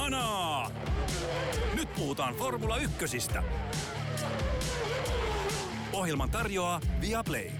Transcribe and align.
Kanaa! 0.00 0.70
Nyt 1.74 1.88
puhutaan 1.96 2.34
Formula 2.34 2.76
Ykkösistä. 2.76 3.42
Ohjelman 5.92 6.30
tarjoaa 6.30 6.80
Viaplay. 7.00 7.50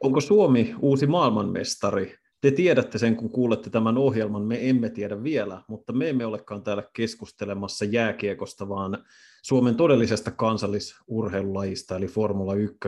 Onko 0.00 0.20
Suomi 0.20 0.74
uusi 0.80 1.06
maailmanmestari? 1.06 2.14
Te 2.40 2.50
tiedätte 2.50 2.98
sen, 2.98 3.16
kun 3.16 3.30
kuulette 3.30 3.70
tämän 3.70 3.98
ohjelman, 3.98 4.42
me 4.42 4.68
emme 4.68 4.90
tiedä 4.90 5.22
vielä, 5.22 5.62
mutta 5.68 5.92
me 5.92 6.08
emme 6.08 6.26
olekaan 6.26 6.62
täällä 6.62 6.82
keskustelemassa 6.92 7.84
jääkiekosta, 7.84 8.68
vaan 8.68 9.04
Suomen 9.42 9.74
todellisesta 9.74 10.30
kansallisurheilulajista, 10.30 11.96
eli 11.96 12.06
Formula 12.06 12.54
1. 12.54 12.78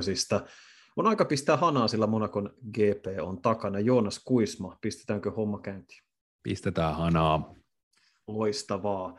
On 0.96 1.06
aika 1.06 1.24
pistää 1.24 1.56
hanaa, 1.56 1.88
sillä 1.88 2.06
Monakon 2.06 2.54
GP 2.72 3.06
on 3.22 3.42
takana. 3.42 3.80
Joonas 3.80 4.20
Kuisma, 4.24 4.78
pistetäänkö 4.80 5.30
homma 5.30 5.60
käyntiin? 5.60 6.02
Pistetään 6.42 6.94
hanaa. 6.94 7.54
Loistavaa. 8.26 9.18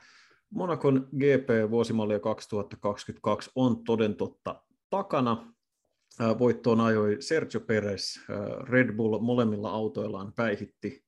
Monakon 0.49 1.09
GP 1.11 1.71
vuosimallia 1.71 2.20
2022 2.20 3.52
on 3.55 3.84
toden 3.84 4.16
totta 4.16 4.63
takana. 4.89 5.53
Voittoon 6.39 6.81
ajoi 6.81 7.17
Sergio 7.20 7.61
Perez. 7.61 8.19
Red 8.69 8.95
Bull 8.95 9.19
molemmilla 9.19 9.69
autoillaan 9.69 10.33
päihitti 10.33 11.03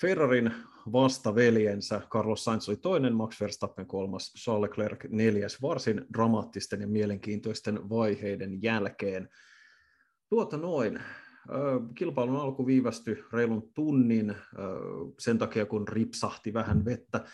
Ferrarin 0.00 0.54
vastaveljensä. 0.92 2.00
Carlos 2.10 2.44
Sainz 2.44 2.68
oli 2.68 2.76
toinen, 2.76 3.14
Max 3.14 3.40
Verstappen 3.40 3.86
kolmas, 3.86 4.32
Charles 4.32 4.70
Leclerc 4.70 5.04
neljäs 5.08 5.62
varsin 5.62 6.04
dramaattisten 6.12 6.80
ja 6.80 6.86
mielenkiintoisten 6.86 7.88
vaiheiden 7.88 8.62
jälkeen. 8.62 9.28
Tuota 10.30 10.56
noin. 10.56 11.00
Kilpailun 11.94 12.40
alku 12.40 12.66
viivästyi 12.66 13.24
reilun 13.32 13.70
tunnin 13.74 14.34
sen 15.18 15.38
takia, 15.38 15.66
kun 15.66 15.88
ripsahti 15.88 16.54
vähän 16.54 16.84
vettä. 16.84 17.24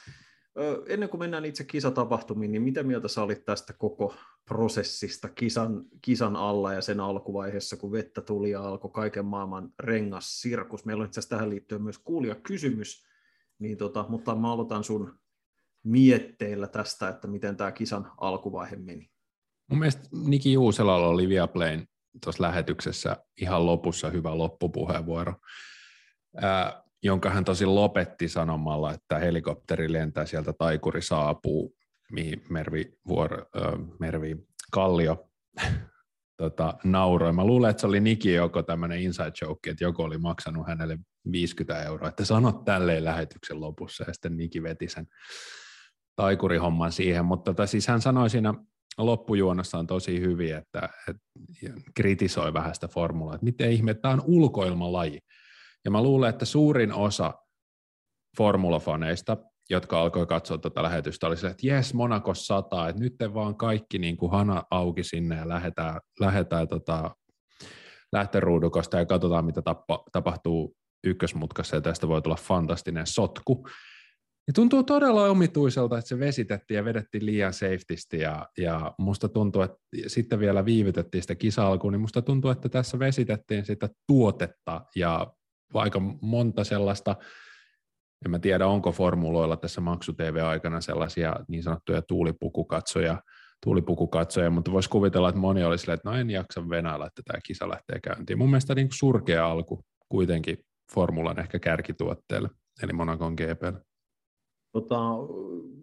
Ennen 0.86 1.08
kuin 1.08 1.18
mennään 1.18 1.44
itse 1.44 1.64
kisatapahtumiin, 1.64 2.52
niin 2.52 2.62
mitä 2.62 2.82
mieltä 2.82 3.08
sä 3.08 3.22
olit 3.22 3.44
tästä 3.44 3.72
koko 3.72 4.14
prosessista 4.44 5.28
kisan, 5.28 5.84
kisan 6.02 6.36
alla 6.36 6.72
ja 6.72 6.80
sen 6.80 7.00
alkuvaiheessa, 7.00 7.76
kun 7.76 7.92
vettä 7.92 8.20
tuli 8.20 8.50
ja 8.50 8.62
alkoi 8.62 8.90
kaiken 8.90 9.24
maailman 9.24 9.72
rengas 9.78 10.40
sirkus. 10.40 10.84
Meillä 10.84 11.02
on 11.02 11.06
itse 11.06 11.20
asiassa 11.20 11.36
tähän 11.36 11.50
liittyen 11.50 11.82
myös 11.82 11.98
kuulija 11.98 12.34
kysymys, 12.34 13.06
niin 13.58 13.76
tota, 13.76 14.06
mutta 14.08 14.34
mä 14.34 14.52
aloitan 14.52 14.84
sun 14.84 15.18
mietteillä 15.82 16.66
tästä, 16.66 17.08
että 17.08 17.28
miten 17.28 17.56
tämä 17.56 17.72
kisan 17.72 18.12
alkuvaihe 18.16 18.76
meni. 18.76 19.10
Mun 19.70 19.78
mielestä 19.78 20.08
Niki 20.26 20.52
Juuselalla 20.52 21.08
oli 21.08 21.28
Viaplayn 21.28 21.88
tuossa 22.22 22.42
lähetyksessä 22.42 23.16
ihan 23.40 23.66
lopussa 23.66 24.10
hyvä 24.10 24.38
loppupuheenvuoro, 24.38 25.34
ää, 26.42 26.82
jonka 27.02 27.30
hän 27.30 27.44
tosi 27.44 27.66
lopetti 27.66 28.28
sanomalla, 28.28 28.92
että 28.92 29.18
helikopteri 29.18 29.92
lentää 29.92 30.26
sieltä, 30.26 30.52
taikuri 30.52 31.02
saapuu, 31.02 31.76
mihin 32.12 32.44
Mervi, 32.50 32.98
Vuor, 33.08 33.46
äh, 33.56 33.72
Mervi 34.00 34.36
Kallio 34.72 35.30
tota, 36.36 36.74
nauroi. 36.84 37.32
Mä 37.32 37.44
luulen, 37.44 37.70
että 37.70 37.80
se 37.80 37.86
oli 37.86 38.00
Niki 38.00 38.32
joko 38.32 38.62
tämmöinen 38.62 39.00
inside 39.00 39.32
joke, 39.42 39.70
että 39.70 39.84
joku 39.84 40.02
oli 40.02 40.18
maksanut 40.18 40.66
hänelle 40.66 40.98
50 41.32 41.82
euroa, 41.82 42.08
että 42.08 42.24
sanot 42.24 42.64
tälleen 42.64 43.04
lähetyksen 43.04 43.60
lopussa, 43.60 44.04
ja 44.06 44.14
sitten 44.14 44.36
Niki 44.36 44.62
veti 44.62 44.88
sen 44.88 45.06
taikurihomman 46.16 46.92
siihen, 46.92 47.24
mutta 47.24 47.50
tota, 47.50 47.66
siis 47.66 47.88
hän 47.88 48.00
sanoi 48.00 48.30
siinä 48.30 48.54
loppujuonnossa 48.98 49.78
on 49.78 49.86
tosi 49.86 50.20
hyvin, 50.20 50.56
että, 50.56 50.88
että 51.08 51.22
kritisoi 51.94 52.54
vähän 52.54 52.74
sitä 52.74 52.88
formulaa, 52.88 53.34
että 53.34 53.44
miten 53.44 53.72
ihme, 53.72 53.94
tämä 53.94 54.14
on 54.14 54.22
ulkoilmalaji. 54.26 55.18
Ja 55.84 55.90
mä 55.90 56.02
luulen, 56.02 56.30
että 56.30 56.44
suurin 56.44 56.92
osa 56.92 57.34
formulafaneista, 58.36 59.36
jotka 59.70 60.00
alkoi 60.00 60.26
katsoa 60.26 60.58
tätä 60.58 60.82
lähetystä, 60.82 61.26
oli 61.26 61.36
se, 61.36 61.46
että 61.46 61.66
jes, 61.66 61.94
Monaco 61.94 62.34
sataa, 62.34 62.88
että 62.88 63.02
nyt 63.02 63.14
vaan 63.34 63.56
kaikki 63.56 63.98
niin 63.98 64.16
kuin 64.16 64.32
hana 64.32 64.62
auki 64.70 65.04
sinne 65.04 65.36
ja 65.36 65.48
lähdetään, 65.48 66.00
lähdetään 66.20 66.68
tota, 66.68 67.16
lähtöruudukosta 68.12 68.98
ja 68.98 69.06
katsotaan, 69.06 69.44
mitä 69.44 69.62
tappa, 69.62 70.04
tapahtuu 70.12 70.76
ykkösmutkassa, 71.04 71.76
ja 71.76 71.80
tästä 71.80 72.08
voi 72.08 72.22
tulla 72.22 72.36
fantastinen 72.36 73.06
sotku. 73.06 73.68
Ja 74.46 74.52
tuntuu 74.52 74.82
todella 74.82 75.24
omituiselta, 75.24 75.98
että 75.98 76.08
se 76.08 76.18
vesitettiin 76.18 76.76
ja 76.76 76.84
vedettiin 76.84 77.26
liian 77.26 77.52
safetysti 77.52 78.18
ja, 78.18 78.48
ja 78.58 78.94
musta 78.98 79.28
tuntuu, 79.28 79.62
että 79.62 79.78
sitten 80.06 80.38
vielä 80.38 80.64
viivytettiin 80.64 81.22
sitä 81.22 81.34
kisa-alkuun, 81.34 81.92
niin 81.92 82.00
musta 82.00 82.22
tuntuu, 82.22 82.50
että 82.50 82.68
tässä 82.68 82.98
vesitettiin 82.98 83.64
sitä 83.64 83.88
tuotetta 84.06 84.80
ja 84.96 85.32
aika 85.74 86.00
monta 86.20 86.64
sellaista, 86.64 87.16
en 88.24 88.30
mä 88.30 88.38
tiedä 88.38 88.66
onko 88.66 88.92
formuloilla 88.92 89.56
tässä 89.56 89.80
maksu 89.80 90.12
TV-aikana 90.12 90.80
sellaisia 90.80 91.36
niin 91.48 91.62
sanottuja 91.62 92.02
tuulipukukatsoja, 92.02 93.22
tuulipukukatsoja, 93.64 94.50
mutta 94.50 94.72
voisi 94.72 94.90
kuvitella, 94.90 95.28
että 95.28 95.40
moni 95.40 95.64
olisi 95.64 95.82
silleen, 95.82 95.94
että 95.94 96.10
no 96.10 96.16
en 96.16 96.30
jaksa 96.30 96.68
venäillä, 96.68 97.06
että 97.06 97.22
tämä 97.24 97.38
kisa 97.44 97.68
lähtee 97.68 98.00
käyntiin. 98.00 98.38
Mun 98.38 98.50
mielestä 98.50 98.74
niin 98.74 98.88
surkea 98.92 99.46
alku 99.46 99.84
kuitenkin 100.08 100.58
formulan 100.94 101.40
ehkä 101.40 101.58
kärkituotteelle, 101.58 102.48
eli 102.82 102.92
Monacon 102.92 103.34
GPlle. 103.34 103.93
Tota, 104.74 104.98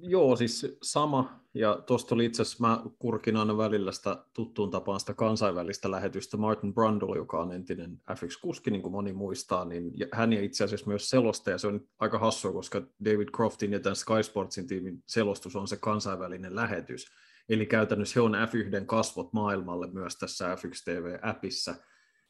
joo, 0.02 0.36
siis 0.36 0.78
sama, 0.82 1.40
ja 1.54 1.84
tuosta 1.86 2.16
oli 2.16 2.26
itse 2.26 2.42
asiassa, 2.42 2.68
mä 2.68 2.84
kurkin 3.00 3.38
aina 3.38 3.58
välillä 3.58 3.92
sitä 3.92 4.26
tuttuun 4.34 4.72
tapaan 4.72 5.00
sitä 5.00 5.14
kansainvälistä 5.14 5.92
lähetystä, 5.92 6.38
Martin 6.38 6.74
Brundle, 6.74 7.18
joka 7.18 7.40
on 7.40 7.52
entinen 7.52 8.02
FX-kuski, 8.16 8.72
niin 8.72 8.82
kuin 8.82 8.92
moni 8.92 9.14
muistaa, 9.14 9.66
niin 9.66 9.94
hän 10.12 10.34
ja 10.34 10.42
itse 10.42 10.64
asiassa 10.64 10.88
myös 10.88 11.10
selostaja, 11.10 11.58
se 11.58 11.68
on 11.68 11.82
aika 12.00 12.20
hassua, 12.20 12.52
koska 12.52 12.82
David 13.06 13.28
Croftin 13.36 13.72
ja 13.72 13.80
tämän 13.80 13.96
Sky 13.96 14.24
Sportsin 14.24 14.68
tiimin 14.68 15.04
selostus 15.08 15.56
on 15.56 15.68
se 15.68 15.78
kansainvälinen 15.78 16.56
lähetys, 16.56 17.06
eli 17.50 17.66
käytännössä 17.66 18.20
he 18.20 18.22
on 18.22 18.34
F1 18.34 18.86
kasvot 18.86 19.34
maailmalle 19.34 19.88
myös 19.92 20.16
tässä 20.16 20.56
F1 20.56 20.84
TV-appissa, 20.86 21.76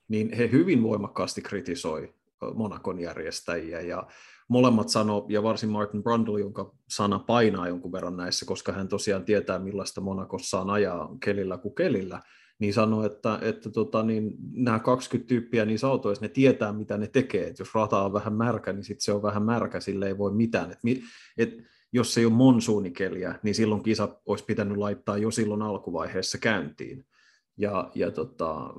niin 0.08 0.34
he 0.34 0.50
hyvin 0.52 0.84
voimakkaasti 0.84 1.42
kritisoi 1.42 2.14
Monakon 2.56 3.00
järjestäjiä, 3.00 3.82
ja 3.82 4.08
molemmat 4.52 4.90
sano, 4.90 5.26
ja 5.30 5.44
varsin 5.44 5.70
Martin 5.70 6.04
Brundle, 6.04 6.40
jonka 6.40 6.76
sana 6.90 7.20
painaa 7.20 7.68
jonkun 7.68 7.92
verran 7.92 8.18
näissä, 8.18 8.46
koska 8.46 8.72
hän 8.72 8.88
tosiaan 8.88 9.26
tietää, 9.26 9.60
millaista 9.60 10.02
Monakossa 10.02 10.62
on 10.62 10.70
ajaa 10.70 11.16
kelillä 11.24 11.58
kuin 11.58 11.76
kelillä, 11.76 12.22
niin 12.60 12.74
sanoi, 12.74 13.06
että, 13.06 13.40
että 13.42 13.70
tota, 13.70 14.04
niin 14.04 14.34
nämä 14.54 14.80
20 14.80 15.28
tyyppiä 15.28 15.66
niissä 15.66 15.88
autoissa, 15.88 16.26
ne 16.26 16.30
tietää, 16.30 16.74
mitä 16.74 16.98
ne 16.98 17.08
tekee. 17.08 17.48
Et 17.48 17.60
jos 17.60 17.76
rata 17.76 18.02
on 18.02 18.14
vähän 18.14 18.34
märkä, 18.34 18.74
niin 18.74 18.84
sitten 18.84 19.04
se 19.04 19.12
on 19.12 19.22
vähän 19.22 19.44
märkä, 19.44 19.80
sille 19.80 20.08
ei 20.08 20.18
voi 20.18 20.32
mitään. 20.32 20.72
Et, 20.72 20.80
et, 21.38 21.58
jos 21.94 22.18
ei 22.18 22.26
ole 22.26 22.34
monsuunikeliä, 22.34 23.40
niin 23.44 23.56
silloin 23.56 23.84
kisa 23.84 24.20
olisi 24.26 24.46
pitänyt 24.46 24.78
laittaa 24.78 25.18
jo 25.18 25.32
silloin 25.32 25.62
alkuvaiheessa 25.62 26.38
käyntiin. 26.38 27.06
Ja, 27.58 27.92
ja 27.96 28.12
tota, 28.12 28.74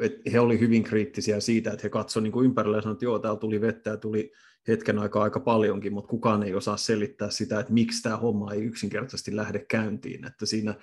että 0.00 0.30
he 0.30 0.40
olivat 0.40 0.60
hyvin 0.60 0.82
kriittisiä 0.82 1.40
siitä, 1.40 1.70
että 1.70 1.82
he 1.82 1.88
katsoivat 1.88 2.32
niin 2.32 2.44
ympärillä 2.44 2.76
ja 2.76 2.82
sanoivat, 2.82 2.96
että 2.96 3.04
joo, 3.04 3.18
täällä 3.18 3.40
tuli 3.40 3.60
vettä 3.60 3.90
ja 3.90 3.96
tuli 3.96 4.32
hetken 4.68 4.98
aikaa 4.98 5.22
aika 5.22 5.40
paljonkin, 5.40 5.92
mutta 5.92 6.08
kukaan 6.08 6.42
ei 6.42 6.54
osaa 6.54 6.76
selittää 6.76 7.30
sitä, 7.30 7.60
että 7.60 7.72
miksi 7.72 8.02
tämä 8.02 8.16
homma 8.16 8.52
ei 8.52 8.64
yksinkertaisesti 8.64 9.36
lähde 9.36 9.58
käyntiin. 9.58 10.26
Että 10.26 10.46
siinä 10.46 10.74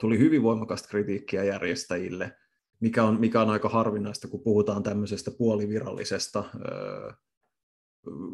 tuli 0.00 0.18
hyvin 0.18 0.42
voimakasta 0.42 0.88
kritiikkiä 0.88 1.44
järjestäjille, 1.44 2.36
mikä 2.80 3.04
on, 3.04 3.20
mikä 3.20 3.40
on 3.40 3.50
aika 3.50 3.68
harvinaista, 3.68 4.28
kun 4.28 4.42
puhutaan 4.42 4.82
tämmöisestä 4.82 5.30
puolivirallisesta 5.30 6.44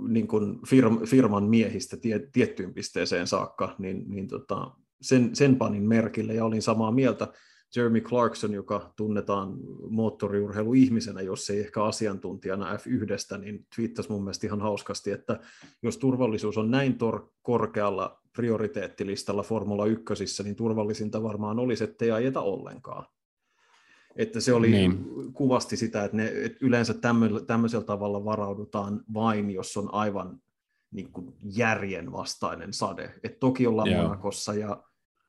niin 0.09 0.29
kuin 0.29 0.61
firman 1.07 1.45
miehistä 1.45 1.97
tie, 1.97 2.29
tiettyyn 2.33 2.75
pisteeseen 2.75 3.27
saakka, 3.27 3.75
niin, 3.79 4.05
niin 4.07 4.29
tota, 4.29 4.71
sen, 5.01 5.37
sen 5.37 5.57
panin 5.57 5.89
merkille 5.89 6.35
ja 6.35 6.45
olin 6.45 6.63
samaa 6.63 6.93
mieltä. 6.93 7.33
Jeremy 7.77 8.01
Clarkson, 8.01 8.53
joka 8.53 8.93
tunnetaan 8.97 9.55
moottoriurheiluihmisenä, 9.89 11.21
jos 11.21 11.51
ei 11.51 11.61
ehkä 11.61 11.85
asiantuntijana 11.85 12.77
F1, 12.77 13.39
niin 13.39 13.67
twiittasi 13.77 14.11
mun 14.11 14.23
mielestä 14.23 14.47
ihan 14.47 14.61
hauskasti, 14.61 15.11
että 15.11 15.41
jos 15.83 15.99
turvallisuus 15.99 16.59
on 16.59 16.71
näin 16.71 16.99
tor- 16.99 17.31
korkealla 17.43 18.21
prioriteettilistalla 18.33 19.43
Formula 19.43 19.87
1, 19.87 20.45
niin 20.45 20.57
turvallisinta 20.57 21.23
varmaan 21.23 21.59
olisi, 21.59 21.85
ettei 21.85 22.11
ajeta 22.11 22.41
ollenkaan. 22.41 23.07
Että 24.17 24.41
se 24.41 24.53
oli, 24.53 24.71
niin. 24.71 25.05
kuvasti 25.33 25.77
sitä, 25.77 26.05
että, 26.05 26.17
ne, 26.17 26.33
että 26.35 26.59
yleensä 26.61 26.95
tämmöisellä 27.47 27.85
tavalla 27.85 28.25
varaudutaan 28.25 29.05
vain, 29.15 29.51
jos 29.51 29.77
on 29.77 29.95
aivan 29.95 30.41
niin 30.91 31.13
kuin 31.13 31.35
järjen 31.43 32.13
vastainen 32.13 32.73
sade. 32.73 33.15
Et 33.25 33.39
toki 33.39 33.67
ollaan 33.67 33.89
yeah. 33.89 34.03
Monakossa 34.03 34.55
ja 34.55 34.83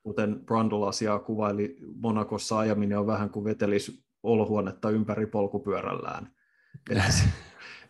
kuten 0.08 0.40
Brundle 0.46 0.88
asiaa 0.88 1.18
kuvaili, 1.18 1.76
Monakossa 1.96 2.58
ajaminen 2.58 2.98
on 2.98 3.06
vähän 3.06 3.30
kuin 3.30 3.44
vetelis 3.44 4.02
olohuonetta 4.22 4.90
ympäri 4.90 5.26
polkupyörällään. 5.26 6.32
Et, 6.90 6.98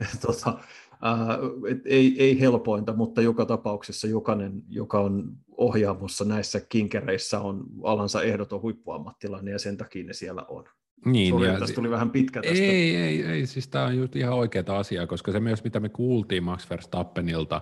et, 0.00 0.20
tota, 0.20 0.58
ää, 1.02 1.38
et 1.70 1.78
ei, 1.84 2.16
ei 2.18 2.40
helpointa, 2.40 2.92
mutta 2.92 3.22
joka 3.22 3.46
tapauksessa 3.46 4.06
jokainen, 4.06 4.62
joka 4.68 5.00
on 5.00 5.32
ohjaamossa 5.56 6.24
näissä 6.24 6.60
kinkereissä, 6.68 7.40
on 7.40 7.64
alansa 7.82 8.22
ehdoton 8.22 8.62
huippuammattilainen 8.62 9.52
ja 9.52 9.58
sen 9.58 9.76
takia 9.76 10.04
ne 10.04 10.12
siellä 10.12 10.44
on. 10.48 10.64
Niin, 11.04 11.34
Sorry, 11.34 11.46
ja 11.46 11.58
tästä 11.58 11.74
tuli 11.74 11.90
vähän 11.90 12.10
pitkä 12.10 12.42
tästä. 12.42 12.58
Ei, 12.58 12.96
ei, 12.96 13.22
ei 13.22 13.46
siis 13.46 13.68
tämä 13.68 13.84
on 13.84 13.96
just 13.96 14.16
ihan 14.16 14.34
oikeaa 14.34 14.78
asiaa, 14.78 15.06
koska 15.06 15.32
se 15.32 15.40
myös, 15.40 15.64
mitä 15.64 15.80
me 15.80 15.88
kuultiin 15.88 16.44
Max 16.44 16.70
Verstappenilta 16.70 17.60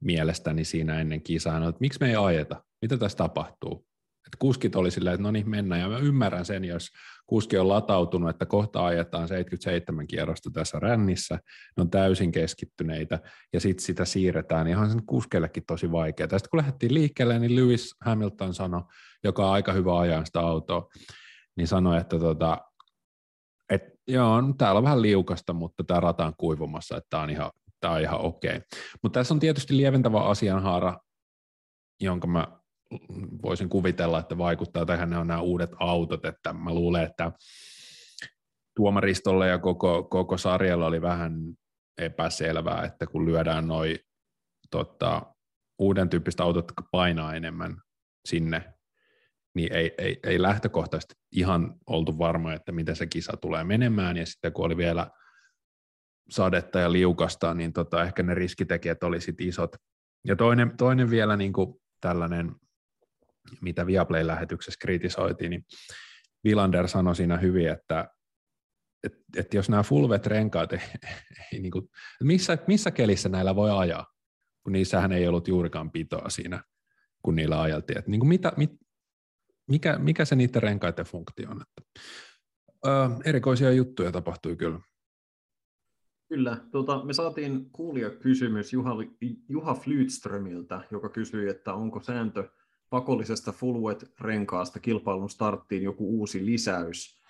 mielestäni 0.00 0.64
siinä 0.64 1.00
ennen 1.00 1.22
kisaa, 1.22 1.60
no, 1.60 1.68
että 1.68 1.80
miksi 1.80 2.00
me 2.00 2.08
ei 2.08 2.16
ajeta, 2.16 2.62
mitä 2.84 2.96
tässä 2.96 3.18
tapahtuu. 3.18 3.86
Että 4.26 4.36
kuskit 4.38 4.76
oli 4.76 4.90
silleen, 4.90 5.14
että 5.14 5.22
no 5.22 5.30
niin, 5.30 5.50
mennään, 5.50 5.80
ja 5.80 5.88
mä 5.88 5.98
ymmärrän 5.98 6.44
sen, 6.44 6.64
jos 6.64 6.88
kuski 7.26 7.58
on 7.58 7.68
latautunut, 7.68 8.30
että 8.30 8.46
kohta 8.46 8.84
ajetaan 8.86 9.28
77 9.28 10.06
kierrosta 10.06 10.50
tässä 10.50 10.78
rännissä, 10.80 11.34
ne 11.76 11.80
on 11.80 11.90
täysin 11.90 12.32
keskittyneitä, 12.32 13.20
ja 13.52 13.60
sitten 13.60 13.84
sitä 13.84 14.04
siirretään, 14.04 14.68
ihan 14.68 14.90
sen 14.90 15.06
kuskellekin 15.06 15.62
tosi 15.66 15.92
vaikeaa. 15.92 16.28
Tästä 16.28 16.48
kun 16.48 16.58
lähdettiin 16.58 16.94
liikkeelle, 16.94 17.38
niin 17.38 17.56
Lewis 17.56 17.94
Hamilton 18.00 18.54
sanoi, 18.54 18.82
joka 19.24 19.46
on 19.46 19.52
aika 19.52 19.72
hyvä 19.72 19.98
ajaa 19.98 20.24
sitä 20.24 20.40
autoa, 20.40 20.88
niin 21.56 21.68
sanoi, 21.68 22.00
että 22.00 22.18
tota, 22.18 22.58
et, 23.70 23.82
joo, 24.08 24.42
täällä 24.58 24.78
on 24.78 24.84
vähän 24.84 25.02
liukasta, 25.02 25.52
mutta 25.52 25.84
tämä 25.84 26.00
rata 26.00 26.26
on 26.26 26.34
kuivumassa, 26.36 26.96
että 26.96 27.06
tämä 27.10 27.22
on 27.22 27.30
ihan, 27.30 27.50
ihan 28.02 28.20
okei. 28.20 28.60
Mutta 29.02 29.20
tässä 29.20 29.34
on 29.34 29.40
tietysti 29.40 29.76
lieventävä 29.76 30.20
asianhaara, 30.20 30.98
jonka 32.00 32.26
mä 32.26 32.63
voisin 33.42 33.68
kuvitella, 33.68 34.18
että 34.18 34.38
vaikuttaa 34.38 34.86
tähän 34.86 35.10
ne 35.10 35.18
on 35.18 35.26
nämä 35.26 35.40
uudet 35.40 35.70
autot, 35.80 36.24
että 36.24 36.52
mä 36.52 36.74
luulen, 36.74 37.02
että 37.02 37.32
tuomaristolle 38.76 39.48
ja 39.48 39.58
koko, 39.58 40.02
koko 40.02 40.38
sarjalla 40.38 40.86
oli 40.86 41.02
vähän 41.02 41.32
epäselvää, 41.98 42.84
että 42.84 43.06
kun 43.06 43.26
lyödään 43.26 43.68
noin 43.68 43.98
tota, 44.70 45.34
uuden 45.78 46.08
tyyppistä 46.08 46.42
autot, 46.42 46.64
jotka 46.68 46.88
painaa 46.90 47.34
enemmän 47.34 47.76
sinne, 48.28 48.74
niin 49.54 49.72
ei, 49.72 49.94
ei, 49.98 50.20
ei 50.22 50.42
lähtökohtaisesti 50.42 51.14
ihan 51.32 51.74
oltu 51.86 52.18
varma, 52.18 52.52
että 52.52 52.72
miten 52.72 52.96
se 52.96 53.06
kisa 53.06 53.36
tulee 53.36 53.64
menemään, 53.64 54.16
ja 54.16 54.26
sitten 54.26 54.52
kun 54.52 54.64
oli 54.64 54.76
vielä 54.76 55.10
sadetta 56.30 56.78
ja 56.78 56.92
liukasta, 56.92 57.54
niin 57.54 57.72
tota, 57.72 58.02
ehkä 58.02 58.22
ne 58.22 58.34
riskitekijät 58.34 59.02
oli 59.02 59.20
sitten 59.20 59.48
isot. 59.48 59.76
Ja 60.26 60.36
toinen, 60.36 60.76
toinen 60.76 61.10
vielä 61.10 61.36
niin 61.36 61.52
kuin 61.52 61.74
tällainen 62.00 62.56
mitä 63.60 63.86
Viaplay-lähetyksessä 63.86 64.78
kritisoitiin, 64.80 65.50
niin 65.50 65.64
Vilander 66.44 66.88
sanoi 66.88 67.16
siinä 67.16 67.36
hyvin, 67.36 67.68
että 67.68 68.08
että 69.04 69.18
että 69.36 69.56
jos 69.56 69.68
nämä 69.68 69.82
full 69.82 70.08
renkaat 70.26 70.72
ei, 70.72 70.78
ei 71.52 71.60
niin 71.60 71.70
kuin, 71.70 71.88
missä, 72.22 72.58
missä 72.66 72.90
kelissä 72.90 73.28
näillä 73.28 73.56
voi 73.56 73.70
ajaa, 73.70 74.06
kun 74.62 74.72
niissähän 74.72 75.12
ei 75.12 75.28
ollut 75.28 75.48
juurikaan 75.48 75.90
pitoa 75.90 76.28
siinä, 76.28 76.62
kun 77.22 77.34
niillä 77.34 77.60
ajeltiin. 77.60 77.98
Että 77.98 78.10
niin 78.10 78.20
kuin 78.20 78.28
mitä, 78.28 78.52
mit, 78.56 78.70
mikä, 79.70 79.98
mikä 79.98 80.24
se 80.24 80.36
niiden 80.36 80.62
renkaiden 80.62 81.04
funktio 81.04 81.50
on? 81.50 81.62
Että, 81.62 82.00
ö, 82.86 82.90
erikoisia 83.24 83.72
juttuja 83.72 84.12
tapahtui 84.12 84.56
kyllä. 84.56 84.80
Kyllä. 86.28 86.56
Tuota, 86.72 87.04
me 87.04 87.12
saatiin 87.12 87.70
kuulijakysymys 87.70 88.72
Juha, 88.72 88.90
Juha 89.48 89.74
Flytströmiltä, 89.74 90.80
joka 90.90 91.08
kysyi, 91.08 91.48
että 91.48 91.74
onko 91.74 92.00
sääntö– 92.02 92.48
pakollisesta 92.94 93.52
full 93.52 93.82
wet-renkaasta 93.82 94.80
kilpailun 94.80 95.30
starttiin 95.30 95.82
joku 95.82 96.18
uusi 96.18 96.46
lisäys? 96.46 97.20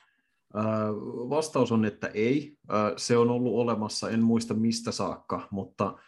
Vastaus 1.31 1.73
on, 1.73 1.85
että 1.85 2.07
ei. 2.07 2.57
Se 2.97 3.17
on 3.17 3.31
ollut 3.31 3.55
olemassa, 3.55 4.11
en 4.11 4.23
muista 4.23 4.55
mistä 4.55 4.93
saakka, 4.93 5.49
mutta 5.51 5.99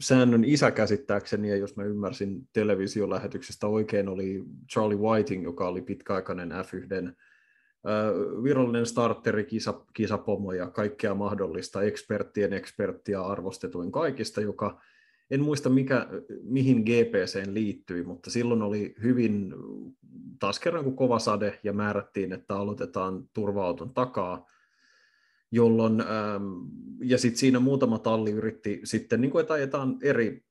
säännön 0.00 0.44
isä 0.44 0.70
käsittääkseni, 0.70 1.50
ja 1.50 1.56
jos 1.56 1.76
mä 1.76 1.84
ymmärsin 1.84 2.48
televisiolähetyksestä 2.52 3.66
oikein, 3.66 4.08
oli 4.08 4.44
Charlie 4.72 4.98
Whiting, 4.98 5.44
joka 5.44 5.68
oli 5.68 5.82
pitkäaikainen 5.82 6.50
F1 6.50 7.12
virallinen 8.42 8.86
starteri, 8.86 9.44
kisa, 9.44 9.84
kisapomo 9.92 10.52
ja 10.52 10.70
kaikkea 10.70 11.14
mahdollista, 11.14 11.82
eksperttien 11.82 12.52
eksperttiä 12.52 13.22
arvostetuin 13.22 13.92
kaikista, 13.92 14.40
joka 14.40 14.80
en 15.30 15.40
muista 15.40 15.70
mikä, 15.70 16.08
mihin 16.42 16.78
GPC 16.78 17.42
liittyi, 17.46 18.04
mutta 18.04 18.30
silloin 18.30 18.62
oli 18.62 18.94
hyvin, 19.02 19.54
taas 20.38 20.60
kerran 20.60 20.84
kuin 20.84 20.96
kova 20.96 21.18
sade, 21.18 21.60
ja 21.62 21.72
määrättiin, 21.72 22.32
että 22.32 22.56
aloitetaan 22.56 23.28
turva-auton 23.32 23.94
takaa, 23.94 24.46
jolloin, 25.50 26.00
ähm, 26.00 26.44
ja 27.00 27.18
sitten 27.18 27.38
siinä 27.38 27.60
muutama 27.60 27.98
talli 27.98 28.30
yritti 28.30 28.80
sitten, 28.84 29.20
niin 29.20 29.30
kuin, 29.30 29.40
että 29.40 29.54
ajetaan 29.54 29.98
eri, 30.02 30.44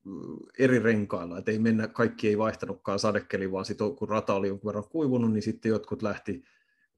eri 0.60 0.80
renkailla, 0.80 1.38
että 1.38 1.52
ei 1.52 1.60
mennä, 1.60 1.88
kaikki 1.88 2.28
ei 2.28 2.38
vaihtanutkaan 2.38 3.00
sadekeli, 3.00 3.52
vaan 3.52 3.66
sitten 3.66 3.96
kun 3.96 4.10
rata 4.10 4.34
oli 4.34 4.48
jonkun 4.48 4.68
verran 4.68 4.90
kuivunut, 4.90 5.34
niin 5.34 5.42
sitten 5.42 5.70
jotkut 5.70 6.02
lähti, 6.02 6.44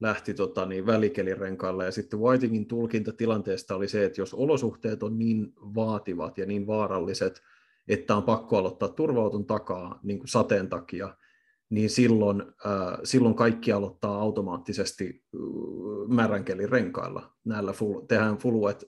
lähti 0.00 0.34
tota, 0.34 0.66
niin, 0.66 0.86
välikelirenkailla, 0.86 1.84
ja 1.84 1.90
sitten 1.90 2.20
Whitingin 2.20 2.66
tulkinta 2.66 3.12
tilanteesta 3.12 3.76
oli 3.76 3.88
se, 3.88 4.04
että 4.04 4.20
jos 4.20 4.34
olosuhteet 4.34 5.02
on 5.02 5.18
niin 5.18 5.52
vaativat 5.56 6.38
ja 6.38 6.46
niin 6.46 6.66
vaaralliset, 6.66 7.42
että 7.88 8.16
on 8.16 8.22
pakko 8.22 8.58
aloittaa 8.58 8.88
turvauton 8.88 9.46
takaa 9.46 10.00
niin 10.02 10.18
kuin 10.18 10.28
sateen 10.28 10.68
takia, 10.68 11.16
niin 11.70 11.90
silloin, 11.90 12.40
äh, 12.40 12.98
silloin 13.04 13.34
kaikki 13.34 13.72
aloittaa 13.72 14.20
automaattisesti 14.20 15.24
äh, 15.34 15.40
märänkelin 16.08 16.68
renkailla. 16.68 17.32
Näillä 17.44 17.72
full, 17.72 18.00
tehdään 18.00 18.38
full 18.38 18.66
wet 18.66 18.84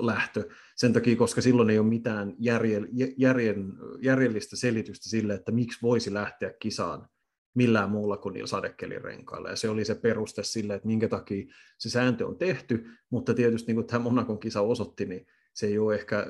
lähtö 0.00 0.48
sen 0.76 0.92
takia, 0.92 1.16
koska 1.16 1.40
silloin 1.40 1.70
ei 1.70 1.78
ole 1.78 1.86
mitään 1.88 2.34
järjel, 2.38 2.86
järjen, 3.16 3.72
järjellistä 4.02 4.56
selitystä 4.56 5.08
sille, 5.08 5.34
että 5.34 5.52
miksi 5.52 5.78
voisi 5.82 6.14
lähteä 6.14 6.52
kisaan 6.60 7.08
millään 7.54 7.90
muulla 7.90 8.16
kuin 8.16 8.32
niillä 8.32 8.46
sadekelirenkailla. 8.46 9.50
Ja 9.50 9.56
se 9.56 9.68
oli 9.68 9.84
se 9.84 9.94
peruste 9.94 10.42
sille, 10.42 10.74
että 10.74 10.86
minkä 10.86 11.08
takia 11.08 11.46
se 11.78 11.90
sääntö 11.90 12.26
on 12.26 12.38
tehty, 12.38 12.84
mutta 13.10 13.34
tietysti 13.34 13.66
niin 13.66 13.76
kuin 13.76 13.86
tämä 13.86 14.02
Monakon 14.04 14.38
kisa 14.38 14.60
osoitti, 14.60 15.06
niin 15.06 15.26
se, 15.54 15.66
ei 15.66 15.78
ole 15.78 15.94
ehkä, 15.94 16.26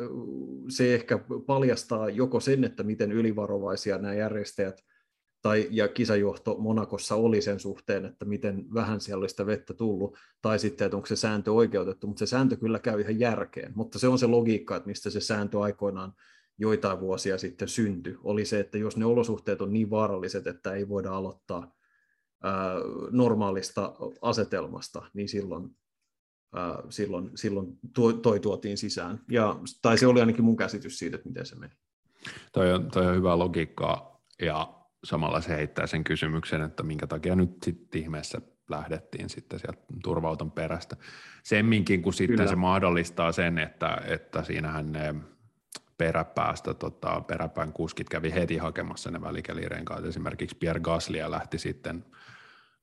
se 0.69 0.95
ehkä 0.95 1.19
paljastaa 1.47 2.09
joko 2.09 2.41
sen, 2.41 2.65
että 2.65 2.83
miten 2.83 3.13
ylivarovaisia 3.13 3.99
nämä 3.99 4.15
järjestäjät 4.15 4.85
tai, 5.43 5.69
ja 5.71 5.89
kisajohto 5.89 6.57
Monakossa 6.59 7.15
oli 7.15 7.43
sen 7.43 7.61
suhteen, 7.61 8.05
että 8.05 8.25
miten 8.25 8.65
vähän 8.75 9.01
siellä 9.01 9.21
oli 9.21 9.29
sitä 9.29 9.47
vettä 9.47 9.75
tullut, 9.75 10.17
tai 10.43 10.59
sitten, 10.59 10.85
että 10.85 10.97
onko 10.97 11.07
se 11.07 11.17
sääntö 11.17 11.53
oikeutettu, 11.53 12.07
mutta 12.07 12.19
se 12.19 12.27
sääntö 12.27 12.57
kyllä 12.57 12.79
käy 12.79 13.01
ihan 13.01 13.21
järkeen, 13.21 13.73
mutta 13.75 13.99
se 13.99 14.09
on 14.09 14.19
se 14.19 14.27
logiikka, 14.27 14.77
että 14.77 14.87
mistä 14.87 15.11
se 15.11 15.21
sääntö 15.21 15.61
aikoinaan 15.61 16.13
joitain 16.59 17.01
vuosia 17.01 17.39
sitten 17.39 17.69
syntyi, 17.69 18.17
oli 18.25 18.45
se, 18.45 18.61
että 18.61 18.79
jos 18.79 18.97
ne 18.97 19.05
olosuhteet 19.05 19.63
on 19.63 19.73
niin 19.73 19.91
vaaralliset, 19.91 20.47
että 20.47 20.73
ei 20.73 20.89
voida 20.89 21.13
aloittaa 21.13 21.75
ää, 22.43 22.75
normaalista 23.11 23.95
asetelmasta, 24.23 25.03
niin 25.15 25.29
silloin 25.29 25.71
silloin, 26.91 27.31
silloin 27.35 27.79
toi 28.23 28.41
tuotiin 28.41 28.79
sisään. 28.79 29.21
Ja, 29.31 29.57
tai 29.83 29.99
se 29.99 30.07
oli 30.07 30.21
ainakin 30.21 30.45
mun 30.45 30.57
käsitys 30.57 30.99
siitä, 30.99 31.17
että 31.17 31.29
miten 31.29 31.47
se 31.47 31.55
meni. 31.55 31.73
Toi 32.53 32.73
on, 32.73 32.91
toi 32.91 33.07
on 33.07 33.17
hyvä 33.17 33.39
logiikkaa 33.39 34.23
ja 34.43 34.75
samalla 35.05 35.41
se 35.41 35.57
heittää 35.57 35.87
sen 35.87 36.05
kysymyksen, 36.05 36.63
että 36.63 36.83
minkä 36.83 37.07
takia 37.07 37.37
nyt 37.37 37.51
sitten 37.65 38.01
ihmeessä 38.01 38.41
lähdettiin 38.71 39.31
sitten 39.31 39.59
sieltä 39.59 39.83
turvauton 40.03 40.51
perästä. 40.51 40.97
Semminkin, 41.43 42.03
kun 42.03 42.13
sitten 42.13 42.37
Kyllä. 42.37 42.51
se 42.51 42.57
mahdollistaa 42.57 43.33
sen, 43.33 43.59
että, 43.59 43.99
että 44.07 44.45
siinähän 44.45 44.93
ne 44.93 45.15
peräpäästä, 45.99 46.75
tota, 46.75 47.21
peräpään 47.21 47.73
kuskit 47.73 48.09
kävi 48.09 48.33
heti 48.33 48.57
hakemassa 48.57 49.11
ne 49.11 49.21
välikelirenkaat. 49.21 50.05
Esimerkiksi 50.05 50.57
Pierre 50.57 50.81
Gaslia 50.81 51.31
lähti 51.31 51.59
sitten 51.59 52.05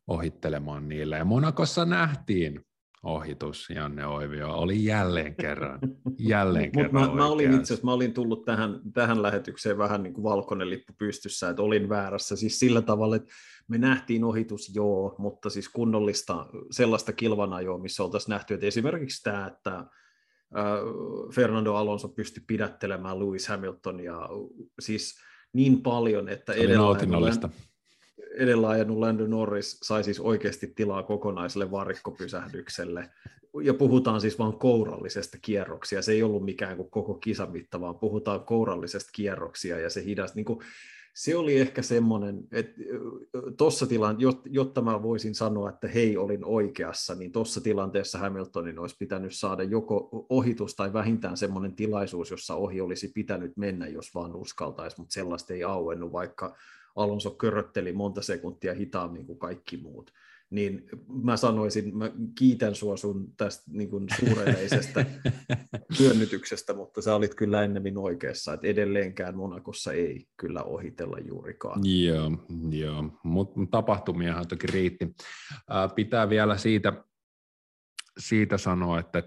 ohittelemaan 0.08 0.90
niille. 0.90 1.18
Ja 1.18 1.26
Monakossa 1.26 1.86
nähtiin, 1.86 2.66
ohitus 3.04 3.70
Janne 3.70 4.08
Oivio 4.08 4.54
oli 4.54 4.86
jälleen 4.86 5.36
kerran, 5.36 5.80
jälleen 6.18 6.72
kerran 6.72 7.10
mä, 7.10 7.16
mä, 7.16 7.28
olin 7.28 7.54
itse 7.54 7.62
asiassa, 7.64 7.86
mä 7.86 7.94
olin 7.94 8.14
tullut 8.14 8.46
tähän, 8.46 8.82
tähän 8.94 9.22
lähetykseen 9.22 9.78
vähän 9.78 10.04
niin 10.04 10.14
kuin 10.14 10.24
valkoinen 10.24 10.70
lippu 10.70 10.94
pystyssä, 10.98 11.50
että 11.50 11.62
olin 11.62 11.90
väärässä, 11.90 12.36
siis 12.36 12.60
sillä 12.60 12.82
tavalla, 12.82 13.16
että 13.16 13.30
me 13.68 13.78
nähtiin 13.78 14.24
ohitus, 14.24 14.76
joo, 14.76 15.16
mutta 15.18 15.50
siis 15.50 15.70
kunnollista 15.70 16.46
sellaista 16.72 17.14
kilvanajoa, 17.14 17.78
missä 17.78 18.04
oltaisiin 18.04 18.34
nähty, 18.34 18.54
että 18.54 18.66
esimerkiksi 18.66 19.24
tämä, 19.24 19.48
että 19.48 19.86
Fernando 21.36 21.74
Alonso 21.74 22.08
pystyi 22.10 22.44
pidättelemään 22.48 23.20
Lewis 23.20 23.48
Hamiltonia 23.48 24.20
siis 24.80 25.16
niin 25.54 25.82
paljon, 25.82 26.30
että 26.30 26.54
edellä 26.54 26.88
edellä 28.34 28.70
ajanut 28.70 28.98
Lando 28.98 29.28
Norris 29.28 29.80
sai 29.84 30.04
siis 30.04 30.20
oikeasti 30.20 30.68
tilaa 30.68 31.04
kokonaiselle 31.04 31.72
varikkopysähdykselle. 31.72 33.10
Ja 33.64 33.74
puhutaan 33.74 34.22
siis 34.22 34.40
vain 34.40 34.54
kourallisesta 34.54 35.38
kierroksia. 35.42 36.02
Se 36.02 36.12
ei 36.12 36.24
ollut 36.24 36.46
mikään 36.46 36.78
kuin 36.78 36.90
koko 36.90 37.14
kisamitta, 37.14 37.82
vaan 37.82 38.00
puhutaan 38.00 38.46
kourallisesta 38.46 39.10
kierroksia 39.14 39.80
ja 39.80 39.90
se 39.90 40.06
hidas. 40.06 40.36
Niin 40.36 40.46
kuin, 40.46 40.60
se 41.14 41.36
oli 41.36 41.60
ehkä 41.60 41.82
semmoinen, 41.82 42.48
että 42.52 42.82
tuossa 43.58 43.88
tilanteessa, 43.88 44.42
jotta 44.46 44.82
mä 44.82 45.04
voisin 45.04 45.36
sanoa, 45.36 45.70
että 45.70 45.88
hei, 45.88 46.18
olin 46.18 46.46
oikeassa, 46.46 47.16
niin 47.16 47.32
tuossa 47.32 47.62
tilanteessa 47.62 48.18
Hamiltonin 48.18 48.80
olisi 48.80 48.96
pitänyt 49.00 49.36
saada 49.36 49.64
joko 49.64 50.26
ohitus 50.30 50.76
tai 50.76 50.94
vähintään 50.94 51.38
semmoinen 51.38 51.76
tilaisuus, 51.76 52.32
jossa 52.32 52.56
ohi 52.56 52.82
olisi 52.82 53.08
pitänyt 53.08 53.58
mennä, 53.58 53.88
jos 53.88 54.16
vaan 54.16 54.36
uskaltaisi, 54.36 54.98
mutta 54.98 55.14
sellaista 55.14 55.54
ei 55.54 55.64
auennut, 55.64 56.12
vaikka 56.12 56.56
Alonso 57.00 57.32
körötteli 57.32 57.94
monta 57.94 58.22
sekuntia 58.22 58.74
hitaammin 58.74 59.26
kuin 59.26 59.40
kaikki 59.40 59.78
muut 59.78 60.12
niin 60.50 60.90
mä 61.24 61.38
sanoisin, 61.38 61.98
mä 61.98 62.12
kiitän 62.36 62.76
sua 62.76 62.98
sun 62.98 63.34
tästä 63.38 63.64
niin 63.72 63.90
kuin 63.90 64.08
suureleisestä 64.20 65.06
työnnytyksestä, 65.98 66.74
mutta 66.74 67.02
sä 67.02 67.16
olit 67.16 67.36
kyllä 67.36 67.64
ennemmin 67.64 67.98
oikeassa, 67.98 68.54
että 68.54 68.68
edelleenkään 68.68 69.38
Monakossa 69.38 69.94
ei 69.94 70.28
kyllä 70.38 70.64
ohitella 70.64 71.18
juurikaan. 71.20 71.82
Joo, 72.06 72.32
joo. 72.70 73.20
mutta 73.24 73.60
tapahtumiahan 73.72 74.48
toki 74.48 74.68
riitti. 74.68 75.16
pitää 75.96 76.30
vielä 76.30 76.58
siitä, 76.58 77.04
siitä 78.20 78.58
sanoa, 78.58 79.00
että 79.00 79.24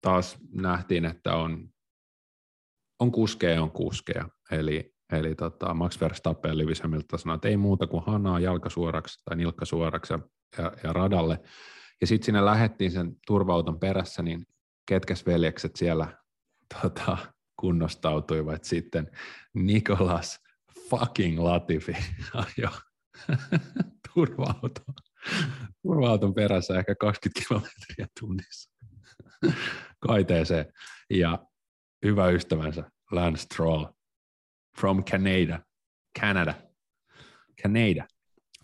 taas 0.00 0.38
nähtiin, 0.52 1.04
että 1.04 1.34
on, 1.34 1.68
on 2.98 3.12
kuskeja, 3.12 3.62
on 3.62 3.70
kuskeja. 3.70 4.28
Eli 4.50 4.97
Eli 5.12 5.34
tota, 5.34 5.74
Max 5.74 6.00
Verstappen 6.00 6.58
Lewis 6.58 6.82
Hamilton 6.82 7.18
sanoi, 7.18 7.34
että 7.34 7.48
ei 7.48 7.56
muuta 7.56 7.86
kuin 7.86 8.04
hanaa 8.06 8.40
jalkasuoraksi 8.40 9.22
tai 9.24 9.36
nilkkasuoraksi 9.36 10.12
ja, 10.12 10.20
ja 10.82 10.92
radalle. 10.92 11.40
Ja 12.00 12.06
sitten 12.06 12.26
sinne 12.26 12.44
lähettiin 12.44 12.90
sen 12.90 13.16
turvauton 13.26 13.80
perässä, 13.80 14.22
niin 14.22 14.46
ketkäs 14.86 15.26
veljekset 15.26 15.76
siellä 15.76 16.16
tota, 16.82 17.18
kunnostautuivat 17.56 18.64
sitten 18.64 19.10
Nikolas 19.54 20.40
fucking 20.90 21.38
Latifi 21.38 21.96
ajo 22.34 22.70
turvauton, 24.14 24.94
turvauton 25.82 26.34
perässä 26.34 26.78
ehkä 26.78 26.94
20 26.94 27.48
kilometriä 27.48 28.06
tunnissa 28.20 28.70
kaiteeseen. 30.06 30.72
Ja 31.10 31.38
hyvä 32.04 32.28
ystävänsä 32.28 32.90
Lance 33.10 33.42
Stroll 33.42 33.84
from 34.80 35.04
Canada. 35.04 35.60
Canada. 36.20 36.54
Canada. 37.62 38.06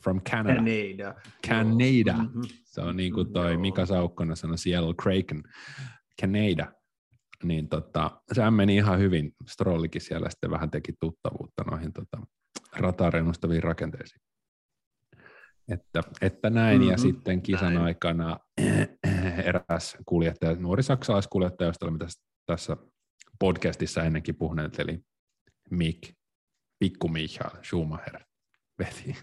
From 0.02 0.20
Canada. 0.20 0.54
Canada. 0.54 1.14
Canada. 1.48 2.12
Mm-hmm. 2.12 2.42
Se 2.64 2.80
on 2.80 2.96
niin 2.96 3.12
kuin 3.12 3.32
toi. 3.32 3.56
Mika 3.56 3.86
Saukkona 3.86 4.36
sanoi 4.36 4.56
Cielo 4.56 4.94
Kraken. 4.94 5.42
Canada. 6.20 6.72
Niin 7.44 7.68
tota, 7.68 8.22
se 8.32 8.50
meni 8.50 8.76
ihan 8.76 8.98
hyvin. 8.98 9.32
Strollikin 9.48 10.00
siellä 10.00 10.30
sitten 10.30 10.50
vähän 10.50 10.70
teki 10.70 10.92
tuttavuutta 11.00 11.64
noihin 11.70 11.92
tota, 11.92 12.26
ratarennustaviin 12.76 13.62
rakenteisiin. 13.62 14.20
Että, 15.68 16.02
että 16.20 16.50
näin, 16.50 16.78
mm-hmm. 16.78 16.90
ja 16.90 16.98
sitten 16.98 17.42
kisan 17.42 17.74
näin. 17.74 17.84
aikana 17.84 18.38
eräs 19.44 19.96
kuljettaja, 20.06 20.54
nuori 20.54 20.82
saksalaiskuljettaja, 20.82 21.68
josta 21.68 21.86
olemme 21.86 21.98
tässä, 21.98 22.22
tässä 22.46 22.76
podcastissa 23.38 24.02
ennenkin 24.02 24.36
puhuneet, 24.36 24.78
eli 24.78 25.00
Mick, 25.70 26.14
pikku 26.78 27.08
Michael 27.08 27.62
Schumacher 27.62 28.20
veti 28.78 29.16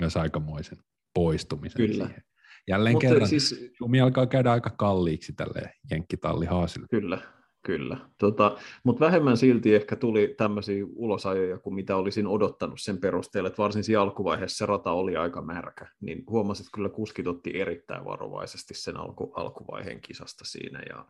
myös 0.00 0.16
aikamoisen 0.16 0.78
poistumisen 1.14 1.86
Kyllä. 1.86 2.06
siihen. 2.06 2.22
Jälleen 2.68 2.94
Mutta 2.94 3.08
kerran 3.08 3.28
siis, 3.28 3.70
Sumi 3.78 4.00
alkaa 4.00 4.26
käydä 4.26 4.52
aika 4.52 4.70
kalliiksi 4.70 5.32
tälle 5.32 5.72
jenkkitalli 5.90 6.46
haasille. 6.46 6.86
Kyllä, 6.90 7.18
kyllä. 7.66 7.96
Tota, 8.18 8.58
Mutta 8.84 9.04
vähemmän 9.04 9.36
silti 9.36 9.74
ehkä 9.74 9.96
tuli 9.96 10.34
tämmöisiä 10.36 10.84
ulosajoja 10.94 11.58
kuin 11.58 11.74
mitä 11.74 11.96
olisin 11.96 12.26
odottanut 12.26 12.80
sen 12.80 12.98
perusteella, 12.98 13.48
että 13.48 13.62
varsin 13.62 13.84
siinä 13.84 14.02
alkuvaiheessa 14.02 14.56
se 14.56 14.66
rata 14.66 14.92
oli 14.92 15.16
aika 15.16 15.42
märkä, 15.42 15.86
niin 16.00 16.24
huomasit, 16.30 16.66
että 16.66 16.74
kyllä 16.74 16.88
kuskit 16.88 17.26
otti 17.26 17.60
erittäin 17.60 18.04
varovaisesti 18.04 18.74
sen 18.74 18.96
alku, 18.96 19.32
alkuvaiheen 19.36 20.00
kisasta 20.00 20.44
siinä. 20.44 20.82
Ja 20.88 21.06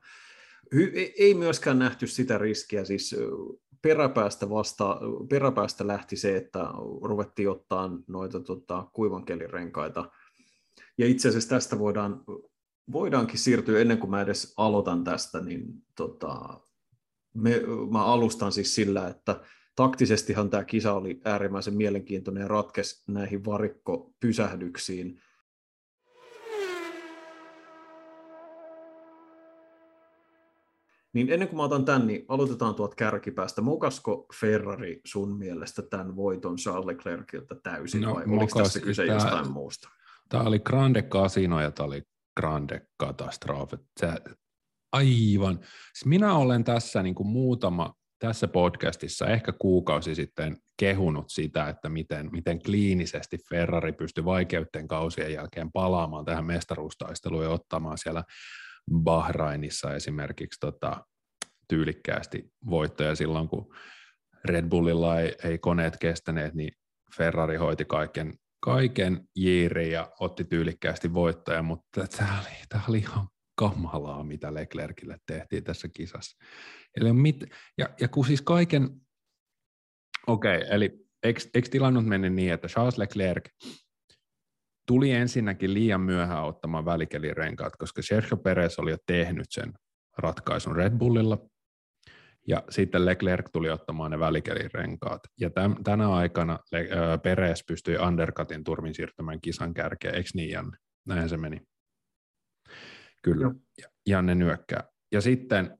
hy, 0.74 0.92
ei 1.18 1.34
myöskään 1.34 1.78
nähty 1.78 2.06
sitä 2.06 2.38
riskiä, 2.38 2.84
siis 2.84 3.16
peräpäästä, 3.82 4.50
vasta, 4.50 5.00
peräpäästä 5.28 5.86
lähti 5.86 6.16
se, 6.16 6.36
että 6.36 6.64
ruvettiin 7.02 7.50
ottaa 7.50 7.90
noita 8.06 8.40
tota, 8.40 8.86
kuivankelirenkaita. 8.92 10.10
Ja 10.98 11.06
itse 11.06 11.28
asiassa 11.28 11.48
tästä 11.48 11.78
voidaan, 11.78 12.24
voidaankin 12.92 13.38
siirtyä 13.38 13.80
ennen 13.80 13.98
kuin 13.98 14.10
mä 14.10 14.20
edes 14.20 14.54
aloitan 14.56 15.04
tästä, 15.04 15.40
niin 15.40 15.64
tota, 15.96 16.60
me, 17.34 17.60
mä 17.90 18.04
alustan 18.04 18.52
siis 18.52 18.74
sillä, 18.74 19.08
että 19.08 19.40
taktisestihan 19.76 20.50
tämä 20.50 20.64
kisa 20.64 20.92
oli 20.92 21.20
äärimmäisen 21.24 21.74
mielenkiintoinen 21.74 22.40
ja 22.40 22.48
ratkesi 22.48 23.02
näihin 23.06 23.44
varikkopysähdyksiin. 23.44 25.20
Niin 31.14 31.32
ennen 31.32 31.48
kuin 31.48 31.56
mä 31.56 31.62
otan 31.62 31.84
tämän, 31.84 32.06
niin 32.06 32.24
aloitetaan 32.28 32.74
tuolta 32.74 32.96
kärkipäästä. 32.96 33.62
Mokasko 33.62 34.26
Ferrari 34.40 35.00
sun 35.04 35.38
mielestä 35.38 35.82
tämän 35.82 36.16
voiton 36.16 36.56
Charles 36.56 36.86
Leclerciltä 36.86 37.54
täysin 37.62 38.00
no, 38.00 38.14
vai 38.14 38.24
oliko 38.24 38.62
tässä 38.62 38.80
kyse 38.80 39.06
tämä, 39.06 39.14
jostain 39.14 39.52
muusta? 39.52 39.88
Tämä 40.28 40.42
oli 40.42 40.58
grande 40.58 41.02
casino 41.02 41.60
ja 41.60 41.70
tämä 41.70 41.86
oli 41.86 42.02
grande 42.40 42.86
katastrofe. 42.96 43.78
Aivan. 44.92 45.58
Siis 45.92 46.06
minä 46.06 46.34
olen 46.34 46.64
tässä 46.64 47.02
niin 47.02 47.14
kuin 47.14 47.26
muutama 47.26 47.94
tässä 48.18 48.48
podcastissa 48.48 49.26
ehkä 49.26 49.52
kuukausi 49.52 50.14
sitten 50.14 50.56
kehunut 50.76 51.30
sitä, 51.30 51.68
että 51.68 51.88
miten, 51.88 52.28
miten 52.32 52.62
kliinisesti 52.62 53.38
Ferrari 53.48 53.92
pystyi 53.92 54.24
vaikeuden 54.24 54.88
kausien 54.88 55.32
jälkeen 55.32 55.72
palaamaan 55.72 56.24
tähän 56.24 56.44
mestaruustaisteluun 56.44 57.44
ja 57.44 57.50
ottamaan 57.50 57.98
siellä 57.98 58.24
Bahrainissa 58.94 59.94
esimerkiksi 59.94 60.60
tota, 60.60 61.04
tyylikkäästi 61.68 62.52
voittoja 62.70 63.14
silloin, 63.14 63.48
kun 63.48 63.74
Red 64.44 64.68
Bullilla 64.68 65.20
ei, 65.20 65.34
ei 65.44 65.58
koneet 65.58 65.96
kestäneet, 65.96 66.54
niin 66.54 66.72
Ferrari 67.16 67.56
hoiti 67.56 67.84
kaiken, 67.84 68.34
kaiken 68.60 69.28
jiiri 69.36 69.92
ja 69.92 70.12
otti 70.20 70.44
tyylikkäästi 70.44 71.14
voittoja, 71.14 71.62
mutta 71.62 72.06
tämä 72.06 72.40
oli, 72.40 72.82
oli 72.88 72.98
ihan 72.98 73.28
kamalaa, 73.58 74.24
mitä 74.24 74.54
Leclercille 74.54 75.18
tehtiin 75.26 75.64
tässä 75.64 75.88
kisassa. 75.88 76.36
Eli 77.00 77.12
mit, 77.12 77.44
ja, 77.78 77.88
ja 78.00 78.08
kun 78.08 78.26
siis 78.26 78.42
kaiken, 78.42 78.90
okei, 80.26 80.56
okay, 80.56 80.68
eli 80.70 81.06
eikö, 81.22 81.40
tilannut 81.70 82.06
mennä 82.06 82.30
niin, 82.30 82.52
että 82.52 82.68
Charles 82.68 82.98
Leclerc 82.98 83.44
tuli 84.88 85.12
ensinnäkin 85.12 85.74
liian 85.74 86.00
myöhään 86.00 86.44
ottamaan 86.44 86.84
välikelirenkaat, 86.84 87.76
koska 87.76 88.02
Sergio 88.02 88.36
Perez 88.36 88.78
oli 88.78 88.90
jo 88.90 88.96
tehnyt 89.06 89.46
sen 89.50 89.72
ratkaisun 90.18 90.76
Red 90.76 90.92
Bullilla, 90.92 91.38
ja 92.48 92.62
sitten 92.70 93.06
Leclerc 93.06 93.46
tuli 93.52 93.70
ottamaan 93.70 94.10
ne 94.10 94.18
välikelirenkaat. 94.18 95.20
Ja 95.40 95.50
täm, 95.50 95.84
tänä 95.84 96.14
aikana 96.14 96.58
Le, 96.72 96.80
ö, 96.80 97.18
Perez 97.18 97.60
pystyi 97.66 97.96
undercutin 97.96 98.64
turvin 98.64 98.94
siirtämään 98.94 99.40
kisan 99.40 99.74
kärkeen, 99.74 100.14
eikö 100.14 100.28
niin 100.34 100.50
Janne? 100.50 100.76
Näin 101.06 101.28
se 101.28 101.36
meni. 101.36 101.60
Kyllä, 103.22 103.42
Joo. 103.42 103.54
Janne 104.06 104.34
nyökkää. 104.34 104.84
Ja 105.12 105.20
sitten 105.20 105.78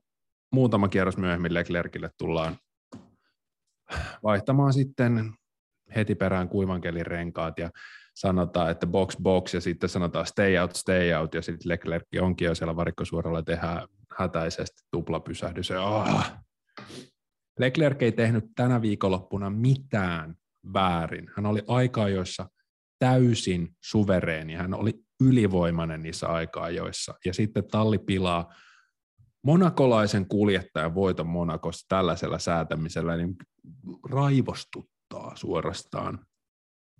muutama 0.51 0.87
kierros 0.87 1.17
myöhemmin 1.17 1.53
Leclercille 1.53 2.09
tullaan 2.17 2.57
vaihtamaan 4.23 4.73
sitten 4.73 5.33
heti 5.95 6.15
perään 6.15 6.49
kuivankelirenkaat 6.49 7.59
ja 7.59 7.69
sanotaan, 8.15 8.71
että 8.71 8.87
box 8.87 9.17
box 9.21 9.53
ja 9.53 9.61
sitten 9.61 9.89
sanotaan 9.89 10.25
stay 10.25 10.57
out, 10.57 10.75
stay 10.75 11.13
out 11.13 11.33
ja 11.33 11.41
sitten 11.41 11.69
Leclerc 11.69 12.05
onkin 12.21 12.45
jo 12.45 12.55
siellä 12.55 12.75
varikkosuoralla 12.75 13.43
tehdään 13.43 13.87
hätäisesti 14.17 14.83
tuplapysähdys. 14.91 15.71
Oh. 15.71 16.23
Leclerc 17.59 18.01
ei 18.01 18.11
tehnyt 18.11 18.45
tänä 18.55 18.81
viikonloppuna 18.81 19.49
mitään 19.49 20.35
väärin. 20.73 21.31
Hän 21.35 21.45
oli 21.45 21.63
aika-ajoissa 21.67 22.49
täysin 22.99 23.75
suvereeni. 23.83 24.53
Hän 24.53 24.73
oli 24.73 24.93
ylivoimainen 25.21 26.01
niissä 26.01 26.27
aika-ajoissa. 26.27 27.13
Ja 27.25 27.33
sitten 27.33 27.67
talli 27.67 27.97
pilaa 27.97 28.53
monakolaisen 29.43 30.25
kuljettajan 30.27 30.95
voiton 30.95 31.27
Monakossa 31.27 31.85
tällaisella 31.89 32.39
säätämisellä, 32.39 33.17
niin 33.17 33.35
raivostuttaa 35.13 35.35
suorastaan 35.35 36.25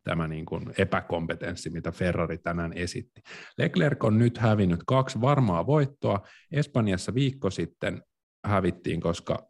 tämä 0.03 0.27
niin 0.27 0.45
kuin 0.45 0.73
epäkompetenssi, 0.77 1.69
mitä 1.69 1.91
Ferrari 1.91 2.37
tänään 2.37 2.73
esitti. 2.73 3.21
Leclerc 3.57 4.03
on 4.03 4.17
nyt 4.17 4.37
hävinnyt 4.37 4.79
kaksi 4.87 5.21
varmaa 5.21 5.65
voittoa. 5.65 6.27
Espanjassa 6.51 7.13
viikko 7.13 7.49
sitten 7.49 8.03
hävittiin, 8.45 9.01
koska 9.01 9.47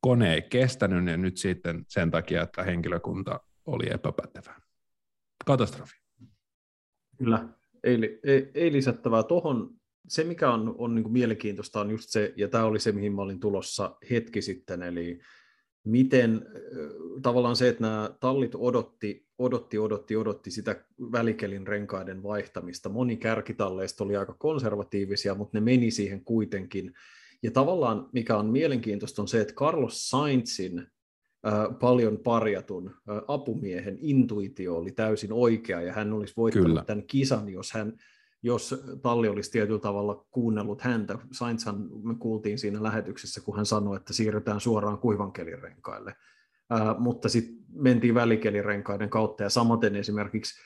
kone 0.00 0.34
ei 0.34 0.42
kestänyt, 0.42 1.06
ja 1.06 1.16
nyt 1.16 1.36
sitten 1.36 1.84
sen 1.88 2.10
takia, 2.10 2.42
että 2.42 2.62
henkilökunta 2.62 3.40
oli 3.66 3.90
epäpätevä. 3.90 4.54
Katastrofi. 5.44 5.96
Kyllä, 7.18 7.48
ei, 7.84 8.20
ei, 8.24 8.50
ei 8.54 8.72
lisättävää 8.72 9.22
tuohon. 9.22 9.70
Se, 10.08 10.24
mikä 10.24 10.50
on, 10.50 10.74
on 10.78 10.94
niin 10.94 11.02
kuin 11.02 11.12
mielenkiintoista, 11.12 11.80
on 11.80 11.90
just 11.90 12.10
se, 12.10 12.32
ja 12.36 12.48
tämä 12.48 12.64
oli 12.64 12.80
se, 12.80 12.92
mihin 12.92 13.14
mä 13.14 13.22
olin 13.22 13.40
tulossa 13.40 13.96
hetki 14.10 14.42
sitten, 14.42 14.82
eli 14.82 15.20
miten 15.84 16.46
tavallaan 17.22 17.56
se, 17.56 17.68
että 17.68 17.82
nämä 17.82 18.10
tallit 18.20 18.54
odotti, 18.54 19.26
odotti, 19.38 19.78
odotti, 19.78 20.16
odotti 20.16 20.50
sitä 20.50 20.84
välikelin 21.12 21.66
renkaiden 21.66 22.22
vaihtamista. 22.22 22.88
Moni 22.88 23.16
kärkitalleista 23.16 24.04
oli 24.04 24.16
aika 24.16 24.34
konservatiivisia, 24.38 25.34
mutta 25.34 25.56
ne 25.56 25.60
meni 25.60 25.90
siihen 25.90 26.24
kuitenkin. 26.24 26.92
Ja 27.42 27.50
tavallaan 27.50 28.08
mikä 28.12 28.36
on 28.36 28.46
mielenkiintoista 28.46 29.22
on 29.22 29.28
se, 29.28 29.40
että 29.40 29.54
Carlos 29.54 30.10
Sainzin 30.10 30.86
paljon 31.80 32.18
parjatun 32.18 32.94
apumiehen 33.28 33.98
intuitio 34.00 34.76
oli 34.76 34.92
täysin 34.92 35.32
oikea 35.32 35.82
ja 35.82 35.92
hän 35.92 36.12
olisi 36.12 36.34
voittanut 36.36 36.68
Kyllä. 36.68 36.84
tämän 36.84 37.06
kisan, 37.06 37.48
jos, 37.48 37.72
hän, 37.72 37.92
jos 38.42 38.84
talli 39.02 39.28
olisi 39.28 39.50
tietyllä 39.50 39.78
tavalla 39.78 40.26
kuunnellut 40.30 40.82
häntä. 40.82 41.18
Sainzhan 41.32 41.88
me 42.02 42.14
kuultiin 42.14 42.58
siinä 42.58 42.82
lähetyksessä, 42.82 43.40
kun 43.40 43.56
hän 43.56 43.66
sanoi, 43.66 43.96
että 43.96 44.12
siirrytään 44.12 44.60
suoraan 44.60 44.98
kuivankelirenkaille. 44.98 46.14
Uh, 46.74 47.00
mutta 47.00 47.28
sitten 47.28 47.56
mentiin 47.74 48.14
välikelirenkaiden 48.14 49.10
kautta 49.10 49.42
ja 49.42 49.50
samaten 49.50 49.96
esimerkiksi 49.96 50.60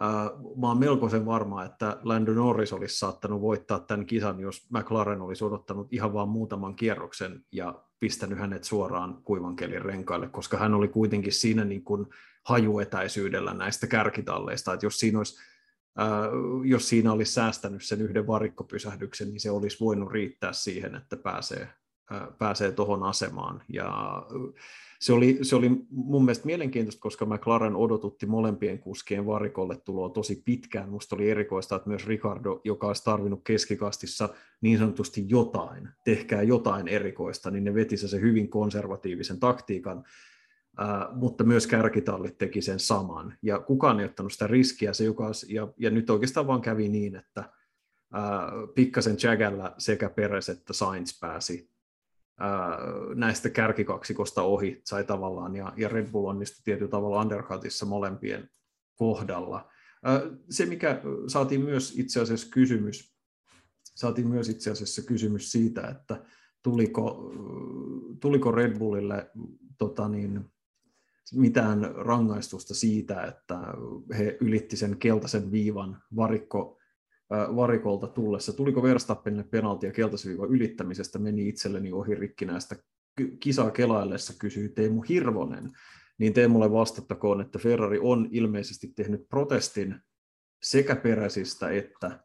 uh, 0.00 0.60
mä 0.60 0.68
olen 0.68 0.78
melkoisen 0.78 1.26
varma, 1.26 1.64
että 1.64 1.98
Lando 2.02 2.32
Norris 2.32 2.72
olisi 2.72 2.98
saattanut 2.98 3.40
voittaa 3.40 3.80
tämän 3.80 4.06
kisan, 4.06 4.40
jos 4.40 4.66
McLaren 4.70 5.22
olisi 5.22 5.44
odottanut 5.44 5.92
ihan 5.92 6.12
vain 6.12 6.28
muutaman 6.28 6.76
kierroksen 6.76 7.44
ja 7.52 7.82
pistänyt 8.00 8.38
hänet 8.38 8.64
suoraan 8.64 9.22
kuivankelin 9.24 9.82
renkaille, 9.82 10.28
koska 10.28 10.56
hän 10.56 10.74
oli 10.74 10.88
kuitenkin 10.88 11.32
siinä 11.32 11.64
niin 11.64 11.84
kuin 11.84 12.06
hajuetäisyydellä 12.44 13.54
näistä 13.54 13.86
kärkitalleista, 13.86 14.72
että 14.72 14.86
jos 14.86 14.98
siinä 14.98 15.18
olisi 15.18 15.51
jos 16.64 16.88
siinä 16.88 17.12
olisi 17.12 17.32
säästänyt 17.32 17.82
sen 17.82 18.02
yhden 18.02 18.26
varikkopysähdyksen, 18.26 19.28
niin 19.28 19.40
se 19.40 19.50
olisi 19.50 19.76
voinut 19.80 20.12
riittää 20.12 20.52
siihen, 20.52 20.94
että 20.94 21.16
pääsee, 21.16 21.68
pääsee 22.38 22.72
tuohon 22.72 23.02
asemaan. 23.02 23.62
Ja 23.68 24.22
se 25.00 25.12
oli, 25.12 25.38
se 25.42 25.56
oli 25.56 25.70
mun 25.90 26.24
mielestä 26.24 26.46
mielenkiintoista, 26.46 27.00
koska 27.00 27.26
McLaren 27.26 27.76
odotutti 27.76 28.26
molempien 28.26 28.78
kuskien 28.78 29.26
varikolle 29.26 29.76
tuloa 29.76 30.08
tosi 30.08 30.42
pitkään. 30.44 30.88
Musta 30.88 31.16
oli 31.16 31.30
erikoista, 31.30 31.76
että 31.76 31.88
myös 31.88 32.06
Ricardo, 32.06 32.60
joka 32.64 32.86
olisi 32.86 33.04
tarvinnut 33.04 33.40
keskikastissa 33.44 34.28
niin 34.60 34.78
sanotusti 34.78 35.24
jotain, 35.28 35.88
tehkää 36.04 36.42
jotain 36.42 36.88
erikoista, 36.88 37.50
niin 37.50 37.64
ne 37.64 37.74
veti 37.74 37.96
se 37.96 38.20
hyvin 38.20 38.50
konservatiivisen 38.50 39.40
taktiikan, 39.40 40.04
Mutta 41.12 41.44
myös 41.44 41.66
kärkitallit 41.66 42.38
teki 42.38 42.62
sen 42.62 42.80
saman. 42.80 43.38
Ja 43.42 43.58
kukaan 43.58 44.00
ei 44.00 44.06
ottanut 44.06 44.32
sitä 44.32 44.46
riskiä, 44.46 44.92
se 44.92 45.04
joka, 45.04 45.30
ja, 45.48 45.68
ja 45.78 45.90
nyt 45.90 46.10
oikeastaan 46.10 46.46
vaan 46.46 46.60
kävi 46.60 46.88
niin, 46.88 47.16
että 47.16 47.52
uh, 48.14 48.74
pikkasen 48.74 49.16
Jagalla 49.22 49.74
sekä 49.78 50.10
Peres 50.10 50.48
että 50.48 50.72
Sainz 50.72 51.20
pääsi 51.20 51.72
näistä 53.14 53.50
kärkikaksikosta 53.50 54.42
ohi 54.42 54.80
sai 54.84 55.04
tavallaan, 55.04 55.56
ja, 55.56 55.72
ja 55.76 55.88
Red 55.88 56.10
Bull 56.10 56.26
onnistui 56.26 56.62
tietyllä 56.64 56.90
tavalla 56.90 57.20
undercutissa 57.20 57.86
molempien 57.86 58.50
kohdalla. 58.96 59.70
Se, 60.50 60.66
mikä 60.66 61.02
saatiin 61.26 61.60
myös 61.60 61.98
itse 61.98 62.20
asiassa 62.20 62.48
kysymys, 62.50 63.16
saatiin 63.94 64.28
myös 64.28 64.48
itse 64.48 64.70
asiassa 64.70 65.02
kysymys 65.02 65.52
siitä, 65.52 65.88
että 65.88 66.24
tuliko, 66.62 67.32
tuliko 68.20 68.52
Red 68.52 68.78
Bullille 68.78 69.30
tota 69.78 70.08
niin, 70.08 70.51
mitään 71.34 71.94
rangaistusta 71.94 72.74
siitä, 72.74 73.24
että 73.24 73.58
he 74.18 74.36
ylitti 74.40 74.76
sen 74.76 74.96
keltaisen 74.98 75.52
viivan 75.52 76.02
varikko 76.16 76.78
varikolta 77.30 78.06
tullessa. 78.06 78.52
Tuliko 78.52 78.82
Verstappenille 78.82 79.44
penaltia 79.44 79.92
keltaisen 79.92 80.36
ylittämisestä, 80.50 81.18
meni 81.18 81.48
itselleni 81.48 81.92
ohi 81.92 82.14
rikkinäistä 82.14 82.76
kisaa 83.40 83.70
kelaillessa, 83.70 84.34
kysyi 84.38 84.68
Teemu 84.68 85.02
Hirvonen. 85.02 85.70
Niin 86.18 86.32
Teemulle 86.32 86.72
vastattakoon, 86.72 87.40
että 87.40 87.58
Ferrari 87.58 87.98
on 88.02 88.28
ilmeisesti 88.30 88.92
tehnyt 88.96 89.28
protestin 89.28 90.00
sekä 90.62 90.96
peräsistä 90.96 91.70
että, 91.70 92.24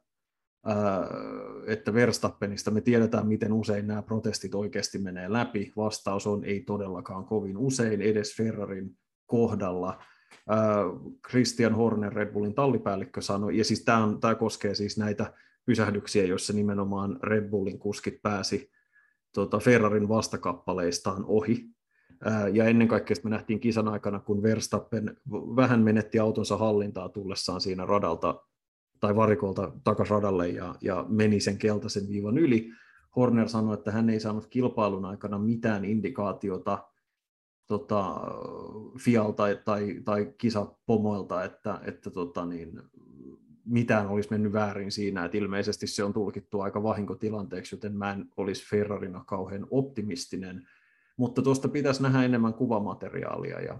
että 1.68 1.94
Verstappenista. 1.94 2.72
Me 2.72 2.82
tiedetään, 2.82 3.28
miten 3.28 3.54
usein 3.54 3.88
nämä 3.88 4.02
protestit 4.02 4.56
oikeasti 4.56 4.98
menee 4.98 5.34
läpi. 5.34 5.74
Vastaus 5.78 6.28
on 6.28 6.44
ei 6.44 6.62
todellakaan 6.62 7.26
kovin 7.26 7.58
usein 7.58 8.02
edes 8.02 8.38
Ferrarin 8.38 8.98
kohdalla 9.26 10.04
Christian 11.30 11.76
Horner, 11.76 12.14
Red 12.14 12.34
Bullin 12.34 12.54
tallipäällikkö, 12.54 13.22
sanoi, 13.22 13.58
ja 13.58 13.64
siis 13.64 13.84
tämä, 13.84 14.04
on, 14.04 14.20
tämä 14.20 14.36
koskee 14.36 14.76
siis 14.76 14.98
näitä 14.98 15.34
pysähdyksiä, 15.66 16.26
joissa 16.26 16.54
nimenomaan 16.54 17.20
Red 17.24 17.50
Bullin 17.50 17.80
kuskit 17.80 18.22
pääsi 18.22 18.72
tuota, 19.34 19.60
Ferrarin 19.60 20.10
vastakappaleistaan 20.10 21.26
ohi. 21.26 21.66
Ja 22.54 22.66
ennen 22.66 22.88
kaikkea 22.88 23.16
me 23.24 23.30
nähtiin 23.30 23.60
kisan 23.60 23.88
aikana, 23.88 24.20
kun 24.20 24.44
Verstappen 24.44 25.18
vähän 25.32 25.80
menetti 25.80 26.20
autonsa 26.20 26.58
hallintaa 26.58 27.10
tullessaan 27.10 27.62
siinä 27.62 27.86
radalta 27.86 28.44
tai 29.00 29.16
varikolta 29.16 29.72
takasradalle 29.84 30.50
ja, 30.50 30.76
ja 30.82 31.06
meni 31.10 31.40
sen 31.40 31.58
keltaisen 31.58 32.08
viivan 32.10 32.38
yli. 32.38 32.70
Horner 33.16 33.50
sanoi, 33.50 33.74
että 33.74 33.92
hän 33.92 34.10
ei 34.10 34.20
saanut 34.20 34.48
kilpailun 34.48 35.06
aikana 35.06 35.40
mitään 35.40 35.86
indikaatiota 35.86 36.88
tota, 37.68 38.22
Fialta 39.00 39.36
tai, 39.36 39.60
tai, 39.66 40.02
tai 40.06 40.34
kisapomoilta, 40.38 41.44
että, 41.44 41.80
että 41.86 42.10
tota, 42.10 42.46
niin, 42.46 42.82
mitään 43.66 44.08
olisi 44.08 44.30
mennyt 44.32 44.54
väärin 44.54 44.92
siinä, 44.92 45.26
että 45.26 45.38
ilmeisesti 45.38 45.88
se 45.88 46.04
on 46.04 46.14
tulkittu 46.14 46.62
aika 46.62 46.84
vahinkotilanteeksi, 46.84 47.76
joten 47.76 47.98
mä 47.98 48.12
en 48.12 48.26
olisi 48.38 48.70
Ferrarina 48.70 49.24
kauhean 49.28 49.68
optimistinen, 49.72 50.68
mutta 51.18 51.42
tuosta 51.42 51.68
pitäisi 51.68 52.04
nähdä 52.04 52.24
enemmän 52.24 52.54
kuvamateriaalia, 52.54 53.62
ja, 53.62 53.80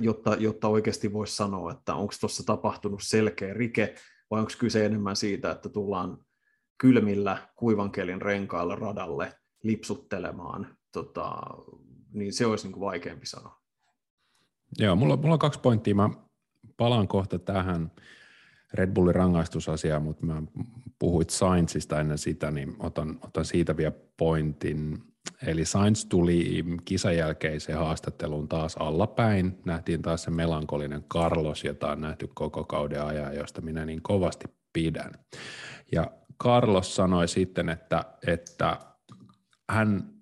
jotta, 0.00 0.36
jotta 0.38 0.68
oikeasti 0.68 1.12
voisi 1.12 1.36
sanoa, 1.36 1.72
että 1.72 1.94
onko 1.94 2.14
tuossa 2.20 2.46
tapahtunut 2.46 3.00
selkeä 3.02 3.54
rike, 3.54 3.94
vai 4.30 4.40
onko 4.40 4.52
kyse 4.58 4.86
enemmän 4.86 5.16
siitä, 5.16 5.50
että 5.50 5.68
tullaan 5.68 6.18
kylmillä 6.78 7.48
kuivankelin 7.56 8.22
renkailla 8.22 8.76
radalle 8.76 9.32
lipsuttelemaan 9.62 10.76
tota, 10.92 11.40
niin 12.12 12.32
se 12.32 12.46
olisi 12.46 12.66
niin 12.66 12.72
kuin 12.72 12.86
vaikeampi 12.86 13.26
sanoa. 13.26 13.60
Joo, 14.78 14.96
mulla, 14.96 15.16
mulla 15.16 15.32
on 15.32 15.38
kaksi 15.38 15.60
pointtia. 15.60 15.94
Mä 15.94 16.10
palaan 16.76 17.08
kohta 17.08 17.38
tähän 17.38 17.92
Red 18.74 18.90
Bullin 18.92 19.14
rangaistusasiaan, 19.14 20.02
mutta 20.02 20.26
mä 20.26 20.42
puhuit 20.98 21.30
Sainzista 21.30 22.00
ennen 22.00 22.18
sitä, 22.18 22.50
niin 22.50 22.76
otan, 22.78 23.18
otan 23.22 23.44
siitä 23.44 23.76
vielä 23.76 23.92
pointin. 24.16 24.98
Eli 25.46 25.64
Sainz 25.64 26.06
tuli 26.08 26.64
kisan 26.84 27.16
jälkeiseen 27.16 27.78
haastatteluun 27.78 28.48
taas 28.48 28.76
allapäin. 28.76 29.58
Nähtiin 29.64 30.02
taas 30.02 30.22
se 30.22 30.30
melankolinen 30.30 31.04
Carlos, 31.04 31.64
jota 31.64 31.90
on 31.90 32.00
nähty 32.00 32.28
koko 32.34 32.64
kauden 32.64 33.02
ajan, 33.02 33.36
josta 33.36 33.60
minä 33.60 33.84
niin 33.86 34.02
kovasti 34.02 34.46
pidän. 34.72 35.12
Ja 35.92 36.10
Carlos 36.42 36.96
sanoi 36.96 37.28
sitten, 37.28 37.68
että, 37.68 38.04
että 38.26 38.78
hän 39.70 40.16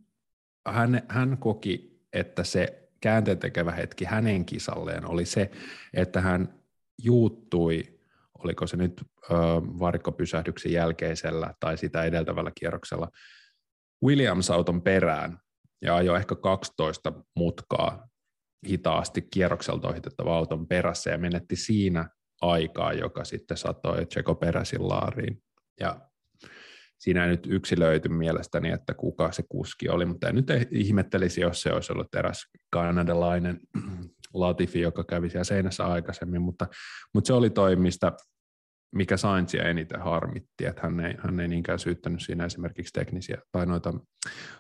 hän, 0.69 1.03
hän 1.09 1.39
koki, 1.39 2.01
että 2.13 2.45
se 2.45 2.89
käänteentekevä 3.01 3.73
hetki 3.73 4.05
hänen 4.05 4.45
kisalleen 4.45 5.11
oli 5.11 5.25
se, 5.25 5.51
että 5.95 6.21
hän 6.21 6.55
juuttui, 7.03 7.99
oliko 8.39 8.67
se 8.67 8.77
nyt 8.77 9.03
varikkopysähdyksen 9.79 10.73
jälkeisellä 10.73 11.55
tai 11.61 11.79
sitä 11.79 12.05
edeltävällä 12.05 12.53
kierroksella, 12.61 13.09
Williams-auton 14.05 14.83
perään 14.83 15.39
ja 15.83 15.97
ajoi 15.97 16.19
ehkä 16.19 16.35
12 16.35 17.13
mutkaa 17.37 18.09
hitaasti 18.69 19.23
kierrokselta 19.23 19.89
ohitettava 19.89 20.37
auton 20.37 20.67
perässä 20.67 21.11
ja 21.11 21.19
menetti 21.19 21.57
siinä 21.57 22.09
aikaa, 22.41 22.93
joka 22.93 23.25
sitten 23.25 23.57
satoi 23.57 24.07
Tseko 24.07 24.35
peräsin 24.35 24.89
laariin. 24.89 25.43
Ja 25.81 26.01
siinä 26.99 27.25
ei 27.25 27.31
nyt 27.31 27.47
yksilöity 27.47 28.09
mielestäni, 28.09 28.71
että 28.71 28.95
kuka 28.95 29.33
se 29.33 29.45
kuski 29.49 29.89
oli, 29.89 30.07
mutta 30.07 30.29
en 30.29 30.35
nyt 30.35 30.47
ihmettelisi, 30.71 31.41
jos 31.41 31.63
se 31.63 31.73
olisi 31.73 31.93
ollut 31.93 32.15
eräs 32.15 32.47
kanadalainen 32.71 33.61
Latifi, 34.35 34.81
joka 34.81 35.05
kävi 35.05 35.31
siellä 35.31 35.45
seinässä 35.45 35.87
aikaisemmin, 35.87 36.43
mutta, 36.43 36.67
mutta 37.15 37.27
se 37.27 37.33
oli 37.33 37.51
toimista, 37.51 38.13
mikä 38.95 39.17
Saintsia 39.17 39.69
eniten 39.69 40.01
harmitti, 40.01 40.67
että 40.67 40.83
hän 40.83 41.01
ei, 41.01 41.15
hän 41.19 41.41
ei 41.41 41.49
niinkään 41.49 41.79
syyttänyt 41.79 42.23
siinä 42.23 42.45
esimerkiksi 42.45 42.93
teknisiä 42.93 43.39
tai 43.53 43.67
noita 43.67 43.95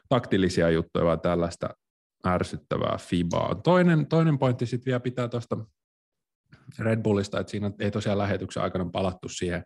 taktillisia 0.08 0.70
juttuja, 0.70 1.04
vaan 1.04 1.20
tällaista 1.20 1.70
ärsyttävää 2.26 2.98
fibaa. 2.98 3.54
Toinen, 3.54 4.06
toinen 4.06 4.38
pointti 4.38 4.66
sitten 4.66 4.86
vielä 4.86 5.00
pitää 5.00 5.28
tuosta 5.28 5.56
Red 6.78 7.02
Bullista, 7.02 7.40
että 7.40 7.50
siinä 7.50 7.70
ei 7.80 7.90
tosiaan 7.90 8.18
lähetyksen 8.18 8.62
aikana 8.62 8.90
palattu 8.92 9.28
siihen 9.28 9.64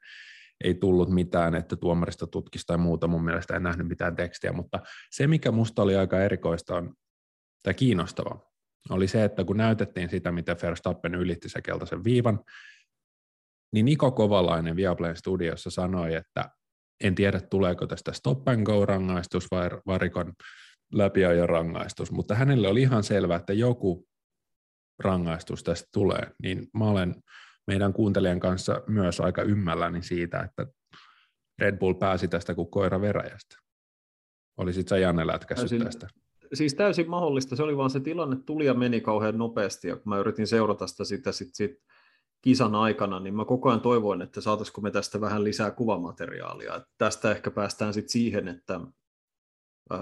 ei 0.65 0.75
tullut 0.75 1.11
mitään, 1.11 1.55
että 1.55 1.77
tuomarista 1.77 2.27
tutkisi 2.27 2.65
tai 2.67 2.79
muuta, 2.79 3.07
mun 3.07 3.25
mielestä 3.25 3.57
en 3.57 3.63
nähnyt 3.63 3.89
mitään 3.89 4.17
tekstiä, 4.17 4.53
mutta 4.53 4.81
se, 5.11 5.27
mikä 5.27 5.51
musta 5.51 5.83
oli 5.83 5.97
aika 5.97 6.21
erikoista 6.21 6.77
on, 6.77 6.95
tai 7.63 7.75
kiinnostava, 7.75 8.41
oli 8.91 9.09
se, 9.09 9.25
että 9.25 9.45
kun 9.45 9.57
näytettiin 9.57 10.11
sitä, 10.11 10.33
miten 10.33 10.57
Verstappen 10.63 11.15
ylitti 11.15 11.49
se 11.49 11.63
keltaisen 11.63 12.05
viivan, 12.05 12.41
niin 13.73 13.85
Niko 13.85 14.11
Kovalainen 14.11 14.77
Viaplayn 14.77 15.17
studiossa 15.17 15.71
sanoi, 15.71 16.15
että 16.15 16.51
en 17.05 17.15
tiedä, 17.15 17.41
tuleeko 17.41 17.87
tästä 17.87 18.13
stop 18.13 18.49
and 18.49 18.63
go 18.63 18.87
rangaistus 18.87 19.47
vai 19.51 19.71
varikon 19.87 20.33
läpiajon 20.93 21.49
rangaistus, 21.49 22.13
mutta 22.13 22.35
hänelle 22.35 22.69
oli 22.69 22.83
ihan 22.83 23.05
selvää, 23.05 23.37
että 23.37 23.53
joku 23.53 24.07
rangaistus 24.99 25.63
tästä 25.63 25.89
tulee, 25.93 26.31
niin 26.43 26.69
mä 26.75 26.85
olen 26.85 27.15
meidän 27.67 27.93
kuuntelijan 27.93 28.41
kanssa 28.41 28.83
myös 28.87 29.21
aika 29.21 29.43
ymmälläni 29.43 30.03
siitä, 30.03 30.41
että 30.41 30.67
Red 31.59 31.79
Bull 31.79 31.95
pääsi 31.95 32.29
tästä 32.29 32.55
kuin 32.55 32.71
koira 32.71 33.01
veräjästä. 33.01 33.57
Olisit 34.57 34.89
sä 34.89 34.99
Janne 34.99 35.27
lätkässyt 35.27 35.83
tästä? 35.85 36.09
siis 36.53 36.75
täysin 36.75 37.11
mahdollista. 37.11 37.57
Se 37.57 37.63
oli 37.63 37.77
vaan 37.77 37.91
se 37.91 38.01
tilanne 38.01 38.37
tuli 38.47 38.67
ja 38.67 38.75
meni 38.75 39.01
kauhean 39.01 39.39
nopeasti, 39.39 39.89
ja 39.89 39.97
kun 39.97 40.09
mä 40.09 40.19
yritin 40.19 40.47
seurata 40.47 40.87
sitä, 40.87 41.05
sitä 41.05 41.33
sit, 41.33 41.49
sit 41.53 41.71
kisan 42.43 42.75
aikana, 42.75 43.21
niin 43.21 43.35
mä 43.35 43.45
koko 43.45 43.69
ajan 43.69 43.81
toivoin, 43.81 44.23
että 44.23 44.41
saataisiko 44.41 44.81
me 44.81 44.91
tästä 44.91 45.21
vähän 45.21 45.45
lisää 45.45 45.71
kuvamateriaalia. 45.71 46.77
Et 46.77 46.83
tästä 46.99 47.31
ehkä 47.31 47.51
päästään 47.51 47.95
sitten 47.95 48.13
siihen, 48.13 48.49
että 48.49 48.81
ää, 49.91 50.01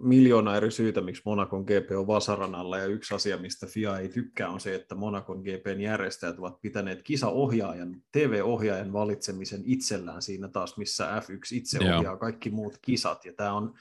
miljoona 0.00 0.56
eri 0.56 0.70
syitä, 0.70 1.00
miksi 1.00 1.22
Monakon 1.24 1.62
GP 1.62 1.90
on 1.98 2.06
vasaran 2.06 2.54
alla, 2.54 2.78
ja 2.78 2.86
yksi 2.86 3.14
asia, 3.14 3.38
mistä 3.38 3.66
FIA 3.66 3.98
ei 3.98 4.08
tykkää, 4.08 4.48
on 4.48 4.60
se, 4.60 4.74
että 4.74 4.94
Monakon 4.94 5.40
GPn 5.40 5.80
järjestäjät 5.80 6.38
ovat 6.38 6.60
pitäneet 6.60 7.02
kisaohjaajan, 7.02 7.96
TV-ohjaajan 8.12 8.92
valitsemisen 8.92 9.62
itsellään 9.64 10.22
siinä 10.22 10.48
taas, 10.48 10.76
missä 10.76 11.20
F1 11.20 11.56
itse 11.56 11.78
ohjaa 11.78 12.16
kaikki 12.16 12.50
muut 12.50 12.78
kisat, 12.82 13.24
ja 13.24 13.32
tämä 13.32 13.52
on 13.52 13.74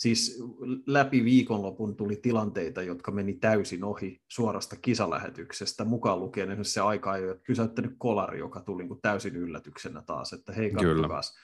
Siis 0.00 0.42
läpi 0.86 1.24
viikonlopun 1.24 1.96
tuli 1.96 2.16
tilanteita, 2.16 2.82
jotka 2.82 3.10
meni 3.10 3.32
täysin 3.32 3.84
ohi 3.84 4.22
suorasta 4.28 4.76
kisalähetyksestä, 4.76 5.84
mukaan 5.84 6.20
lukien 6.20 6.50
esimerkiksi 6.50 6.72
se 6.72 6.80
aika 6.80 7.16
ei 7.16 7.24
ole 7.24 7.40
pysäyttänyt 7.46 7.94
kolari, 7.98 8.38
joka 8.38 8.60
tuli 8.60 8.82
niin 8.82 9.00
täysin 9.02 9.36
yllätyksenä 9.36 10.02
taas, 10.02 10.32
että 10.32 10.52
hei 10.52 10.70
katsokaas. 10.70 11.36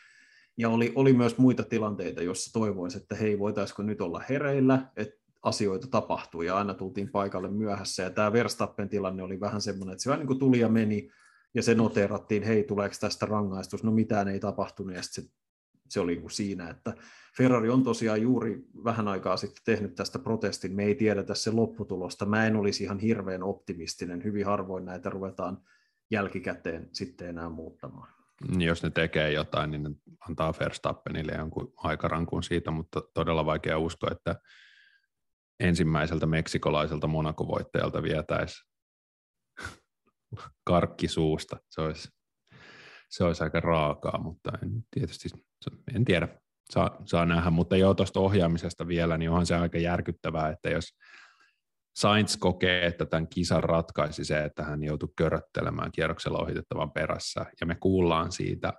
Ja 0.57 0.69
oli, 0.69 0.93
oli 0.95 1.13
myös 1.13 1.39
muita 1.39 1.63
tilanteita, 1.63 2.23
joissa 2.23 2.53
toivoisi, 2.53 2.99
että 2.99 3.15
hei, 3.15 3.39
voitaisiko 3.39 3.83
nyt 3.83 4.01
olla 4.01 4.23
hereillä, 4.29 4.87
että 4.97 5.21
asioita 5.43 5.87
tapahtui 5.87 6.47
ja 6.47 6.57
aina 6.57 6.75
tultiin 6.75 7.11
paikalle 7.11 7.49
myöhässä. 7.49 8.03
Ja 8.03 8.11
tämä 8.11 8.33
Verstappen 8.33 8.89
tilanne 8.89 9.23
oli 9.23 9.41
vähän 9.41 9.61
semmoinen, 9.61 9.93
että 9.93 10.03
se 10.03 10.11
vähän 10.11 10.21
niin 10.21 10.27
kuin 10.27 10.39
tuli 10.39 10.61
ja 10.61 10.69
meni, 10.69 11.11
ja 11.55 11.63
se 11.63 11.75
noteerattiin, 11.75 12.43
hei, 12.43 12.65
tuleeko 12.65 12.95
tästä 13.01 13.27
rangaistus, 13.27 13.85
no 13.85 13.93
mitään 13.93 14.29
ei 14.29 14.41
tapahtunut, 14.41 14.95
ja 14.95 15.03
sitten 15.03 15.25
se, 15.25 15.31
se 15.89 16.01
oli 16.01 16.17
niin 16.17 16.31
siinä, 16.31 16.71
että 16.71 16.95
Ferrari 17.37 17.71
on 17.71 17.83
tosiaan 17.83 18.23
juuri 18.23 18.65
vähän 18.85 19.09
aikaa 19.09 19.37
sitten 19.37 19.63
tehnyt 19.65 19.95
tästä 19.95 20.19
protestin, 20.19 20.77
me 20.77 20.85
ei 20.85 20.95
tiedetä 20.95 21.35
se 21.35 21.51
lopputulosta, 21.51 22.27
mä 22.27 22.47
en 22.47 22.57
olisi 22.57 22.85
ihan 22.85 22.99
hirveän 22.99 23.43
optimistinen, 23.43 24.25
hyvin 24.25 24.47
harvoin 24.47 24.85
näitä 24.85 25.11
ruvetaan 25.11 25.59
jälkikäteen 26.11 26.89
sitten 26.93 27.29
enää 27.29 27.49
muuttamaan. 27.49 28.17
Jos 28.59 28.83
ne 28.83 28.91
tekee 28.91 29.33
jotain, 29.33 29.71
niin 29.71 29.83
ne 29.83 29.91
antaa 30.29 30.55
Verstappenille 30.61 31.33
jonkun 31.33 31.73
aikarankun 31.77 32.43
siitä, 32.43 32.71
mutta 32.71 33.03
todella 33.15 33.47
vaikea 33.47 33.79
uskoa, 33.79 34.11
että 34.13 34.41
ensimmäiseltä 35.61 36.27
meksikolaiselta 36.27 37.07
monakovoittajalta 37.07 38.03
vietäisi 38.03 38.65
karkki 40.69 41.09
suusta. 41.09 41.57
Se 41.71 41.81
olisi, 41.81 42.09
se 43.09 43.25
olisi 43.25 43.45
aika 43.45 43.61
raakaa, 43.61 44.19
mutta 44.23 44.51
en, 44.63 44.85
tietysti 44.91 45.29
en 45.95 46.05
tiedä 46.05 46.29
saa, 46.71 47.03
saa 47.05 47.27
nähdä, 47.27 47.51
mutta 47.51 47.77
joo 47.77 47.95
tuosta 47.95 48.21
ohjaamisesta 48.21 48.89
vielä, 48.89 49.19
niin 49.19 49.31
onhan 49.31 49.47
se 49.47 49.57
aika 49.57 49.79
järkyttävää, 49.79 50.49
että 50.49 50.71
jos 50.71 50.97
Sainz 51.97 52.37
kokee, 52.37 52.87
että 52.87 53.07
tämän 53.07 53.29
kisan 53.29 53.65
ratkaisi 53.65 54.25
se, 54.25 54.45
että 54.45 54.63
hän 54.63 54.83
joutui 54.83 55.09
köröttelemään 55.17 55.93
kierroksella 55.93 56.39
ohitettavan 56.39 56.93
perässä, 56.93 57.47
ja 57.61 57.67
me 57.67 57.75
kuullaan 57.75 58.33
siitä 58.33 58.73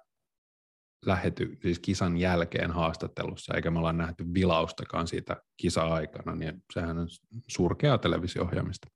lähety, 1.05 1.57
siis 1.61 1.79
kisan 1.79 2.17
jälkeen 2.17 2.71
haastattelussa, 2.71 3.53
eikä 3.53 3.71
me 3.71 3.79
olla 3.79 3.93
nähty 3.93 4.25
vilaustakaan 4.33 5.07
siitä 5.07 5.41
kisa-aikana, 5.57 6.35
niin 6.35 6.63
sehän 6.73 6.97
on 6.97 7.07
surkeaa 7.47 7.97
televisio-ohjaamista. 7.97 8.87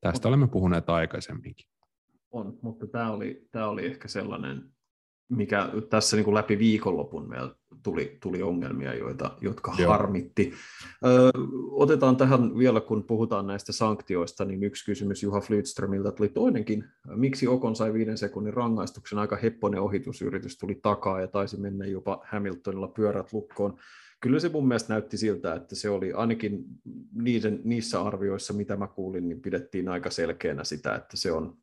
Tästä 0.00 0.28
olemme 0.28 0.48
puhuneet 0.48 0.90
aikaisemminkin. 0.90 1.70
On, 2.36 2.58
mutta 2.62 2.86
tämä 2.86 3.12
oli, 3.12 3.48
tämä 3.52 3.68
oli 3.68 3.86
ehkä 3.86 4.08
sellainen 4.08 4.76
mikä 5.28 5.68
tässä 5.90 6.16
niin 6.16 6.24
kuin 6.24 6.34
läpi 6.34 6.58
viikonlopun 6.58 7.28
meillä 7.28 7.54
tuli, 7.82 8.18
tuli 8.20 8.42
ongelmia, 8.42 8.94
joita, 8.94 9.36
jotka 9.40 9.74
Joo. 9.78 9.90
harmitti. 9.90 10.52
Ö, 11.04 11.30
otetaan 11.70 12.16
tähän 12.16 12.58
vielä, 12.58 12.80
kun 12.80 13.04
puhutaan 13.04 13.46
näistä 13.46 13.72
sanktioista, 13.72 14.44
niin 14.44 14.62
yksi 14.62 14.84
kysymys 14.84 15.22
Juha 15.22 15.40
Flytströmiltä 15.40 16.12
tuli 16.12 16.28
toinenkin. 16.28 16.84
Miksi 17.16 17.48
Okon 17.48 17.76
sai 17.76 17.92
viiden 17.92 18.18
sekunnin 18.18 18.54
rangaistuksen? 18.54 19.18
Aika 19.18 19.36
hepponen 19.36 19.80
ohitusyritys 19.80 20.58
tuli 20.58 20.74
takaa 20.82 21.20
ja 21.20 21.28
taisi 21.28 21.60
mennä 21.60 21.86
jopa 21.86 22.20
Hamiltonilla 22.30 22.88
pyörät 22.88 23.32
lukkoon. 23.32 23.78
Kyllä 24.20 24.40
se 24.40 24.48
mun 24.48 24.68
mielestä 24.68 24.92
näytti 24.92 25.16
siltä, 25.16 25.54
että 25.54 25.74
se 25.74 25.90
oli 25.90 26.12
ainakin 26.12 26.64
niiden, 27.12 27.60
niissä 27.64 28.02
arvioissa, 28.02 28.52
mitä 28.52 28.76
mä 28.76 28.86
kuulin, 28.86 29.28
niin 29.28 29.40
pidettiin 29.40 29.88
aika 29.88 30.10
selkeänä 30.10 30.64
sitä, 30.64 30.94
että 30.94 31.16
se 31.16 31.32
on 31.32 31.56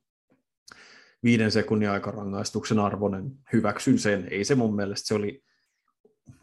viiden 1.24 1.52
sekunnin 1.52 1.90
aikarangaistuksen 1.90 2.80
arvoinen, 2.80 3.32
hyväksyn 3.54 4.00
sen. 4.00 4.28
Ei 4.32 4.44
se 4.44 4.56
mun 4.56 4.76
mielestä, 4.76 5.08
se 5.08 5.14
oli, 5.14 5.44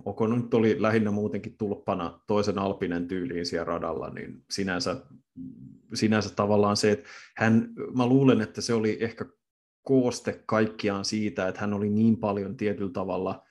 Oko 0.05 0.27
nyt 0.27 0.55
oli 0.55 0.83
lähinnä 0.83 1.11
muutenkin 1.11 1.57
tulppana 1.59 2.21
toisen 2.27 2.59
alpinen 2.59 3.09
tyyliin 3.09 3.47
siellä 3.47 3.64
radalla, 3.64 4.11
niin 4.11 4.45
sinänsä, 4.51 4.97
sinänsä 5.95 6.35
tavallaan 6.35 6.77
se, 6.77 6.93
että 6.93 7.09
hän, 7.37 7.69
mä 7.95 8.07
luulen, 8.07 8.40
että 8.40 8.61
se 8.61 8.75
oli 8.75 8.99
ehkä 9.01 9.25
kooste 9.83 10.43
kaikkiaan 10.47 11.05
siitä, 11.05 11.49
että 11.49 11.61
hän 11.61 11.75
oli 11.75 11.90
niin 11.90 12.16
paljon 12.16 12.57
tietyllä 12.57 12.93
tavalla 12.93 13.43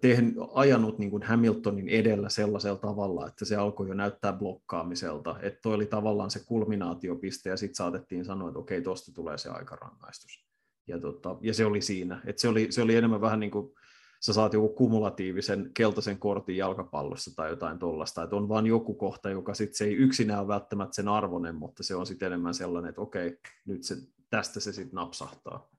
tehnyt, 0.00 0.34
ajanut 0.54 0.98
niin 0.98 1.10
kuin 1.10 1.22
Hamiltonin 1.22 1.88
edellä 1.88 2.28
sellaisella 2.28 2.78
tavalla, 2.78 3.26
että 3.26 3.44
se 3.44 3.56
alkoi 3.56 3.88
jo 3.88 3.94
näyttää 3.94 4.32
blokkaamiselta. 4.32 5.36
Että 5.42 5.60
toi 5.62 5.74
oli 5.74 5.86
tavallaan 5.86 6.30
se 6.30 6.44
kulminaatiopiste 6.46 7.50
ja 7.50 7.56
sitten 7.56 7.74
saatettiin 7.74 8.24
sanoa, 8.24 8.48
että 8.48 8.58
okei, 8.58 8.82
tuosta 8.82 9.12
tulee 9.12 9.38
se 9.38 9.48
aikarangaistus. 9.48 10.44
Ja, 10.86 11.00
tota, 11.00 11.36
ja 11.40 11.54
se 11.54 11.66
oli 11.66 11.80
siinä. 11.80 12.22
Että 12.26 12.42
se, 12.42 12.48
oli, 12.48 12.66
se 12.70 12.82
oli 12.82 12.96
enemmän 12.96 13.20
vähän 13.20 13.40
niin 13.40 13.50
kuin 13.50 13.72
sä 14.20 14.32
saat 14.32 14.52
joku 14.52 14.68
kumulatiivisen 14.68 15.70
keltaisen 15.74 16.18
kortin 16.18 16.56
jalkapallossa 16.56 17.36
tai 17.36 17.50
jotain 17.50 17.78
tuollaista, 17.78 18.22
että 18.22 18.36
on 18.36 18.48
vain 18.48 18.66
joku 18.66 18.94
kohta, 18.94 19.30
joka 19.30 19.54
sitten 19.54 19.74
se 19.74 19.84
ei 19.84 19.94
yksinään 19.94 20.40
ole 20.40 20.48
välttämättä 20.48 20.94
sen 20.94 21.08
arvoinen, 21.08 21.54
mutta 21.54 21.82
se 21.82 21.94
on 21.94 22.06
sitten 22.06 22.26
enemmän 22.26 22.54
sellainen, 22.54 22.88
että 22.88 23.00
okei, 23.00 23.38
nyt 23.66 23.84
se, 23.84 23.96
tästä 24.30 24.60
se 24.60 24.72
sitten 24.72 24.96
napsahtaa. 24.96 25.70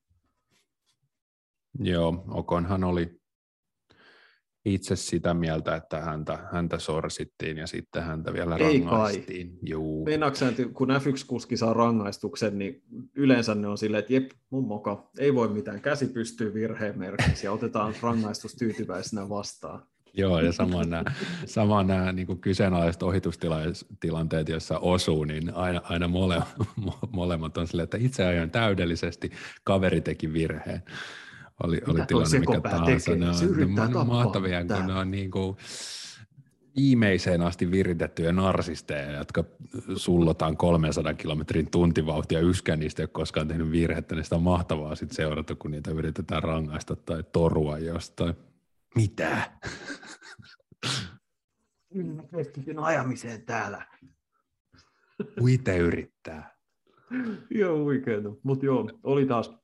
Joo, 1.79 2.23
Okonhan 2.27 2.84
oli 2.84 3.18
itse 4.65 4.95
sitä 4.95 5.34
mieltä, 5.34 5.76
että 5.76 6.02
häntä, 6.02 6.39
häntä 6.52 6.80
sorsittiin 6.80 7.58
ja 7.58 7.67
sitten 7.67 8.04
häntä 8.04 8.34
vielä 8.34 8.56
Ei 8.56 8.80
rangaistiin. 8.80 9.60
Juu. 9.65 10.08
että 10.08 10.63
kun 10.74 10.89
F1-kuski 10.89 11.58
saa 11.58 11.74
rangaistuksen, 11.74 12.60
niin 12.60 12.84
yleensä 13.15 13.56
ne 13.56 13.67
on 13.67 13.78
silleen, 13.78 14.00
että 14.00 14.13
jep, 14.13 14.32
mun 14.50 14.67
moka, 14.67 15.10
ei 15.19 15.36
voi 15.36 15.48
mitään, 15.48 15.82
käsi 15.82 16.06
pystyy 16.08 16.54
virheen 16.54 17.00
merkiksi 17.00 17.45
ja 17.45 17.52
otetaan 17.52 17.93
rangaistus 18.02 18.56
tyytyväisenä 18.56 19.30
vastaan. 19.30 19.84
Joo, 20.13 20.39
ja 20.39 20.52
samoin 20.52 20.89
nämä, 20.89 21.04
samoin 21.45 21.88
nämä 21.88 22.12
niin 22.12 22.28
kuin 22.28 22.39
kyseenalaiset 22.39 23.04
ohitustilanteet, 23.04 24.50
joissa 24.50 24.80
osuu, 24.80 25.24
niin 25.24 25.54
aina, 25.54 25.82
aina 25.84 26.08
mole, 26.08 26.41
molemmat 27.12 27.58
on 27.58 27.67
silleen, 27.67 27.84
että 27.84 27.98
itse 27.98 28.26
ajoin 28.26 28.52
täydellisesti, 28.52 29.32
kaveri 29.63 30.02
teki 30.02 30.34
virheen 30.34 30.84
oli, 31.63 31.82
oli 31.88 32.06
tilanne 32.08 32.39
mikä 32.39 32.62
tahansa. 32.62 33.15
Ne 33.15 33.30
on, 33.30 33.91
ne 33.91 33.98
on 34.00 34.08
mahtavia, 34.08 34.65
kun 34.65 34.88
ne 34.88 34.93
on 34.93 35.12
niin 35.12 35.32
kuin 35.32 35.58
viimeiseen 36.76 37.41
asti 37.41 37.72
viritettyjä 37.72 38.32
narsisteja, 38.32 39.12
jotka 39.12 39.43
sullotaan 39.95 40.58
300 40.58 41.13
kilometrin 41.13 41.72
tuntivauhtia 41.72 42.39
yskään 42.39 42.80
niistä 42.80 43.02
ei 43.02 43.04
ole 43.04 43.10
koskaan 43.13 43.48
tehnyt 43.48 43.72
virhettä, 43.72 44.15
niin 44.15 44.24
sitä 44.24 44.36
on 44.36 44.43
mahtavaa 44.43 44.95
sitten 44.95 45.15
seurata, 45.15 45.56
kun 45.56 45.72
niitä 45.72 45.91
yritetään 45.91 46.43
rangaista 46.43 46.95
tai 46.95 47.24
torua 47.32 47.78
jostain. 47.78 48.34
Mitä? 48.95 49.52
Keskityn 52.36 52.80
ajamiseen 52.80 53.45
täällä. 53.45 53.86
Uite 55.41 55.78
yrittää. 55.78 56.56
joo, 57.50 57.86
oikein. 57.86 58.24
Mutta 58.43 58.65
joo, 58.65 58.89
oli 59.04 59.26
taas 59.26 59.59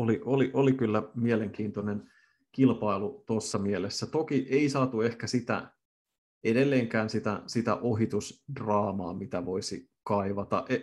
oli, 0.00 0.20
oli, 0.24 0.50
oli 0.54 0.72
kyllä 0.72 1.02
mielenkiintoinen 1.14 2.10
kilpailu 2.52 3.24
tuossa 3.26 3.58
mielessä. 3.58 4.06
Toki 4.06 4.46
ei 4.50 4.68
saatu 4.68 5.00
ehkä 5.00 5.26
sitä 5.26 5.70
edelleenkään 6.44 7.10
sitä, 7.10 7.42
sitä 7.46 7.74
ohitusdraamaa, 7.74 9.14
mitä 9.14 9.44
voisi 9.44 9.90
kaivata. 10.04 10.64
E, 10.68 10.78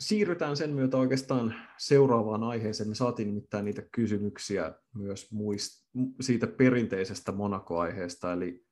siirrytään 0.00 0.56
sen 0.56 0.70
myötä 0.70 0.96
oikeastaan 0.96 1.54
seuraavaan 1.78 2.42
aiheeseen. 2.42 2.88
Me 2.88 2.94
saatiin 2.94 3.28
nimittäin 3.28 3.64
niitä 3.64 3.82
kysymyksiä 3.92 4.74
myös 4.94 5.32
muist, 5.32 5.86
siitä 6.20 6.46
perinteisestä 6.46 7.32
Monaco-aiheesta, 7.32 8.32
eli 8.32 8.66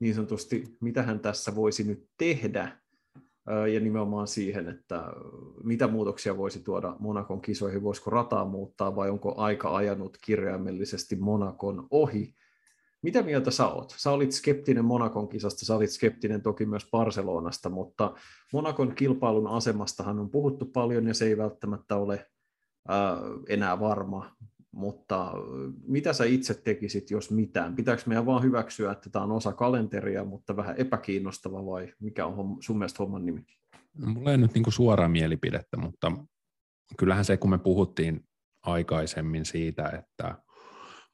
niin 0.00 0.14
sanotusti, 0.14 0.76
mitä 0.80 1.02
hän 1.02 1.20
tässä 1.20 1.54
voisi 1.54 1.84
nyt 1.84 2.08
tehdä, 2.18 2.80
ja 3.72 3.80
nimenomaan 3.80 4.26
siihen, 4.26 4.68
että 4.68 5.04
mitä 5.64 5.88
muutoksia 5.88 6.36
voisi 6.36 6.64
tuoda 6.64 6.96
Monakon 6.98 7.40
kisoihin, 7.40 7.82
voisiko 7.82 8.10
rataa 8.10 8.44
muuttaa 8.44 8.96
vai 8.96 9.10
onko 9.10 9.34
aika 9.36 9.76
ajanut 9.76 10.18
kirjaimellisesti 10.24 11.16
Monakon 11.16 11.86
ohi. 11.90 12.34
Mitä 13.02 13.22
mieltä 13.22 13.50
sä 13.50 13.68
oot? 13.68 13.94
Sä 13.96 14.10
olit 14.10 14.32
skeptinen 14.32 14.84
Monakon 14.84 15.28
kisasta, 15.28 15.66
sä 15.66 15.76
olit 15.76 15.90
skeptinen 15.90 16.42
toki 16.42 16.66
myös 16.66 16.88
Barcelonasta, 16.90 17.68
mutta 17.68 18.14
Monakon 18.52 18.94
kilpailun 18.94 19.46
asemastahan 19.46 20.18
on 20.18 20.30
puhuttu 20.30 20.64
paljon 20.64 21.06
ja 21.06 21.14
se 21.14 21.26
ei 21.26 21.38
välttämättä 21.38 21.96
ole 21.96 22.26
ää, 22.88 23.18
enää 23.48 23.80
varma. 23.80 24.36
Mutta 24.78 25.32
mitä 25.86 26.12
sä 26.12 26.24
itse 26.24 26.54
tekisit, 26.54 27.10
jos 27.10 27.30
mitään? 27.30 27.76
Pitääkö 27.76 28.02
meidän 28.06 28.26
vaan 28.26 28.42
hyväksyä, 28.42 28.92
että 28.92 29.10
tämä 29.10 29.24
on 29.24 29.32
osa 29.32 29.52
kalenteria, 29.52 30.24
mutta 30.24 30.56
vähän 30.56 30.76
epäkiinnostava 30.76 31.66
vai 31.66 31.92
mikä 32.00 32.26
on 32.26 32.56
sun 32.62 32.78
mielestä 32.78 32.96
homman 32.98 33.26
nimi? 33.26 33.44
No, 33.98 34.12
mulla 34.12 34.30
ei 34.30 34.38
nyt 34.38 34.54
niin 34.54 34.72
suoraa 34.72 35.08
mielipidettä, 35.08 35.76
mutta 35.76 36.12
kyllähän 36.96 37.24
se, 37.24 37.36
kun 37.36 37.50
me 37.50 37.58
puhuttiin 37.58 38.24
aikaisemmin 38.62 39.44
siitä, 39.44 39.88
että 39.88 40.34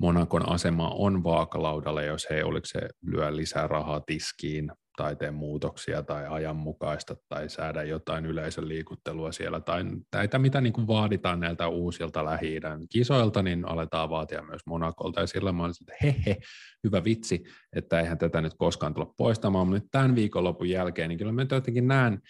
Monakon 0.00 0.48
asema 0.48 0.88
on 0.88 1.24
vaakalaudalla, 1.24 2.02
jos 2.02 2.26
he 2.30 2.44
oliko 2.44 2.66
se 2.66 2.80
lyö 3.02 3.36
lisää 3.36 3.66
rahaa 3.66 4.00
tiskiin 4.00 4.72
tai 4.96 5.16
tee 5.16 5.30
muutoksia 5.30 6.02
tai 6.02 6.26
ajanmukaista 6.28 7.16
tai 7.28 7.48
säädä 7.48 7.82
jotain 7.82 8.26
yleisön 8.26 8.68
liikuttelua 8.68 9.32
siellä 9.32 9.60
tai 9.60 9.84
näitä, 10.14 10.38
mitä 10.38 10.60
niin 10.60 10.72
kuin 10.72 10.86
vaaditaan 10.86 11.40
näiltä 11.40 11.68
uusilta 11.68 12.24
lähi 12.24 12.60
kisoilta, 12.90 13.42
niin 13.42 13.68
aletaan 13.68 14.10
vaatia 14.10 14.42
myös 14.42 14.62
Monakolta. 14.66 15.20
Ja 15.20 15.26
sillä 15.26 15.52
mä 15.52 15.66
että 15.66 15.94
he, 16.02 16.16
he 16.26 16.36
hyvä 16.84 17.04
vitsi, 17.04 17.44
että 17.72 18.00
eihän 18.00 18.18
tätä 18.18 18.40
nyt 18.40 18.54
koskaan 18.54 18.94
tulla 18.94 19.14
poistamaan, 19.16 19.66
mutta 19.66 19.80
nyt 19.80 19.90
tämän 19.90 20.14
viikonlopun 20.14 20.68
jälkeen, 20.68 21.08
niin 21.08 21.18
kyllä 21.18 21.32
mä 21.32 21.46
jotenkin 21.50 21.88
näen, 21.88 22.20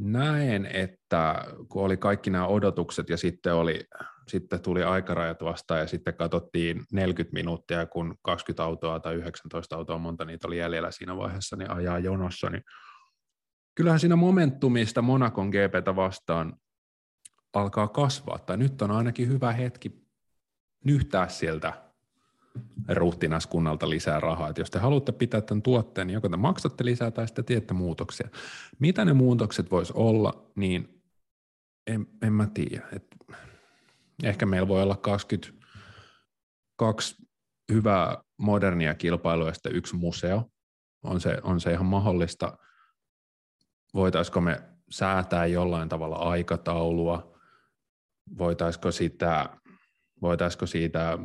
näen, 0.00 0.66
että 0.66 1.44
kun 1.68 1.84
oli 1.84 1.96
kaikki 1.96 2.30
nämä 2.30 2.46
odotukset 2.46 3.08
ja 3.08 3.16
sitten, 3.16 3.54
oli, 3.54 3.84
sitten 4.28 4.62
tuli 4.62 4.82
aikarajat 4.82 5.42
vastaan 5.42 5.80
ja 5.80 5.86
sitten 5.86 6.14
katsottiin 6.14 6.84
40 6.92 7.34
minuuttia, 7.34 7.86
kun 7.86 8.14
20 8.22 8.64
autoa 8.64 9.00
tai 9.00 9.14
19 9.14 9.76
autoa, 9.76 9.98
monta 9.98 10.24
niitä 10.24 10.46
oli 10.46 10.58
jäljellä 10.58 10.90
siinä 10.90 11.16
vaiheessa, 11.16 11.56
niin 11.56 11.70
ajaa 11.70 11.98
jonossa, 11.98 12.50
niin 12.50 12.62
kyllähän 13.74 14.00
siinä 14.00 14.16
momentumista 14.16 15.02
Monakon 15.02 15.48
GPtä 15.48 15.96
vastaan 15.96 16.56
alkaa 17.54 17.88
kasvaa, 17.88 18.38
tai 18.38 18.56
nyt 18.56 18.82
on 18.82 18.90
ainakin 18.90 19.28
hyvä 19.28 19.52
hetki 19.52 19.92
nyhtää 20.84 21.28
sieltä 21.28 21.89
ruhtinaskunnalta 22.88 23.90
lisää 23.90 24.20
rahaa. 24.20 24.48
Et 24.48 24.58
jos 24.58 24.70
te 24.70 24.78
haluatte 24.78 25.12
pitää 25.12 25.40
tämän 25.40 25.62
tuotteen, 25.62 26.06
niin 26.06 26.14
joko 26.14 26.28
te 26.28 26.36
maksatte 26.36 26.84
lisää 26.84 27.10
tai 27.10 27.26
sitten 27.26 27.44
teette 27.44 27.74
muutoksia. 27.74 28.28
Mitä 28.78 29.04
ne 29.04 29.12
muutokset 29.12 29.70
vois 29.70 29.90
olla, 29.90 30.50
niin 30.56 31.02
en, 31.86 32.06
en 32.22 32.32
mä 32.32 32.48
tiedä. 32.54 32.88
Et 32.92 33.06
ehkä 34.22 34.46
meillä 34.46 34.68
voi 34.68 34.82
olla 34.82 34.96
22 34.96 37.16
hyvää 37.72 38.22
modernia 38.36 38.94
kilpailua 38.94 39.48
ja 39.48 39.54
sitten 39.54 39.76
yksi 39.76 39.96
museo. 39.96 40.50
On 41.02 41.20
se, 41.20 41.38
on 41.42 41.60
se 41.60 41.72
ihan 41.72 41.86
mahdollista. 41.86 42.58
Voitaisiko 43.94 44.40
me 44.40 44.62
säätää 44.90 45.46
jollain 45.46 45.88
tavalla 45.88 46.16
aikataulua? 46.16 47.38
Voitaisiko 48.38 48.92
sitä 48.92 49.48
voitaisiko 50.22 50.66
siitä 50.66 51.18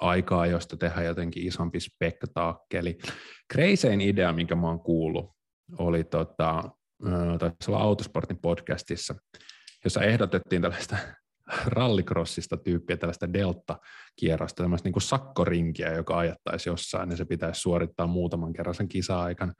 aikaa, 0.00 0.46
josta 0.46 0.76
tehdä 0.76 1.02
jotenkin 1.02 1.46
isompi 1.46 1.80
spektaakkeli. 1.80 2.98
Kreisein 3.48 4.00
idea, 4.00 4.32
minkä 4.32 4.54
mä 4.54 4.66
oon 4.66 4.80
kuullut, 4.80 5.30
oli 5.78 6.04
tota, 6.04 6.62
taisi 7.38 7.56
olla 7.68 7.78
Autosportin 7.78 8.38
podcastissa, 8.38 9.14
jossa 9.84 10.02
ehdotettiin 10.02 10.62
tällaista 10.62 10.96
rallikrossista 11.66 12.56
tyyppiä, 12.56 12.96
tällaista 12.96 13.32
delta-kierrosta, 13.32 14.62
tämmöistä 14.62 14.86
niin 14.86 14.92
kuin 14.92 15.02
sakkorinkiä, 15.02 15.92
joka 15.92 16.18
ajattaisi 16.18 16.68
jossain, 16.68 17.10
ja 17.10 17.16
se 17.16 17.24
pitäisi 17.24 17.60
suorittaa 17.60 18.06
muutaman 18.06 18.52
kerran 18.52 18.74
sen 18.74 18.88
kisa-aikana. 18.88 19.52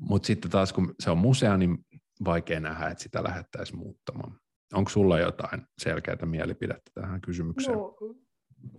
Mutta 0.00 0.26
sitten 0.26 0.50
taas, 0.50 0.72
kun 0.72 0.94
se 1.00 1.10
on 1.10 1.18
musea, 1.18 1.56
niin 1.56 1.78
vaikea 2.24 2.60
nähdä, 2.60 2.88
että 2.88 3.02
sitä 3.02 3.24
lähettäisiin 3.24 3.78
muuttamaan. 3.78 4.38
Onko 4.74 4.90
sulla 4.90 5.18
jotain 5.18 5.62
selkeää 5.78 6.26
mielipidettä 6.26 6.90
tähän 6.94 7.20
kysymykseen? 7.20 7.78
No, 7.78 7.96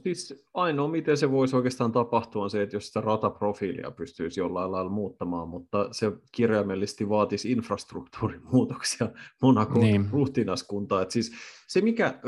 siis 0.04 0.46
ainoa, 0.54 0.88
miten 0.88 1.18
se 1.18 1.32
voisi 1.32 1.56
oikeastaan 1.56 1.92
tapahtua, 1.92 2.44
on 2.44 2.50
se, 2.50 2.62
että 2.62 2.76
jos 2.76 2.88
sitä 2.88 3.02
rataprofiilia 3.02 3.92
pystyisi 3.92 4.40
jollain 4.40 4.72
lailla 4.72 4.90
muuttamaan, 4.90 5.50
mutta 5.50 5.88
se 5.92 6.12
kirjaimellisesti 6.32 7.10
vaatisi 7.10 7.52
infrastruktuurin 7.52 8.42
muutoksia 8.52 9.10
Monakon 9.42 9.82
niin. 9.82 10.10
ruhtinaskuntaa. 10.12 11.02
Et 11.02 11.12
siis 11.12 11.32
se, 11.68 11.82
mikä 11.82 12.20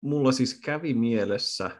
mulla 0.00 0.32
siis 0.32 0.60
kävi 0.60 0.94
mielessä, 0.94 1.70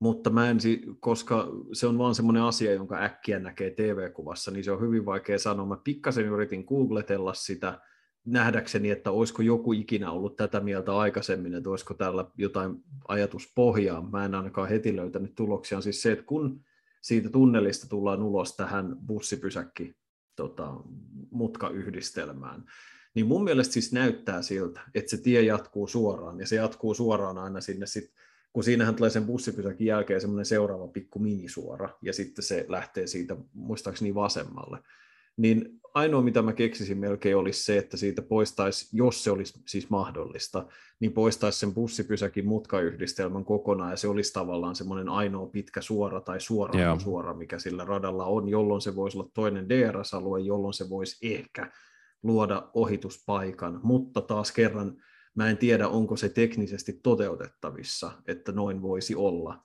mutta 0.00 0.30
mä 0.30 0.50
en, 0.50 0.58
koska 1.00 1.48
se 1.72 1.86
on 1.86 1.98
vaan 1.98 2.14
semmoinen 2.14 2.42
asia, 2.42 2.72
jonka 2.72 3.02
äkkiä 3.02 3.38
näkee 3.38 3.70
TV-kuvassa, 3.70 4.50
niin 4.50 4.64
se 4.64 4.72
on 4.72 4.80
hyvin 4.80 5.06
vaikea 5.06 5.38
sanoa. 5.38 5.66
Mä 5.66 5.76
pikkasen 5.84 6.26
yritin 6.26 6.64
googletella 6.64 7.34
sitä, 7.34 7.80
nähdäkseni, 8.24 8.90
että 8.90 9.10
olisiko 9.10 9.42
joku 9.42 9.72
ikinä 9.72 10.10
ollut 10.10 10.36
tätä 10.36 10.60
mieltä 10.60 10.96
aikaisemmin, 10.96 11.54
että 11.54 11.70
olisiko 11.70 11.94
tällä 11.94 12.24
jotain 12.38 12.76
ajatuspohjaa. 13.08 14.08
Mä 14.12 14.24
en 14.24 14.34
ainakaan 14.34 14.68
heti 14.68 14.96
löytänyt 14.96 15.34
tuloksia. 15.34 15.78
On 15.78 15.82
siis 15.82 16.02
se, 16.02 16.12
että 16.12 16.24
kun 16.24 16.64
siitä 17.02 17.30
tunnelista 17.30 17.88
tullaan 17.88 18.22
ulos 18.22 18.56
tähän 18.56 18.96
bussipysäkki 19.06 19.96
tota, 20.36 20.74
mutkayhdistelmään, 21.30 22.64
niin 23.14 23.26
mun 23.26 23.44
mielestä 23.44 23.72
siis 23.72 23.92
näyttää 23.92 24.42
siltä, 24.42 24.80
että 24.94 25.10
se 25.10 25.16
tie 25.16 25.42
jatkuu 25.42 25.86
suoraan, 25.86 26.40
ja 26.40 26.46
se 26.46 26.56
jatkuu 26.56 26.94
suoraan 26.94 27.38
aina 27.38 27.60
sinne 27.60 27.86
sit, 27.86 28.12
kun 28.52 28.64
siinähän 28.64 28.94
tulee 28.94 29.10
sen 29.10 29.24
bussipysäkin 29.24 29.86
jälkeen 29.86 30.20
semmoinen 30.20 30.46
seuraava 30.46 30.88
pikku 30.88 31.18
minisuora, 31.18 31.88
ja 32.02 32.12
sitten 32.12 32.44
se 32.44 32.64
lähtee 32.68 33.06
siitä 33.06 33.36
muistaakseni 33.52 34.14
vasemmalle 34.14 34.78
niin 35.36 35.80
ainoa 35.94 36.22
mitä 36.22 36.42
mä 36.42 36.52
keksisin 36.52 36.98
melkein 36.98 37.36
olisi 37.36 37.64
se, 37.64 37.78
että 37.78 37.96
siitä 37.96 38.22
poistaisi, 38.22 38.88
jos 38.92 39.24
se 39.24 39.30
olisi 39.30 39.62
siis 39.66 39.90
mahdollista, 39.90 40.66
niin 41.00 41.12
poistaisi 41.12 41.58
sen 41.58 41.74
bussipysäkin 41.74 42.46
mutkayhdistelmän 42.46 43.44
kokonaan, 43.44 43.90
ja 43.90 43.96
se 43.96 44.08
olisi 44.08 44.32
tavallaan 44.32 44.76
semmoinen 44.76 45.08
ainoa 45.08 45.46
pitkä 45.46 45.80
suora 45.80 46.20
tai 46.20 46.40
suora 46.40 46.78
yeah. 46.78 47.00
suora, 47.00 47.34
mikä 47.34 47.58
sillä 47.58 47.84
radalla 47.84 48.24
on, 48.24 48.48
jolloin 48.48 48.80
se 48.80 48.96
voisi 48.96 49.18
olla 49.18 49.30
toinen 49.34 49.68
DRS-alue, 49.68 50.40
jolloin 50.40 50.74
se 50.74 50.90
voisi 50.90 51.34
ehkä 51.34 51.70
luoda 52.22 52.70
ohituspaikan, 52.74 53.80
mutta 53.82 54.20
taas 54.20 54.52
kerran 54.52 54.96
mä 55.34 55.50
en 55.50 55.56
tiedä, 55.56 55.88
onko 55.88 56.16
se 56.16 56.28
teknisesti 56.28 57.00
toteutettavissa, 57.02 58.12
että 58.26 58.52
noin 58.52 58.82
voisi 58.82 59.14
olla. 59.14 59.62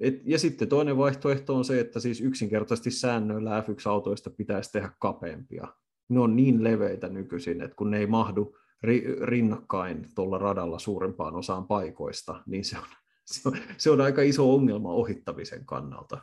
Et, 0.00 0.14
ja 0.24 0.38
sitten 0.38 0.68
toinen 0.68 0.96
vaihtoehto 0.96 1.56
on 1.56 1.64
se, 1.64 1.80
että 1.80 2.00
siis 2.00 2.20
yksinkertaisesti 2.20 2.90
säännöillä 2.90 3.60
F1-autoista 3.60 4.30
pitäisi 4.30 4.72
tehdä 4.72 4.90
kapeampia. 4.98 5.68
Ne 6.08 6.20
on 6.20 6.36
niin 6.36 6.64
leveitä 6.64 7.08
nykyisin, 7.08 7.62
että 7.62 7.76
kun 7.76 7.90
ne 7.90 7.98
ei 7.98 8.06
mahdu 8.06 8.56
ri, 8.82 9.04
rinnakkain 9.20 10.08
tuolla 10.14 10.38
radalla 10.38 10.78
suurempaan 10.78 11.36
osaan 11.36 11.66
paikoista, 11.66 12.42
niin 12.46 12.64
se 12.64 12.78
on, 12.78 12.84
se 13.24 13.48
on, 13.48 13.56
se 13.76 13.90
on 13.90 14.00
aika 14.00 14.22
iso 14.22 14.54
ongelma 14.54 14.88
ohittamisen 14.88 15.66
kannalta. 15.66 16.18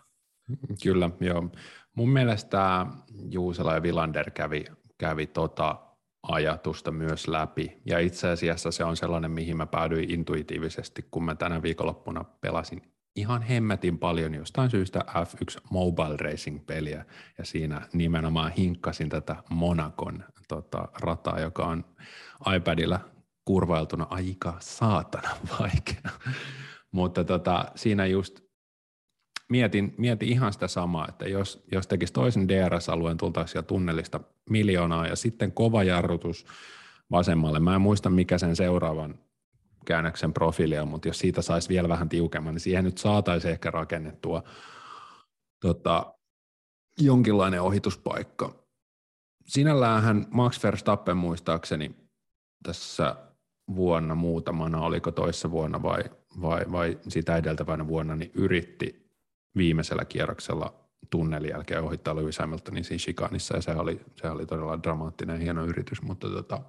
Kyllä, 0.84 1.10
joo. 1.20 1.50
Mun 1.96 2.10
mielestä 2.10 2.86
Juusela 3.30 3.74
ja 3.74 3.84
Vilander 3.84 4.32
kävi, 4.32 4.66
kävi 4.98 5.28
tota 5.28 5.80
ajatusta 6.24 6.92
myös 6.92 7.28
läpi. 7.28 7.82
Ja 7.86 8.00
itse 8.00 8.28
asiassa 8.28 8.72
se 8.72 8.84
on 8.84 8.98
sellainen, 8.98 9.32
mihin 9.32 9.58
mä 9.58 9.66
päädyin 9.66 10.12
intuitiivisesti, 10.12 11.06
kun 11.12 11.26
mä 11.26 11.36
tänä 11.36 11.62
viikonloppuna 11.62 12.24
pelasin 12.24 12.91
ihan 13.16 13.42
hemmetin 13.42 14.00
paljon 14.00 14.34
jostain 14.34 14.70
syystä 14.70 15.00
F1 15.08 15.62
Mobile 15.70 16.18
Racing-peliä, 16.18 17.06
ja 17.38 17.46
siinä 17.46 17.82
nimenomaan 17.94 18.52
hinkkasin 18.52 19.10
tätä 19.10 19.36
Monakon 19.50 20.24
tota, 20.48 20.88
rataa, 21.02 21.40
joka 21.40 21.66
on 21.66 21.86
iPadilla 22.56 23.00
kurvailtuna 23.46 24.08
aika 24.10 24.58
saatana 24.60 25.30
vaikeana. 25.60 26.12
Mutta 26.92 27.24
tota, 27.24 27.66
siinä 27.76 28.06
just 28.06 28.40
mietin, 29.50 29.96
mietin 29.98 30.30
ihan 30.30 30.54
sitä 30.54 30.68
samaa, 30.68 31.08
että 31.10 31.28
jos, 31.28 31.64
jos 31.72 31.88
tekisi 31.88 32.14
toisen 32.14 32.48
DRS-alueen, 32.48 33.18
tultaisiin 33.18 33.66
tunnelista 33.66 34.20
miljoonaa 34.50 35.08
ja 35.08 35.16
sitten 35.16 35.52
kova 35.52 35.84
jarrutus 35.84 36.46
vasemmalle. 37.12 37.60
Mä 37.60 37.76
en 37.76 37.82
muista, 37.82 38.10
mikä 38.10 38.38
sen 38.38 38.56
seuraavan 38.56 39.20
käännöksen 39.86 40.34
profiilia, 40.34 40.86
mutta 40.86 41.08
jos 41.08 41.20
siitä 41.20 41.42
saisi 41.42 41.70
vielä 41.70 41.90
vähän 41.90 42.10
tiukemman, 42.10 42.54
niin 42.54 42.62
siihen 42.62 42.84
nyt 42.84 42.98
saataisiin 42.98 43.52
ehkä 43.52 43.72
rakennettua 43.72 44.44
tota, 45.62 46.14
jonkinlainen 47.00 47.62
ohituspaikka. 47.62 48.56
Sinälläänhän 49.48 50.26
Max 50.32 50.64
Verstappen 50.64 51.18
muistaakseni 51.18 51.96
tässä 52.64 53.16
vuonna 53.76 54.16
muutamana, 54.16 54.82
oliko 54.82 55.12
toissa 55.12 55.52
vuonna 55.52 55.82
vai, 55.82 56.04
vai, 56.42 56.66
vai 56.72 57.00
sitä 57.08 57.38
edeltävänä 57.38 57.88
vuonna, 57.88 58.16
niin 58.16 58.32
yritti 58.34 59.12
viimeisellä 59.56 60.06
kierroksella 60.06 60.74
tunnelin 61.10 61.50
jälkeen 61.50 61.84
ohittaa 61.84 62.16
Lewis 62.16 62.40
Hamiltonin 62.40 62.84
siinä 62.84 63.00
chikanissa, 63.00 63.56
ja 63.56 63.62
se 63.62 63.72
oli, 63.72 64.02
se 64.16 64.30
oli 64.30 64.46
todella 64.46 64.84
dramaattinen 64.84 65.40
hieno 65.40 65.66
yritys, 65.66 66.02
mutta 66.02 66.30
tota, 66.30 66.62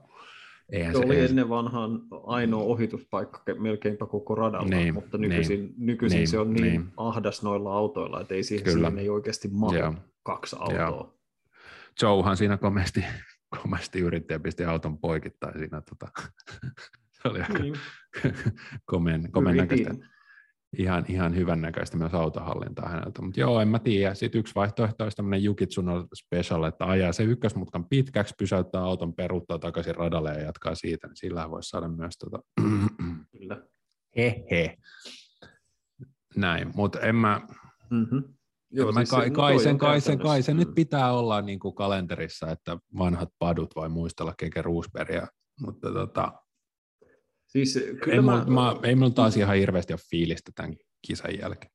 Eihän 0.73 0.95
se, 0.95 0.99
se 0.99 1.07
oli 1.07 1.17
ei... 1.17 1.25
ennen 1.25 1.49
vanhaan 1.49 2.03
ainoa 2.27 2.63
ohituspaikka 2.63 3.43
melkeinpä 3.59 4.07
koko 4.07 4.35
radalla, 4.35 4.69
niin, 4.69 4.95
mutta 4.95 5.19
nykyisin, 5.19 5.61
niin, 5.61 5.75
nykyisin 5.79 6.19
niin, 6.19 6.29
se 6.29 6.39
on 6.39 6.53
niin, 6.53 6.63
niin 6.63 6.93
ahdas 6.97 7.43
noilla 7.43 7.73
autoilla, 7.73 8.21
että 8.21 8.35
ei 8.35 8.43
siihen, 8.43 8.73
siihen 8.73 8.99
ei 8.99 9.09
oikeasti 9.09 9.49
mahdu 9.49 9.79
Joo. 9.79 9.95
kaksi 10.23 10.57
autoa. 10.59 10.79
Joo. 10.81 11.19
Joehan 12.03 12.37
siinä 12.37 12.57
komesti, 12.57 13.05
komesti 13.63 14.01
yritti 14.01 14.33
ja 14.33 14.41
pisti 14.41 14.65
auton 14.65 14.99
poikittain 14.99 15.59
siinä. 15.59 15.81
Tota, 15.81 16.09
se 17.23 17.29
oli 17.29 17.41
aika 17.41 17.59
niin. 17.59 17.75
komen, 18.91 19.33
komen 19.33 19.57
näköistä. 19.57 19.95
Ihan, 20.79 21.05
ihan 21.09 21.37
hyvännäköistä 21.37 21.97
myös 21.97 22.15
autohallintaa 22.15 22.89
häneltä. 22.89 23.23
Mutta 23.23 23.41
joo, 23.41 23.61
en 23.61 23.69
mä 23.69 23.79
tiedä. 23.79 24.15
Sitten 24.15 24.39
yksi 24.39 24.55
vaihtoehto 24.55 25.05
olisi 25.05 25.17
tämmöinen 25.17 25.43
Jukitsuno 25.43 26.07
Special, 26.15 26.65
että 26.65 26.85
ajaa 26.85 27.13
se 27.13 27.23
ykkösmutkan 27.23 27.85
pitkäksi, 27.89 28.35
pysäyttää 28.39 28.83
auton, 28.83 29.15
peruuttaa 29.15 29.59
takaisin 29.59 29.95
radalle 29.95 30.31
ja 30.31 30.43
jatkaa 30.43 30.75
siitä, 30.75 31.07
niin 31.07 31.17
sillä 31.17 31.51
voisi 31.51 31.69
saada 31.69 31.89
myös 31.89 32.15
tota... 32.19 32.39
Kyllä. 33.39 33.63
Hehe. 34.17 34.77
Näin, 36.37 36.71
mutta 36.75 37.01
en 37.01 37.17
mä... 37.17 37.41
Mm-hmm. 37.91 38.25
Joo, 38.71 38.93
siis 38.93 39.11
kai, 39.11 39.31
kai, 39.31 39.59
sen, 39.59 39.79
kai, 39.79 40.01
sen, 40.01 40.19
kai 40.19 40.43
se 40.43 40.55
nyt 40.55 40.69
pitää 40.75 41.13
olla 41.13 41.43
niin 41.43 41.59
kuin 41.59 41.75
kalenterissa, 41.75 42.51
että 42.51 42.79
vanhat 42.99 43.29
padut 43.39 43.77
vai 43.77 43.89
muistella 43.89 44.35
Keke 44.39 44.63
Roosbergia, 44.63 45.27
mutta 45.61 45.93
tota, 45.93 46.33
Siis, 47.53 47.79
kyllä 48.05 48.15
ei, 48.15 48.21
mä, 48.21 48.45
mä, 48.49 48.77
ei 48.83 48.95
minulla 48.95 49.15
taas 49.15 49.37
ihan 49.37 49.57
hirveästi 49.57 49.93
ole 49.93 50.01
fiilistä 50.11 50.53
tämän 50.55 50.77
kisan 51.07 51.39
jälkeen. 51.39 51.73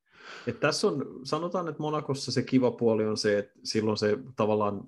Et 0.48 0.60
tässä 0.60 0.88
on, 0.88 1.06
sanotaan, 1.24 1.68
että 1.68 1.82
Monakossa 1.82 2.32
se 2.32 2.44
kiva 2.44 2.72
puoli 2.72 3.06
on 3.06 3.18
se, 3.18 3.38
että 3.38 3.60
silloin 3.64 3.98
se 3.98 4.18
tavallaan 4.36 4.84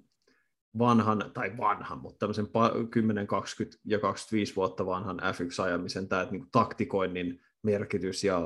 vanhan, 0.79 1.31
tai 1.33 1.57
vanhan, 1.57 1.97
mutta 1.97 2.19
tämmöisen 2.19 2.47
10, 2.89 3.27
20 3.27 3.77
ja 3.85 3.99
25 3.99 4.55
vuotta 4.55 4.85
vanhan 4.85 5.19
F1-ajamisen 5.19 6.07
tämä 6.07 6.27
niin 6.31 6.45
taktikoinnin 6.51 7.41
merkitys 7.63 8.23
ja 8.23 8.41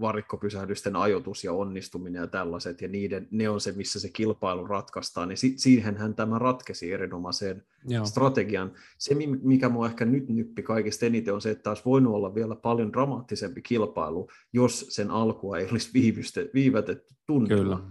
varikkopysähdysten 0.00 0.96
ajoitus 0.96 1.44
ja 1.44 1.52
onnistuminen 1.52 2.20
ja 2.20 2.26
tällaiset, 2.26 2.82
ja 2.82 2.88
niiden, 2.88 3.28
ne 3.30 3.48
on 3.48 3.60
se, 3.60 3.72
missä 3.72 4.00
se 4.00 4.08
kilpailu 4.08 4.66
ratkaistaan, 4.66 5.28
niin 5.28 5.36
si- 5.36 5.58
siihenhän 5.58 6.14
tämä 6.14 6.38
ratkesi 6.38 6.92
erinomaiseen 6.92 7.62
Joo. 7.88 8.04
strategian. 8.04 8.72
Se, 8.98 9.16
mikä 9.42 9.68
mua 9.68 9.86
ehkä 9.86 10.04
nyt 10.04 10.28
nyppi 10.28 10.62
kaikista 10.62 11.06
eniten, 11.06 11.34
on 11.34 11.40
se, 11.40 11.50
että 11.50 11.70
olisi 11.70 11.82
voinut 11.84 12.14
olla 12.14 12.34
vielä 12.34 12.56
paljon 12.56 12.92
dramaattisempi 12.92 13.62
kilpailu, 13.62 14.28
jos 14.52 14.86
sen 14.88 15.10
alkua 15.10 15.58
ei 15.58 15.68
olisi 15.70 15.90
viivyste, 15.94 16.50
viivätetty 16.54 17.14
tunnilla. 17.26 17.76
Kyllä. 17.76 17.90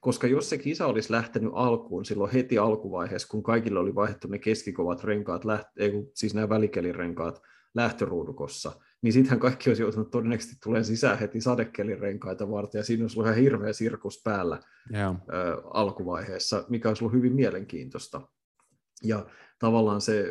Koska 0.00 0.26
jos 0.26 0.50
se 0.50 0.58
kisa 0.58 0.86
olisi 0.86 1.12
lähtenyt 1.12 1.50
alkuun 1.54 2.04
silloin 2.04 2.32
heti 2.32 2.58
alkuvaiheessa, 2.58 3.28
kun 3.28 3.42
kaikille 3.42 3.78
oli 3.78 3.94
vaihdettu 3.94 4.28
ne 4.28 4.38
keskikovat 4.38 5.04
renkaat, 5.04 5.44
läht- 5.44 5.72
ei, 5.76 5.92
siis 6.14 6.34
nämä 6.34 6.48
välikelirenkaat 6.48 7.42
lähtöruudukossa, 7.76 8.72
niin 9.02 9.12
sittenhän 9.12 9.40
kaikki 9.40 9.70
olisi 9.70 9.82
joutunut 9.82 10.10
todennäköisesti 10.10 10.56
tulee 10.62 10.84
sisään 10.84 11.18
heti 11.18 11.40
sadekelirenkaita 11.40 12.50
varten, 12.50 12.78
ja 12.78 12.84
siinä 12.84 13.04
olisi 13.04 13.18
ollut 13.18 13.30
ihan 13.30 13.42
hirveä 13.42 13.72
sirkus 13.72 14.22
päällä 14.24 14.60
yeah. 14.94 15.16
ö, 15.16 15.62
alkuvaiheessa, 15.74 16.64
mikä 16.68 16.88
olisi 16.88 17.04
ollut 17.04 17.16
hyvin 17.16 17.34
mielenkiintoista. 17.34 18.20
Ja 19.02 19.26
tavallaan 19.58 20.00
se 20.00 20.24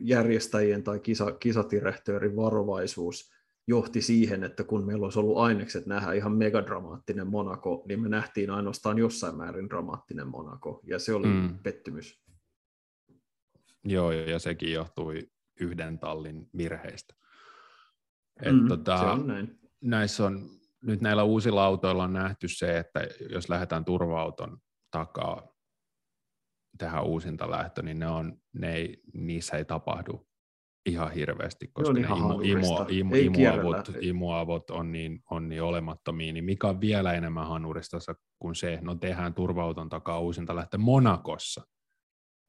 järjestäjien 0.00 0.82
tai 0.82 1.00
kisa, 1.00 1.32
kisatirehtöörin 1.32 2.36
varovaisuus 2.36 3.32
johti 3.66 4.02
siihen, 4.02 4.44
että 4.44 4.64
kun 4.64 4.86
meillä 4.86 5.04
olisi 5.04 5.18
ollut 5.18 5.38
ainekset 5.38 5.86
nähdä 5.86 6.12
ihan 6.12 6.32
megadramaattinen 6.32 7.26
Monaco, 7.26 7.84
niin 7.88 8.02
me 8.02 8.08
nähtiin 8.08 8.50
ainoastaan 8.50 8.98
jossain 8.98 9.36
määrin 9.36 9.68
dramaattinen 9.70 10.28
Monaco, 10.28 10.80
ja 10.84 10.98
se 10.98 11.14
oli 11.14 11.26
mm. 11.26 11.58
pettymys. 11.62 12.20
Joo, 13.84 14.12
ja 14.12 14.38
sekin 14.38 14.72
johtui 14.72 15.30
yhden 15.60 15.98
tallin 15.98 16.50
virheistä. 16.56 17.14
Et 18.42 18.56
mm, 18.56 18.68
tota, 18.68 18.98
se 18.98 19.04
on 19.04 19.26
näin. 19.26 19.58
Näissä 19.80 20.26
on, 20.26 20.50
nyt 20.82 21.00
näillä 21.00 21.22
uusilla 21.22 21.64
autoilla 21.64 22.04
on 22.04 22.12
nähty 22.12 22.48
se, 22.48 22.78
että 22.78 23.00
jos 23.30 23.48
lähdetään 23.48 23.84
turva-auton 23.84 24.58
takaa 24.90 25.48
tähän 26.78 27.04
uusinta 27.04 27.50
lähtö, 27.50 27.82
niin 27.82 27.98
ne 27.98 28.06
on, 28.06 28.40
ne 28.52 28.74
ei, 28.74 29.02
niissä 29.14 29.56
ei 29.56 29.64
tapahdu 29.64 30.26
ihan 30.86 31.12
hirveästi, 31.12 31.70
koska 31.72 31.92
ne, 31.92 32.00
ne 32.00 32.06
imu, 32.06 32.40
imu, 32.40 32.86
imu, 32.88 33.14
imuavot, 33.14 33.90
imuavot 34.00 34.70
on, 34.70 34.92
niin, 34.92 35.22
on 35.30 35.48
niin 35.48 35.62
olemattomia, 35.62 36.32
niin 36.32 36.44
mikä 36.44 36.68
on 36.68 36.80
vielä 36.80 37.12
enemmän 37.12 37.48
hanurista 37.48 37.98
kuin 38.38 38.54
se, 38.54 38.78
no 38.82 38.94
tehdään 38.94 39.34
turvauton 39.34 39.88
takaa 39.88 40.20
uusinta 40.20 40.56
lähtö 40.56 40.78
Monakossa. 40.78 41.64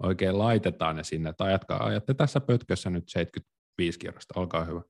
Oikein 0.04 0.38
laitetaan 0.38 0.96
ne 0.96 1.04
sinne, 1.04 1.34
tai 1.34 1.48
ajatkaa, 1.48 1.86
ajatte 1.86 2.14
tässä 2.14 2.40
pötkössä 2.40 2.90
nyt 2.90 3.04
75 3.08 4.00
kierrosta, 4.00 4.40
olkaa 4.40 4.66
hyvä. 4.66 4.82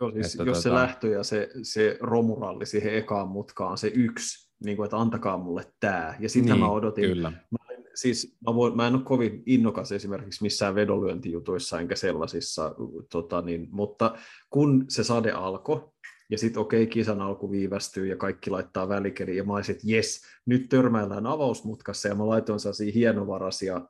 Joo, 0.00 0.10
siis 0.10 0.26
että 0.26 0.42
jos 0.42 0.56
tota... 0.56 0.62
se 0.62 0.72
lähtö 0.72 1.08
ja 1.08 1.22
se, 1.22 1.50
se 1.62 1.98
romuralli 2.00 2.66
siihen 2.66 2.94
ekaan 2.94 3.28
mutkaan 3.28 3.78
se 3.78 3.92
yksi, 3.94 4.50
niin 4.64 4.76
kuin, 4.76 4.84
että 4.84 4.96
antakaa 4.96 5.38
mulle 5.38 5.64
tämä. 5.80 6.14
Ja 6.20 6.28
sitä 6.28 6.48
niin, 6.48 6.58
mä 6.58 6.70
odotin. 6.70 7.04
Kyllä. 7.04 7.30
Mä, 7.30 7.58
siis, 7.94 8.36
mä, 8.46 8.54
voin, 8.54 8.76
mä 8.76 8.86
en 8.86 8.94
ole 8.94 9.02
kovin 9.02 9.42
innokas 9.46 9.92
esimerkiksi 9.92 10.42
missään 10.42 10.74
vedonlyöntijutuissa 10.74 11.80
enkä 11.80 11.96
sellaisissa, 11.96 12.74
tota, 13.10 13.42
niin, 13.42 13.68
mutta 13.70 14.14
kun 14.50 14.84
se 14.88 15.04
sade 15.04 15.30
alkoi, 15.32 15.88
ja 16.30 16.38
sitten 16.38 16.60
okei, 16.60 16.82
okay, 16.82 16.90
kisan 16.90 17.20
alku 17.20 17.50
viivästyy 17.50 18.06
ja 18.06 18.16
kaikki 18.16 18.50
laittaa 18.50 18.88
välikeli, 18.88 19.36
ja 19.36 19.44
mä 19.44 19.52
olisin, 19.52 19.74
että 19.74 19.86
jes, 19.88 20.22
nyt 20.46 20.68
törmäillään 20.68 21.26
avausmutkassa, 21.26 22.08
ja 22.08 22.14
mä 22.14 22.26
laitoin 22.26 22.60
sellaisia 22.60 22.92
hienovarasia 22.94 23.80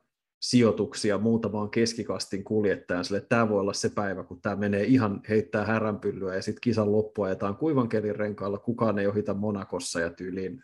sijoituksia 0.45 1.19
muutamaan 1.19 1.71
keskikastin 1.71 2.45
kuljettajan, 2.45 3.05
sille 3.05 3.21
tämä 3.21 3.49
voi 3.49 3.61
olla 3.61 3.73
se 3.73 3.89
päivä, 3.89 4.25
kun 4.25 4.41
tämä 4.41 4.57
menee 4.57 4.85
ihan 4.85 5.21
heittää 5.29 5.65
häränpyllyä 5.65 6.35
ja 6.35 6.43
sitten 6.43 6.61
kisan 6.61 6.93
loppua 6.93 7.27
ajetaan 7.27 7.57
kuivan 7.57 7.89
kelin 7.89 8.17
renkaalla, 8.17 8.59
kukaan 8.59 8.99
ei 8.99 9.07
ohita 9.07 9.35
Monakossa 9.35 10.01
ja 10.01 10.11
tyyliin 10.11 10.63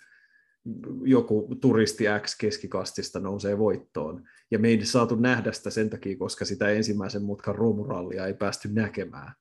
joku 1.03 1.57
turisti 1.61 2.05
X 2.23 2.37
keskikastista 2.37 3.21
nousee 3.21 3.59
voittoon. 3.59 4.23
Ja 4.51 4.59
me 4.59 4.69
ei 4.69 4.87
saatu 4.87 5.17
nähdä 5.17 5.53
sitä 5.53 5.71
sen 5.71 5.91
takia, 5.91 6.17
koska 6.17 6.45
sitä 6.45 6.69
ensimmäisen 6.69 7.23
mutkan 7.23 7.55
romurallia 7.55 8.27
ei 8.27 8.35
päästy 8.35 8.69
näkemään, 8.73 9.33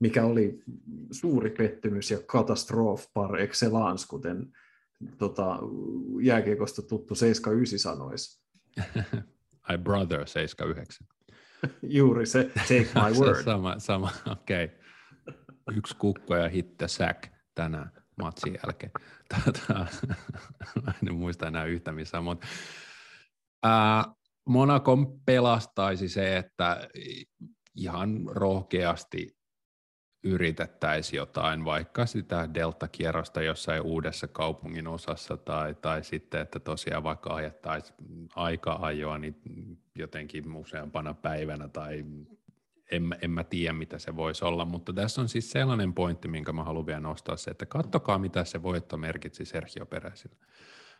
mikä 0.00 0.24
oli 0.24 0.62
suuri 1.10 1.50
pettymys 1.50 2.10
ja 2.10 2.18
katastrof 2.26 3.06
par 3.12 3.36
excellence, 3.36 4.06
kuten 4.08 4.52
tota, 5.18 5.58
jääkiekosta 6.22 6.82
tuttu 6.82 7.14
79 7.14 7.78
sanoisi. 7.78 8.40
I 9.72 9.78
brother 9.78 10.26
79. 10.26 11.06
Juuri 11.82 12.26
se, 12.26 12.44
take 12.44 12.88
my 12.94 13.12
word. 13.20 13.44
sama, 13.44 13.78
sama 13.78 14.10
okei. 14.30 14.64
Okay. 14.64 14.76
Yksi 15.76 15.96
kukko 15.96 16.36
ja 16.36 16.48
hitte 16.48 16.88
sack 16.88 17.26
tänään 17.54 17.90
matsin 18.22 18.58
jälkeen. 18.64 18.92
Tätä, 19.44 19.86
en 21.08 21.14
muista 21.14 21.46
enää 21.46 21.64
yhtä 21.64 21.92
missään, 21.92 22.24
mutta 22.24 22.46
ää, 23.62 24.04
Monakon 24.48 25.20
pelastaisi 25.26 26.08
se, 26.08 26.36
että 26.36 26.88
ihan 27.76 28.20
rohkeasti 28.26 29.36
yritettäisiin 30.24 31.18
jotain, 31.18 31.64
vaikka 31.64 32.06
sitä 32.06 32.54
delta-kierrosta 32.54 33.42
jossain 33.42 33.82
uudessa 33.82 34.28
kaupungin 34.28 34.86
osassa 34.86 35.36
tai, 35.36 35.74
tai 35.74 36.04
sitten, 36.04 36.40
että 36.40 36.58
tosiaan 36.60 37.02
vaikka 37.02 37.34
ajettaisiin 37.34 38.28
aika-ajoa 38.36 39.18
niin 39.18 39.36
jotenkin 39.98 40.56
useampana 40.56 41.14
päivänä 41.14 41.68
tai 41.68 42.04
en, 42.90 43.16
en 43.22 43.30
mä 43.30 43.44
tiedä, 43.44 43.72
mitä 43.72 43.98
se 43.98 44.16
voisi 44.16 44.44
olla, 44.44 44.64
mutta 44.64 44.92
tässä 44.92 45.20
on 45.20 45.28
siis 45.28 45.50
sellainen 45.50 45.94
pointti, 45.94 46.28
minkä 46.28 46.52
mä 46.52 46.64
haluan 46.64 46.86
vielä 46.86 47.00
nostaa 47.00 47.36
se, 47.36 47.50
että 47.50 47.66
kattokaa, 47.66 48.18
mitä 48.18 48.44
se 48.44 48.62
voitto 48.62 48.96
merkitsi 48.96 49.44
Sergio 49.44 49.86
Peräsille. 49.86 50.36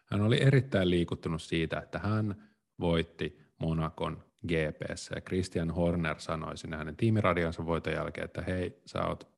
Hän 0.04 0.20
oli 0.20 0.42
erittäin 0.42 0.90
liikuttunut 0.90 1.42
siitä, 1.42 1.78
että 1.78 1.98
hän 1.98 2.50
voitti 2.80 3.38
Monakon 3.60 4.24
GPS. 4.48 5.10
Ja 5.14 5.20
Christian 5.20 5.70
Horner 5.70 6.20
sanoi 6.20 6.56
sinne 6.56 6.76
hänen 6.76 6.96
tiimiradionsa 6.96 7.66
voiton 7.66 7.92
jälkeen, 7.92 8.24
että 8.24 8.42
hei, 8.42 8.80
sä 8.86 9.06
oot 9.06 9.28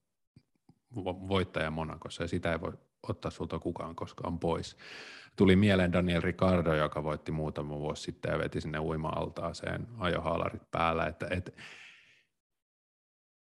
voittaja 1.04 1.70
Monakossa 1.70 2.22
ja 2.22 2.28
sitä 2.28 2.52
ei 2.52 2.60
voi 2.60 2.72
ottaa 3.08 3.30
sulta 3.30 3.58
kukaan 3.58 3.96
koskaan 3.96 4.38
pois. 4.38 4.76
Tuli 5.36 5.56
mieleen 5.56 5.92
Daniel 5.92 6.22
Ricardo, 6.22 6.74
joka 6.74 7.04
voitti 7.04 7.32
muutama 7.32 7.78
vuosi 7.78 8.02
sitten 8.02 8.32
ja 8.32 8.38
veti 8.38 8.60
sinne 8.60 8.78
uima-altaaseen 8.78 9.86
ajohaalarit 9.98 10.70
päällä, 10.70 11.06
että, 11.06 11.26
että 11.30 11.52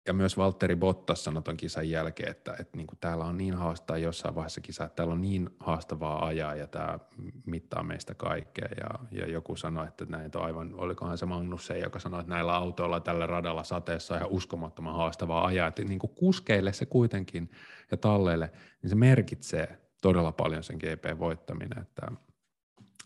ja 0.08 0.14
myös 0.14 0.36
Valtteri 0.36 0.76
Bottas 0.76 1.24
sanoi 1.24 1.42
ton 1.42 1.56
kisan 1.56 1.90
jälkeen, 1.90 2.30
että, 2.30 2.56
että 2.60 2.76
niin 2.76 2.86
kuin 2.86 2.98
täällä 3.00 3.24
on 3.24 3.38
niin 3.38 3.54
haastavaa 3.54 3.98
jossain 3.98 4.34
vaiheessa 4.34 4.60
kisa, 4.60 4.84
että 4.84 4.96
täällä 4.96 5.12
on 5.12 5.20
niin 5.20 5.50
haastavaa 5.60 6.26
ajaa 6.26 6.54
ja 6.54 6.66
tämä 6.66 6.98
mittaa 7.46 7.82
meistä 7.82 8.14
kaikkea. 8.14 8.68
Ja, 8.76 8.90
ja 9.10 9.32
joku 9.32 9.56
sanoi, 9.56 9.88
että 9.88 10.04
näin 10.08 10.30
on 10.34 10.42
aivan, 10.42 10.74
olikohan 10.74 11.18
se 11.18 11.26
Magnussen, 11.26 11.80
joka 11.80 11.98
sanoi, 11.98 12.20
että 12.20 12.34
näillä 12.34 12.54
autoilla 12.54 13.00
tällä 13.00 13.26
radalla 13.26 13.64
sateessa 13.64 14.14
on 14.14 14.20
ihan 14.20 14.30
uskomattoman 14.30 14.94
haastavaa 14.94 15.46
ajaa. 15.46 15.68
Että 15.68 15.84
niin 15.84 15.98
kuin 15.98 16.14
kuskeille 16.14 16.72
se 16.72 16.86
kuitenkin 16.86 17.50
ja 17.90 17.96
talleille, 17.96 18.52
niin 18.82 18.90
se 18.90 18.96
merkitsee 18.96 19.78
todella 20.00 20.32
paljon 20.32 20.62
sen 20.62 20.76
GP-voittaminen. 20.76 21.78
Että, 21.78 22.12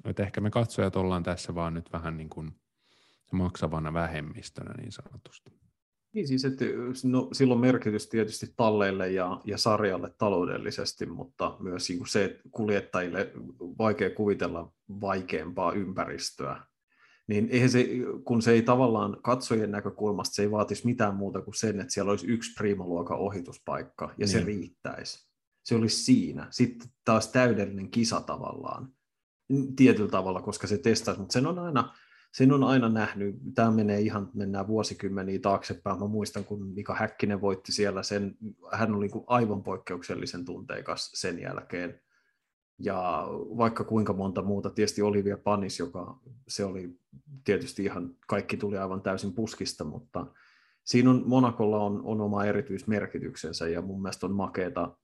että 0.04 0.22
ehkä 0.22 0.40
me 0.40 0.50
katsojat 0.50 0.96
ollaan 0.96 1.22
tässä 1.22 1.54
vaan 1.54 1.74
nyt 1.74 1.92
vähän 1.92 2.16
niin 2.16 2.28
kuin 2.30 2.56
maksavana 3.32 3.92
vähemmistönä 3.92 4.74
niin 4.76 4.92
sanotusti. 4.92 5.61
Niin 6.14 6.28
siis, 6.28 6.44
että 6.44 6.64
no, 7.04 7.28
silloin 7.32 7.60
merkitys 7.60 8.08
tietysti 8.08 8.46
talleille 8.56 9.10
ja, 9.10 9.40
ja 9.44 9.58
sarjalle 9.58 10.14
taloudellisesti, 10.18 11.06
mutta 11.06 11.56
myös 11.60 11.88
niin 11.88 12.06
se, 12.06 12.24
että 12.24 12.42
kuljettajille 12.50 13.32
vaikea 13.78 14.10
kuvitella 14.10 14.72
vaikeampaa 15.00 15.72
ympäristöä 15.72 16.62
niin 17.26 17.48
eihän 17.50 17.70
se, 17.70 17.86
kun 18.24 18.42
se 18.42 18.52
ei 18.52 18.62
tavallaan 18.62 19.16
katsojien 19.22 19.70
näkökulmasta, 19.70 20.34
se 20.34 20.42
ei 20.42 20.50
vaatisi 20.50 20.86
mitään 20.86 21.14
muuta 21.14 21.40
kuin 21.40 21.54
sen, 21.54 21.80
että 21.80 21.92
siellä 21.92 22.10
olisi 22.10 22.26
yksi 22.26 22.52
priimaluokan 22.58 23.18
ohituspaikka, 23.18 24.04
ja 24.04 24.14
niin. 24.18 24.28
se 24.28 24.40
riittäisi. 24.40 25.28
Se 25.64 25.74
olisi 25.74 25.96
siinä. 25.96 26.46
Sitten 26.50 26.88
taas 27.04 27.28
täydellinen 27.28 27.90
kisa 27.90 28.20
tavallaan, 28.20 28.88
tietyllä 29.76 30.10
tavalla, 30.10 30.42
koska 30.42 30.66
se 30.66 30.78
testaisi, 30.78 31.20
mutta 31.20 31.32
sen 31.32 31.46
on 31.46 31.58
aina, 31.58 31.94
sen 32.32 32.52
on 32.52 32.64
aina 32.64 32.88
nähnyt, 32.88 33.36
tämä 33.54 33.70
menee 33.70 34.00
ihan, 34.00 34.30
mennään 34.34 34.66
vuosikymmeniä 34.66 35.38
taaksepäin, 35.38 35.98
mä 35.98 36.06
muistan, 36.06 36.44
kun 36.44 36.66
Mika 36.66 36.94
Häkkinen 36.94 37.40
voitti 37.40 37.72
siellä 37.72 38.02
sen, 38.02 38.36
hän 38.72 38.94
oli 38.94 39.06
niin 39.06 39.24
aivan 39.26 39.62
poikkeuksellisen 39.62 40.44
tunteikas 40.44 41.10
sen 41.14 41.38
jälkeen, 41.38 42.00
ja 42.78 43.28
vaikka 43.56 43.84
kuinka 43.84 44.12
monta 44.12 44.42
muuta, 44.42 44.70
tietysti 44.70 45.02
Olivia 45.02 45.38
Panis, 45.38 45.78
joka 45.78 46.20
se 46.48 46.64
oli 46.64 46.98
tietysti 47.44 47.84
ihan, 47.84 48.16
kaikki 48.26 48.56
tuli 48.56 48.78
aivan 48.78 49.02
täysin 49.02 49.32
puskista, 49.32 49.84
mutta 49.84 50.26
siinä 50.84 51.10
on, 51.10 51.22
Monakolla 51.26 51.78
on, 51.78 52.00
on 52.04 52.20
oma 52.20 52.44
erityismerkityksensä 52.44 53.68
ja 53.68 53.82
mun 53.82 54.02
mielestä 54.02 54.26
on 54.26 54.34
makeeta, 54.34 54.96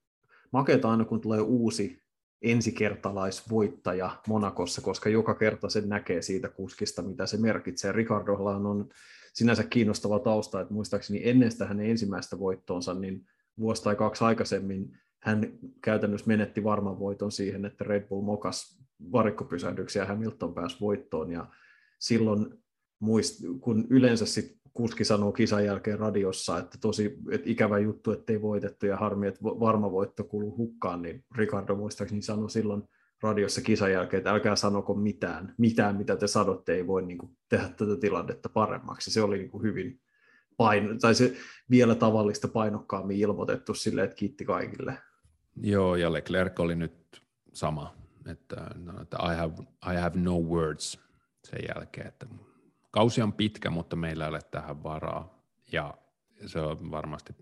makeeta 0.52 0.90
aina 0.90 1.04
kun 1.04 1.20
tulee 1.20 1.40
uusi 1.40 2.02
ensikertalaisvoittaja 2.42 4.10
Monakossa, 4.28 4.80
koska 4.80 5.08
joka 5.08 5.34
kerta 5.34 5.68
sen 5.68 5.88
näkee 5.88 6.22
siitä 6.22 6.48
kuskista, 6.48 7.02
mitä 7.02 7.26
se 7.26 7.36
merkitsee. 7.36 7.92
Ricardolla 7.92 8.56
on 8.56 8.88
sinänsä 9.32 9.62
kiinnostava 9.62 10.18
tausta, 10.18 10.60
että 10.60 10.74
muistaakseni 10.74 11.20
ennen 11.24 11.50
sitä 11.50 11.66
hänen 11.66 11.90
ensimmäistä 11.90 12.38
voittoonsa, 12.38 12.94
niin 12.94 13.26
vuosi 13.58 13.82
tai 13.82 13.96
kaksi 13.96 14.24
aikaisemmin 14.24 14.98
hän 15.18 15.52
käytännössä 15.82 16.26
menetti 16.26 16.64
varman 16.64 16.98
voiton 16.98 17.32
siihen, 17.32 17.64
että 17.64 17.84
Red 17.84 18.08
Bull 18.08 18.22
mokas 18.22 18.78
varikkopysähdyksiä 19.12 20.02
ja 20.02 20.06
Hamilton 20.06 20.54
pääsi 20.54 20.76
voittoon. 20.80 21.32
Ja 21.32 21.46
silloin, 21.98 22.46
kun 23.60 23.86
yleensä 23.90 24.26
sit 24.26 24.57
kuski 24.78 25.04
sanoo 25.04 25.32
kisan 25.32 25.64
jälkeen 25.64 25.98
radiossa, 25.98 26.58
että 26.58 26.78
tosi 26.80 27.18
että 27.30 27.50
ikävä 27.50 27.78
juttu, 27.78 28.12
että 28.12 28.32
ei 28.32 28.42
voitettu 28.42 28.86
ja 28.86 28.96
harmi, 28.96 29.26
että 29.26 29.44
varma 29.44 29.92
voitto 29.92 30.24
kuluu 30.24 30.56
hukkaan, 30.56 31.02
niin 31.02 31.24
Ricardo 31.36 31.74
muistaakseni 31.74 32.22
sanoi 32.22 32.50
silloin 32.50 32.82
radiossa 33.22 33.60
kisan 33.60 33.92
jälkeen, 33.92 34.18
että 34.18 34.30
älkää 34.30 34.56
sanoko 34.56 34.94
mitään. 34.94 35.54
Mitään, 35.58 35.96
mitä 35.96 36.16
te 36.16 36.26
sanotte, 36.26 36.74
ei 36.74 36.86
voi 36.86 37.02
niin 37.02 37.18
kuin, 37.18 37.36
tehdä 37.48 37.68
tätä 37.68 37.96
tilannetta 38.00 38.48
paremmaksi. 38.48 39.10
Se 39.10 39.22
oli 39.22 39.38
niin 39.38 39.50
kuin, 39.50 39.62
hyvin 39.62 40.00
paino, 40.56 40.94
tai 41.00 41.14
se 41.14 41.34
vielä 41.70 41.94
tavallista 41.94 42.48
painokkaammin 42.48 43.16
ilmoitettu 43.16 43.74
sille, 43.74 44.02
että 44.02 44.16
kiitti 44.16 44.44
kaikille. 44.44 44.98
Joo, 45.62 45.96
ja 45.96 46.12
Leclerc 46.12 46.60
oli 46.60 46.76
nyt 46.76 47.22
sama, 47.52 47.94
että, 48.30 48.70
no, 48.74 49.02
että 49.02 49.16
I, 49.32 49.36
have, 49.36 49.54
I 49.92 50.00
have 50.00 50.20
no 50.20 50.40
words 50.40 51.00
sen 51.44 51.60
jälkeen, 51.68 52.06
että 52.06 52.26
kausi 52.90 53.22
on 53.22 53.32
pitkä, 53.32 53.70
mutta 53.70 53.96
meillä 53.96 54.24
ei 54.24 54.30
ole 54.30 54.40
tähän 54.50 54.82
varaa, 54.82 55.42
ja 55.72 55.94
se 56.46 56.60
on 56.60 56.90
varmasti 56.90 57.32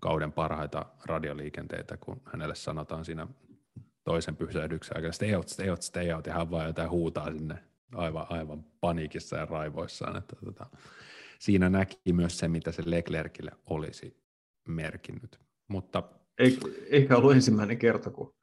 kauden 0.00 0.32
parhaita 0.32 0.86
radioliikenteitä, 1.04 1.96
kun 1.96 2.20
hänelle 2.24 2.54
sanotaan 2.54 3.04
siinä 3.04 3.26
toisen 4.04 4.36
pysähdyksen 4.36 4.96
aikana, 4.96 5.12
stay 5.12 5.34
out, 5.34 5.48
stay 5.48 5.70
out, 5.70 5.82
stay 5.82 6.12
out, 6.12 6.26
ja 6.26 6.34
hän 6.34 6.50
vaan 6.50 6.66
jotain 6.66 6.90
huutaa 6.90 7.32
sinne 7.32 7.54
aivan, 7.94 8.26
aivan 8.28 8.64
paniikissa 8.80 9.36
ja 9.36 9.44
raivoissaan, 9.44 10.16
että 10.16 10.36
tota, 10.44 10.66
siinä 11.38 11.68
näki 11.68 12.12
myös 12.12 12.38
se, 12.38 12.48
mitä 12.48 12.72
se 12.72 12.82
Leclercille 12.86 13.50
olisi 13.66 14.16
merkinnyt. 14.68 15.40
Mutta 15.68 16.02
eikä 16.90 17.16
ollut 17.16 17.32
ensimmäinen 17.32 17.78
kerta, 17.78 18.10
kun 18.10 18.34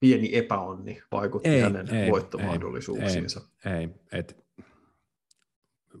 pieni 0.00 0.36
epäonni 0.36 1.02
vaikutti 1.12 1.48
ei, 1.48 1.60
hänen 1.60 1.94
ei, 1.94 2.10
voittomahdollisuuksiinsa. 2.10 3.40
Ei, 3.64 3.72
ei. 3.72 3.88
Et, 4.12 4.45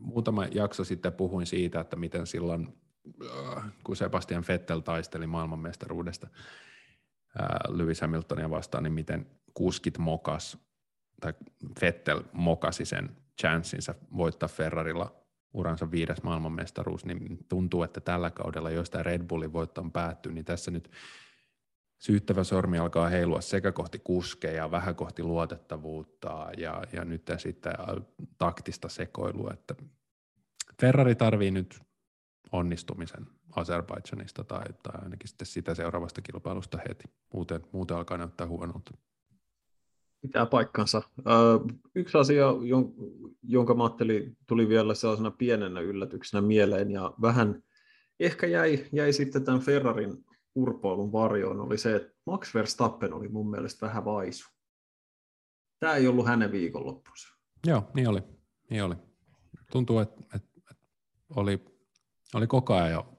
muutama 0.00 0.44
jakso 0.44 0.84
sitten 0.84 1.12
puhuin 1.12 1.46
siitä, 1.46 1.80
että 1.80 1.96
miten 1.96 2.26
silloin, 2.26 2.68
äh, 3.56 3.64
kun 3.84 3.96
Sebastian 3.96 4.44
Vettel 4.48 4.80
taisteli 4.80 5.26
maailmanmestaruudesta 5.26 6.28
äh, 7.40 7.46
Lewis 7.68 8.00
Hamiltonia 8.00 8.50
vastaan, 8.50 8.84
niin 8.84 8.92
miten 8.92 9.26
kuskit 9.54 9.98
mokas, 9.98 10.58
tai 11.20 11.34
Vettel 11.80 12.22
mokasi 12.32 12.84
sen 12.84 13.16
chanssinsa 13.40 13.94
voittaa 14.16 14.48
Ferrarilla 14.48 15.26
uransa 15.54 15.90
viides 15.90 16.22
maailmanmestaruus, 16.22 17.04
niin 17.04 17.38
tuntuu, 17.48 17.82
että 17.82 18.00
tällä 18.00 18.30
kaudella, 18.30 18.70
jos 18.70 18.90
tämä 18.90 19.02
Red 19.02 19.22
Bullin 19.22 19.52
voitto 19.52 19.80
on 19.80 19.92
päättynyt, 19.92 20.34
niin 20.34 20.44
tässä 20.44 20.70
nyt 20.70 20.90
syyttävä 21.98 22.44
sormi 22.44 22.78
alkaa 22.78 23.08
heilua 23.08 23.40
sekä 23.40 23.72
kohti 23.72 23.98
kuskeja, 23.98 24.70
vähän 24.70 24.94
kohti 24.94 25.22
luotettavuutta 25.22 26.48
ja, 26.56 26.82
ja 26.92 27.04
nyt 27.04 27.30
sitten 27.38 27.72
taktista 28.38 28.88
sekoilua, 28.88 29.50
että 29.52 29.74
Ferrari 30.80 31.14
tarvii 31.14 31.50
nyt 31.50 31.80
onnistumisen 32.52 33.26
Azerbaidžanista 33.56 34.44
tai, 34.44 34.64
tai 34.82 35.02
ainakin 35.02 35.28
sitten 35.28 35.46
sitä 35.46 35.74
seuraavasta 35.74 36.22
kilpailusta 36.22 36.78
heti. 36.88 37.04
Muuten, 37.32 37.60
muuten 37.72 37.96
alkaa 37.96 38.18
näyttää 38.18 38.46
huonolta. 38.46 38.90
Pitää 40.20 40.46
paikkansa. 40.46 41.02
Yksi 41.94 42.18
asia, 42.18 42.46
jonka 43.42 43.74
mä 43.74 43.84
ajattelin, 43.84 44.36
tuli 44.46 44.68
vielä 44.68 44.94
sellaisena 44.94 45.30
pienenä 45.30 45.80
yllätyksenä 45.80 46.40
mieleen 46.40 46.90
ja 46.90 47.14
vähän 47.22 47.62
ehkä 48.20 48.46
jäi, 48.46 48.86
jäi 48.92 49.12
sitten 49.12 49.44
tämän 49.44 49.60
Ferrarin 49.60 50.25
urpoilun 50.56 51.12
varjoon 51.12 51.60
oli 51.60 51.78
se, 51.78 51.96
että 51.96 52.12
Max 52.26 52.54
Verstappen 52.54 53.12
oli 53.12 53.28
mun 53.28 53.50
mielestä 53.50 53.86
vähän 53.86 54.04
vaisu. 54.04 54.48
Tämä 55.80 55.94
ei 55.94 56.06
ollut 56.06 56.26
hänen 56.26 56.52
viikonloppunsa. 56.52 57.28
Joo, 57.66 57.90
niin 57.94 58.08
oli. 58.08 58.22
Niin 58.70 58.84
oli. 58.84 58.94
Tuntuu, 59.72 59.98
että, 59.98 60.22
että, 60.34 60.60
että 60.70 60.86
oli, 61.36 61.64
oli 62.34 62.46
koko 62.46 62.74
ajan 62.74 62.90
jo 62.90 63.16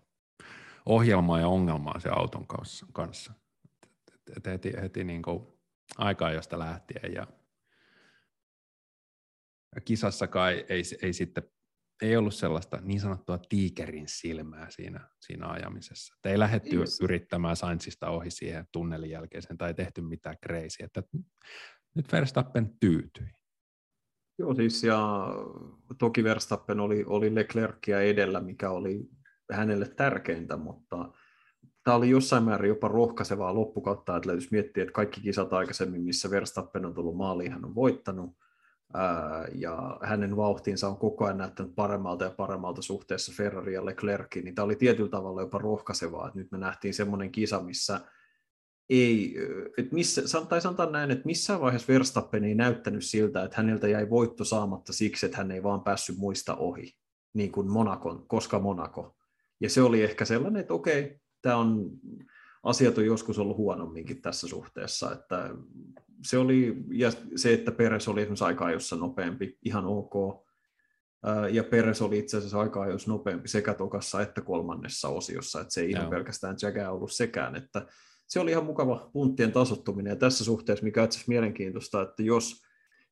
ohjelmaa 0.85 1.39
ja 1.39 1.47
ongelmaa 1.47 1.99
se 1.99 2.09
auton 2.09 2.47
kanssa. 2.93 3.33
Et 4.37 4.45
heti, 4.45 4.73
heti 4.81 5.03
niin 5.03 5.21
kuin 5.21 5.47
aikaa 5.97 6.31
josta 6.31 6.59
lähtien 6.59 7.13
ja 7.13 7.27
kisassakaan 9.85 10.51
ei, 10.51 10.65
ei, 10.69 10.83
ei 11.01 11.13
sitten 11.13 11.43
ei 12.01 12.17
ollut 12.17 12.33
sellaista 12.33 12.79
niin 12.81 12.99
sanottua 12.99 13.37
tiikerin 13.49 14.07
silmää 14.07 14.69
siinä, 14.69 15.09
siinä 15.19 15.47
ajamisessa. 15.47 16.13
Että 16.15 16.29
ei 16.29 16.39
lähdetty 16.39 16.75
yes. 16.75 17.01
yrittämään 17.01 17.55
Sainzista 17.55 18.09
ohi 18.09 18.31
siihen 18.31 18.67
tunnelin 18.71 19.09
jälkeiseen 19.09 19.57
tai 19.57 19.67
ei 19.67 19.73
tehty 19.73 20.01
mitään 20.01 20.37
crazy. 20.45 20.83
Että 20.83 21.03
nyt 21.95 22.11
Verstappen 22.11 22.77
tyytyi. 22.79 23.27
Joo 24.39 24.55
siis 24.55 24.83
ja 24.83 25.27
toki 25.99 26.23
Verstappen 26.23 26.79
oli, 26.79 27.03
oli 27.07 27.35
Leclercia 27.35 28.01
edellä, 28.01 28.41
mikä 28.41 28.69
oli 28.69 29.09
hänelle 29.51 29.89
tärkeintä, 29.89 30.57
mutta 30.57 31.13
tämä 31.83 31.97
oli 31.97 32.09
jossain 32.09 32.43
määrin 32.43 32.69
jopa 32.69 32.87
rohkaisevaa 32.87 33.55
loppukautta, 33.55 34.17
että 34.17 34.31
jos 34.31 34.51
miettiä, 34.51 34.83
että 34.83 34.93
kaikki 34.93 35.21
kisat 35.21 35.53
aikaisemmin, 35.53 36.01
missä 36.01 36.31
Verstappen 36.31 36.85
on 36.85 36.93
tullut 36.93 37.17
maaliin, 37.17 37.51
hän 37.51 37.65
on 37.65 37.75
voittanut, 37.75 38.37
ja 39.55 39.99
hänen 40.03 40.37
vauhtinsa 40.37 40.87
on 40.87 40.97
koko 40.97 41.25
ajan 41.25 41.37
näyttänyt 41.37 41.75
paremmalta 41.75 42.23
ja 42.25 42.31
paremmalta 42.31 42.81
suhteessa 42.81 43.33
Ferrari 43.35 43.73
ja 43.73 43.85
Leclercin, 43.85 44.45
niin 44.45 44.55
tämä 44.55 44.65
oli 44.65 44.75
tietyllä 44.75 45.09
tavalla 45.09 45.41
jopa 45.41 45.57
rohkaisevaa, 45.57 46.27
että 46.27 46.39
nyt 46.39 46.51
me 46.51 46.57
nähtiin 46.57 46.93
semmoinen 46.93 47.31
kisa, 47.31 47.61
missä 47.61 48.01
ei, 48.89 49.37
että 49.77 49.95
missä, 49.95 50.45
tai 50.49 50.61
sanotaan 50.61 50.91
näin, 50.91 51.11
että 51.11 51.25
missään 51.25 51.61
vaiheessa 51.61 51.93
Verstappen 51.93 52.43
ei 52.43 52.55
näyttänyt 52.55 53.05
siltä, 53.05 53.43
että 53.43 53.57
häneltä 53.57 53.87
jäi 53.87 54.09
voitto 54.09 54.43
saamatta 54.43 54.93
siksi, 54.93 55.25
että 55.25 55.37
hän 55.37 55.51
ei 55.51 55.63
vaan 55.63 55.83
päässyt 55.83 56.17
muista 56.17 56.55
ohi, 56.55 56.93
niin 57.33 57.51
kuin 57.51 57.71
Monakon, 57.71 58.27
koska 58.27 58.59
Monako. 58.59 59.15
Ja 59.59 59.69
se 59.69 59.81
oli 59.81 60.03
ehkä 60.03 60.25
sellainen, 60.25 60.59
että 60.59 60.73
okei, 60.73 61.19
tämä 61.41 61.55
on, 61.55 61.89
asiat 62.63 62.97
on 62.97 63.05
joskus 63.05 63.39
ollut 63.39 63.57
huonomminkin 63.57 64.21
tässä 64.21 64.47
suhteessa, 64.47 65.11
että 65.13 65.49
se 66.23 66.37
oli, 66.37 66.75
ja 66.91 67.11
se, 67.35 67.53
että 67.53 67.71
Peres 67.71 68.07
oli 68.07 68.21
esimerkiksi 68.21 68.43
aika 68.43 68.65
ajossa 68.65 68.95
nopeampi, 68.95 69.57
ihan 69.65 69.85
ok. 69.85 70.13
Ja 71.51 71.63
Peres 71.63 72.01
oli 72.01 72.19
itse 72.19 72.37
asiassa 72.37 72.59
aika 72.59 72.81
ajoissa 72.81 73.11
nopeampi 73.11 73.47
sekä 73.47 73.73
tokassa 73.73 74.21
että 74.21 74.41
kolmannessa 74.41 75.07
osiossa, 75.07 75.61
että 75.61 75.73
se 75.73 75.81
ei 75.81 75.91
Joo. 75.91 75.99
ihan 75.99 76.09
pelkästään 76.09 76.55
Jaga 76.61 76.89
ollut 76.89 77.11
sekään, 77.11 77.55
että 77.55 77.85
se 78.27 78.39
oli 78.39 78.51
ihan 78.51 78.65
mukava 78.65 79.09
punttien 79.13 79.51
tasottuminen, 79.51 80.11
ja 80.11 80.15
tässä 80.15 80.43
suhteessa, 80.43 80.85
mikä 80.85 81.03
on 81.03 81.09
mielenkiintoista, 81.27 82.01
että 82.01 82.23
jos 82.23 82.61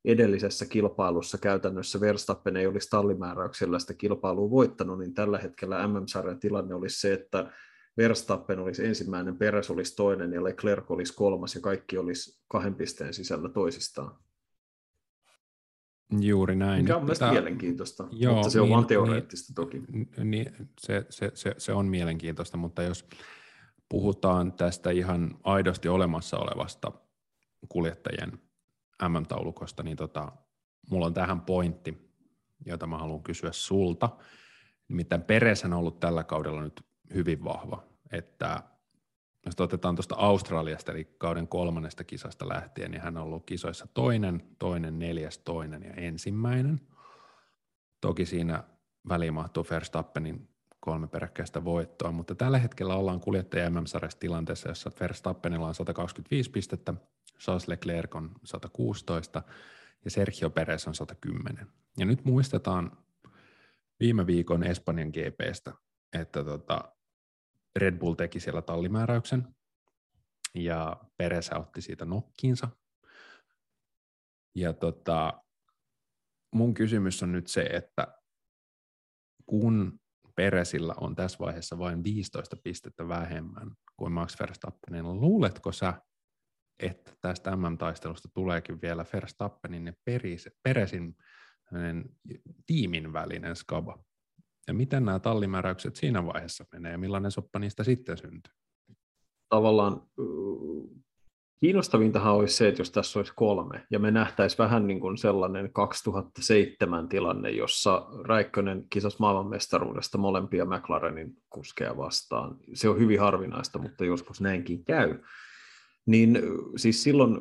edellisessä 0.05 0.65
kilpailussa 0.65 1.37
käytännössä 1.37 1.99
Verstappen 1.99 2.57
ei 2.57 2.67
olisi 2.67 2.89
tallimääräyksellä 2.89 3.79
sitä 3.79 3.93
kilpailua 3.93 4.49
voittanut, 4.49 4.99
niin 4.99 5.13
tällä 5.13 5.37
hetkellä 5.37 5.87
MM-sarjan 5.87 6.39
tilanne 6.39 6.75
olisi 6.75 6.99
se, 6.99 7.13
että 7.13 7.51
Verstappen 7.97 8.59
olisi 8.59 8.85
ensimmäinen, 8.85 9.37
Peres 9.37 9.69
olisi 9.69 9.95
toinen 9.95 10.33
ja 10.33 10.43
Leclerc 10.43 10.91
olisi 10.91 11.13
kolmas 11.13 11.55
ja 11.55 11.61
kaikki 11.61 11.97
olisi 11.97 12.43
kahden 12.47 12.75
pisteen 12.75 13.13
sisällä 13.13 13.49
toisistaan. 13.49 14.19
Juuri 16.19 16.55
näin. 16.55 16.83
Mikä 16.83 16.95
on 16.95 17.03
mielestäni 17.03 17.31
mielenkiintoista, 17.31 18.07
joo, 18.11 18.33
mutta 18.33 18.49
se 18.49 18.61
on 18.61 18.67
niin, 18.67 18.75
vain 18.75 18.87
teoreettista 18.87 19.49
niin, 19.49 19.55
toki. 19.55 19.81
Niin, 20.23 20.69
se, 20.79 21.05
se, 21.09 21.31
se, 21.33 21.55
se 21.57 21.73
on 21.73 21.85
mielenkiintoista, 21.85 22.57
mutta 22.57 22.83
jos 22.83 23.07
puhutaan 23.89 24.53
tästä 24.53 24.91
ihan 24.91 25.37
aidosti 25.43 25.87
olemassa 25.87 26.37
olevasta 26.37 26.91
kuljettajien 27.69 28.31
MM-taulukosta, 29.09 29.83
niin 29.83 29.97
tota, 29.97 30.31
mulla 30.89 31.05
on 31.05 31.13
tähän 31.13 31.41
pointti, 31.41 32.11
joita 32.65 32.87
mä 32.87 32.97
haluan 32.97 33.23
kysyä 33.23 33.49
sulta. 33.51 34.09
Nimittäin 34.87 35.21
Peres 35.21 35.65
on 35.65 35.73
ollut 35.73 35.99
tällä 35.99 36.23
kaudella 36.23 36.61
nyt 36.61 36.84
hyvin 37.13 37.43
vahva, 37.43 37.83
että 38.11 38.63
jos 39.45 39.55
otetaan 39.59 39.95
tuosta 39.95 40.15
Australiasta, 40.15 40.91
eli 40.91 41.15
kauden 41.17 41.47
kolmannesta 41.47 42.03
kisasta 42.03 42.49
lähtien, 42.49 42.91
niin 42.91 43.01
hän 43.01 43.17
on 43.17 43.23
ollut 43.23 43.45
kisoissa 43.45 43.87
toinen, 43.93 44.43
toinen, 44.59 44.99
neljäs, 44.99 45.37
toinen 45.37 45.83
ja 45.83 45.93
ensimmäinen. 45.93 46.81
Toki 48.01 48.25
siinä 48.25 48.63
väliin 49.09 49.33
mahtuu 49.33 49.65
Verstappenin 49.69 50.49
kolme 50.79 51.07
peräkkäistä 51.07 51.63
voittoa, 51.63 52.11
mutta 52.11 52.35
tällä 52.35 52.57
hetkellä 52.57 52.95
ollaan 52.95 53.19
kuljettaja 53.19 53.69
mm 53.69 53.83
tilanteessa, 54.19 54.69
jossa 54.69 54.91
Verstappenilla 54.99 55.67
on 55.67 55.75
125 55.75 56.51
pistettä, 56.51 56.93
Charles 57.39 57.67
Leclerc 57.67 58.15
on 58.15 58.31
116 58.43 59.43
ja 60.05 60.11
Sergio 60.11 60.49
Perez 60.49 60.87
on 60.87 60.95
110. 60.95 61.67
Ja 61.97 62.05
nyt 62.05 62.25
muistetaan 62.25 62.97
viime 63.99 64.27
viikon 64.27 64.63
Espanjan 64.63 65.09
GPstä, 65.09 65.73
että 66.13 66.43
tota 66.43 66.94
Red 67.75 67.97
Bull 67.97 68.13
teki 68.13 68.39
siellä 68.39 68.61
tallimääräyksen 68.61 69.55
ja 70.53 70.97
Perez 71.17 71.49
otti 71.55 71.81
siitä 71.81 72.05
nokkiinsa. 72.05 72.69
Ja 74.55 74.73
tota, 74.73 75.43
mun 76.55 76.73
kysymys 76.73 77.23
on 77.23 77.31
nyt 77.31 77.47
se, 77.47 77.61
että 77.61 78.07
kun 79.45 79.99
Peresillä 80.35 80.93
on 80.97 81.15
tässä 81.15 81.39
vaiheessa 81.39 81.77
vain 81.77 82.03
15 82.03 82.55
pistettä 82.63 83.07
vähemmän 83.07 83.71
kuin 83.97 84.11
Max 84.11 84.39
Verstappenilla, 84.39 85.13
luuletko 85.15 85.71
sä, 85.71 85.93
että 86.79 87.11
tästä 87.21 87.55
MM-taistelusta 87.55 88.29
tuleekin 88.33 88.81
vielä 88.81 89.05
Verstappenin 89.13 89.85
ja 89.85 89.93
Peresin 90.63 91.17
tiimin 92.65 93.13
välinen 93.13 93.55
skaba? 93.55 94.03
Ja 94.67 94.73
miten 94.73 95.05
nämä 95.05 95.19
tallimääräykset 95.19 95.95
siinä 95.95 96.25
vaiheessa 96.25 96.65
menee 96.71 96.91
ja 96.91 96.97
millainen 96.97 97.31
soppa 97.31 97.59
niistä 97.59 97.83
sitten 97.83 98.17
syntyy? 98.17 98.53
Tavallaan 99.49 100.01
Kiinnostavintahan 101.59 102.33
olisi 102.33 102.55
se, 102.55 102.67
että 102.67 102.81
jos 102.81 102.91
tässä 102.91 103.19
olisi 103.19 103.33
kolme, 103.35 103.85
ja 103.89 103.99
me 103.99 104.11
nähtäisiin 104.11 104.57
vähän 104.57 104.87
niin 104.87 104.99
kuin 104.99 105.17
sellainen 105.17 105.73
2007 105.73 107.09
tilanne, 107.09 107.49
jossa 107.49 108.07
Räikkönen 108.25 108.85
kisasi 108.89 109.17
maailmanmestaruudesta 109.19 110.17
molempia 110.17 110.65
McLarenin 110.65 111.37
kuskeja 111.49 111.97
vastaan. 111.97 112.57
Se 112.73 112.89
on 112.89 112.99
hyvin 112.99 113.19
harvinaista, 113.19 113.79
mutta 113.79 114.05
joskus 114.05 114.41
näinkin 114.41 114.85
käy. 114.85 115.19
Niin 116.05 116.39
siis 116.75 117.03
silloin 117.03 117.37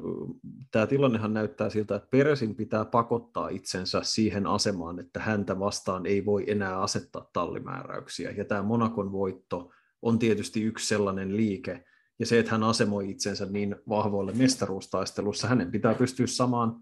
tämä 0.70 0.86
tilannehan 0.86 1.34
näyttää 1.34 1.70
siltä, 1.70 1.96
että 1.96 2.08
Peresin 2.10 2.54
pitää 2.54 2.84
pakottaa 2.84 3.48
itsensä 3.48 4.00
siihen 4.02 4.46
asemaan, 4.46 4.98
että 4.98 5.20
häntä 5.20 5.58
vastaan 5.58 6.06
ei 6.06 6.24
voi 6.24 6.44
enää 6.46 6.80
asettaa 6.80 7.30
tallimääräyksiä. 7.32 8.30
Ja 8.30 8.44
tämä 8.44 8.62
Monakon 8.62 9.12
voitto 9.12 9.70
on 10.02 10.18
tietysti 10.18 10.62
yksi 10.62 10.88
sellainen 10.88 11.36
liike, 11.36 11.84
ja 12.18 12.26
se, 12.26 12.38
että 12.38 12.50
hän 12.50 12.62
asemoi 12.62 13.10
itsensä 13.10 13.46
niin 13.46 13.76
vahvoille 13.88 14.32
mestaruustaistelussa, 14.32 15.48
hänen 15.48 15.70
pitää 15.70 15.94
pystyä 15.94 16.26
samaan 16.26 16.76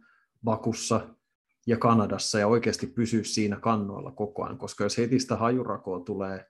Bakussa 0.45 1.09
ja 1.67 1.77
Kanadassa 1.77 2.39
ja 2.39 2.47
oikeasti 2.47 2.87
pysyä 2.87 3.25
siinä 3.25 3.57
kannoilla 3.57 4.11
koko 4.11 4.45
ajan, 4.45 4.59
koska 4.59 4.85
jos 4.85 4.99
heti 4.99 5.19
sitä 5.19 5.37
hajurakoa 5.37 6.01
tulee 6.01 6.47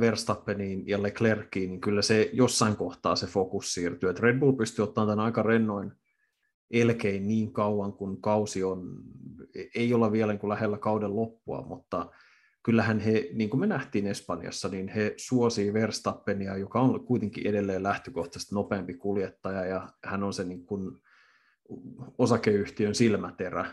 Verstappeniin 0.00 0.88
ja 0.88 1.02
Leclerciin, 1.02 1.70
niin 1.70 1.80
kyllä 1.80 2.02
se 2.02 2.30
jossain 2.32 2.76
kohtaa 2.76 3.16
se 3.16 3.26
fokus 3.26 3.74
siirtyy. 3.74 4.10
Että 4.10 4.22
Red 4.22 4.38
Bull 4.38 4.52
pystyy 4.52 4.82
ottamaan 4.82 5.08
tämän 5.08 5.24
aika 5.24 5.42
rennoin 5.42 5.92
elkein 6.70 7.28
niin 7.28 7.52
kauan, 7.52 7.92
kun 7.92 8.20
kausi 8.20 8.64
on, 8.64 8.96
ei 9.74 9.94
olla 9.94 10.12
vielä 10.12 10.32
niin 10.32 10.40
kuin 10.40 10.48
lähellä 10.48 10.78
kauden 10.78 11.16
loppua, 11.16 11.66
mutta 11.68 12.10
kyllähän 12.62 13.00
he, 13.00 13.28
niin 13.32 13.50
kuin 13.50 13.60
me 13.60 13.66
nähtiin 13.66 14.06
Espanjassa, 14.06 14.68
niin 14.68 14.88
he 14.88 15.14
suosii 15.16 15.72
Verstappenia, 15.72 16.56
joka 16.56 16.80
on 16.80 17.06
kuitenkin 17.06 17.46
edelleen 17.46 17.82
lähtökohtaisesti 17.82 18.54
nopeampi 18.54 18.94
kuljettaja, 18.94 19.64
ja 19.64 19.88
hän 20.04 20.22
on 20.22 20.32
se 20.32 20.44
niin 20.44 20.66
kuin 20.66 20.96
osakeyhtiön 22.18 22.94
silmäterä 22.94 23.66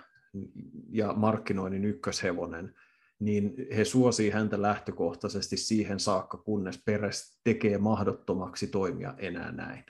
ja 0.89 1.13
markkinoinnin 1.13 1.85
ykköshevonen, 1.85 2.75
niin 3.21 3.53
he 3.77 3.85
suosii 3.85 4.29
häntä 4.29 4.61
lähtökohtaisesti 4.61 5.57
siihen 5.57 5.99
saakka, 5.99 6.37
kunnes 6.37 6.81
Peres 6.85 7.39
tekee 7.43 7.77
mahdottomaksi 7.77 8.67
toimia 8.67 9.13
enää 9.17 9.51
näin. 9.51 9.83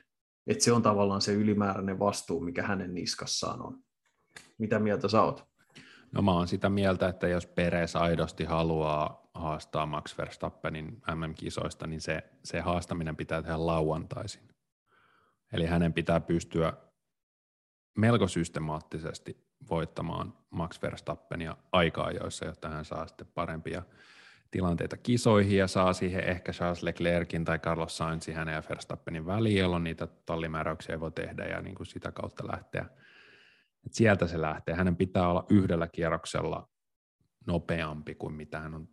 Et 0.47 0.61
se 0.61 0.71
on 0.71 0.81
tavallaan 0.81 1.21
se 1.21 1.33
ylimääräinen 1.33 1.99
vastuu, 1.99 2.39
mikä 2.39 2.63
hänen 2.63 2.93
niskassaan 2.93 3.61
on. 3.61 3.79
Mitä 4.57 4.79
mieltä 4.79 5.07
sä 5.07 5.21
oot? 5.21 5.45
No 6.11 6.21
mä 6.21 6.31
oon 6.31 6.47
sitä 6.47 6.69
mieltä, 6.69 7.07
että 7.07 7.27
jos 7.27 7.47
Peres 7.47 7.95
aidosti 7.95 8.43
haluaa 8.43 9.29
haastaa 9.33 9.85
Max 9.85 10.17
Verstappenin 10.17 11.01
MM-kisoista, 11.15 11.87
niin 11.87 12.01
se, 12.01 12.23
se 12.43 12.59
haastaminen 12.59 13.15
pitää 13.15 13.41
tehdä 13.41 13.65
lauantaisin. 13.65 14.47
Eli 15.53 15.65
hänen 15.65 15.93
pitää 15.93 16.19
pystyä 16.19 16.73
melko 17.97 18.27
systemaattisesti 18.27 19.50
voittamaan 19.69 20.33
Max 20.49 20.81
Verstappenia 20.81 21.57
aika-ajoissa, 21.71 22.45
jotta 22.45 22.69
hän 22.69 22.85
saa 22.85 23.07
sitten 23.07 23.27
parempia 23.33 23.83
tilanteita 24.51 24.97
kisoihin 24.97 25.57
ja 25.57 25.67
saa 25.67 25.93
siihen 25.93 26.23
ehkä 26.23 26.51
Charles 26.51 26.83
Leclerkin 26.83 27.45
tai 27.45 27.59
Carlos 27.59 27.97
Sainzin 27.97 28.35
hänen 28.35 28.53
ja 28.53 28.63
Verstappenin 28.69 29.25
väliin, 29.25 29.59
jolloin 29.59 29.83
niitä 29.83 30.07
tallimääräyksiä 30.25 30.95
ei 30.95 30.99
voi 30.99 31.11
tehdä 31.11 31.45
ja 31.45 31.61
niin 31.61 31.75
kuin 31.75 31.87
sitä 31.87 32.11
kautta 32.11 32.47
lähteä– 32.47 32.85
et 33.85 33.93
sieltä 33.93 34.27
se 34.27 34.41
lähtee. 34.41 34.75
Hänen 34.75 34.95
pitää 34.95 35.27
olla 35.27 35.45
yhdellä 35.49 35.87
kierroksella 35.87 36.69
nopeampi 37.47 38.15
kuin 38.15 38.33
mitä 38.33 38.59
hän 38.59 38.75
on 38.75 38.87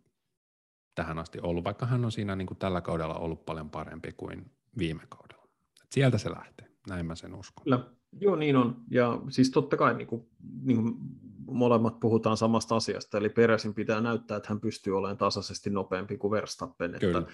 tähän 0.95 1.19
asti 1.19 1.39
ollut, 1.41 1.63
vaikka 1.63 1.85
hän 1.85 2.05
on 2.05 2.11
siinä 2.11 2.35
niin 2.35 2.47
kuin 2.47 2.57
tällä 2.57 2.81
kaudella 2.81 3.15
ollut 3.15 3.45
paljon 3.45 3.69
parempi 3.69 4.11
kuin 4.11 4.51
viime 4.77 5.03
kaudella. 5.09 5.43
Et 5.83 5.91
sieltä 5.91 6.17
se 6.17 6.31
lähtee, 6.31 6.67
näin 6.89 7.05
mä 7.05 7.15
sen 7.15 7.35
uskon. 7.35 7.63
Kyllä. 7.63 7.91
Joo, 8.19 8.35
niin 8.35 8.55
on. 8.55 8.75
Ja 8.91 9.21
siis 9.29 9.51
totta 9.51 9.77
kai 9.77 9.93
niin 9.93 10.07
kuin, 10.07 10.25
niin 10.61 10.83
kuin 10.83 10.95
molemmat 11.51 11.99
puhutaan 11.99 12.37
samasta 12.37 12.75
asiasta, 12.75 13.17
eli 13.17 13.29
Peresin 13.29 13.73
pitää 13.73 14.01
näyttää, 14.01 14.37
että 14.37 14.49
hän 14.49 14.59
pystyy 14.59 14.97
olemaan 14.97 15.17
tasaisesti 15.17 15.69
nopeampi 15.69 16.17
kuin 16.17 16.31
Verstappen. 16.31 16.95
Kyllä. 16.99 17.19
Että 17.19 17.31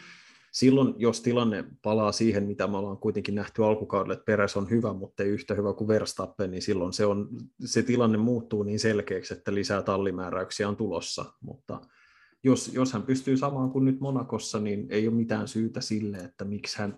silloin, 0.52 0.94
jos 0.98 1.22
tilanne 1.22 1.64
palaa 1.82 2.12
siihen, 2.12 2.44
mitä 2.44 2.68
me 2.68 2.78
ollaan 2.78 2.98
kuitenkin 2.98 3.36
nähty 3.36 3.64
alkukaudella, 3.64 4.14
että 4.14 4.26
Peres 4.26 4.58
on 4.58 4.70
hyvä, 4.70 4.94
mutta 4.94 5.24
ei 5.24 5.30
yhtä 5.30 5.54
hyvä 5.54 5.74
kuin 5.74 5.88
Verstappen, 5.88 6.52
niin 6.52 6.62
silloin 6.62 6.94
se, 6.94 7.06
on, 7.06 7.30
se 7.66 7.84
tilanne 7.84 8.18
muuttuu 8.18 8.64
niin 8.64 8.80
selkeäksi, 8.80 9.34
että 9.34 9.54
lisää 9.54 9.82
tallimääräyksiä 9.82 10.70
on 10.70 10.76
tulossa. 10.76 11.26
Mutta 11.42 11.82
jos, 12.44 12.74
jos 12.74 12.94
hän 12.94 13.04
pystyy 13.04 13.38
samaan 13.38 13.72
kuin 13.72 13.86
nyt 13.86 14.00
Monakossa, 14.00 14.60
niin 14.60 14.88
ei 14.90 15.08
ole 15.08 15.16
mitään 15.16 15.48
syytä 15.48 15.82
sille, 15.82 16.18
että 16.18 16.46
miksi 16.46 16.78
hän, 16.80 16.98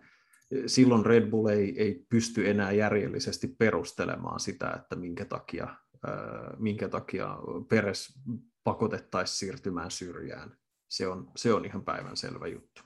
silloin 0.67 1.05
Red 1.05 1.29
Bull 1.29 1.47
ei, 1.47 1.81
ei 1.81 2.05
pysty 2.09 2.49
enää 2.49 2.71
järjellisesti 2.71 3.47
perustelemaan 3.47 4.39
sitä, 4.39 4.71
että 4.75 4.95
minkä 4.95 5.25
takia, 5.25 5.67
minkä 6.57 6.89
takia 6.89 7.37
Peres 7.69 8.19
pakotettaisiin 8.63 9.37
siirtymään 9.37 9.91
syrjään. 9.91 10.57
Se 10.89 11.07
on, 11.07 11.31
se 11.35 11.53
on 11.53 11.65
ihan 11.65 11.83
päivänselvä 11.83 12.47
juttu. 12.47 12.81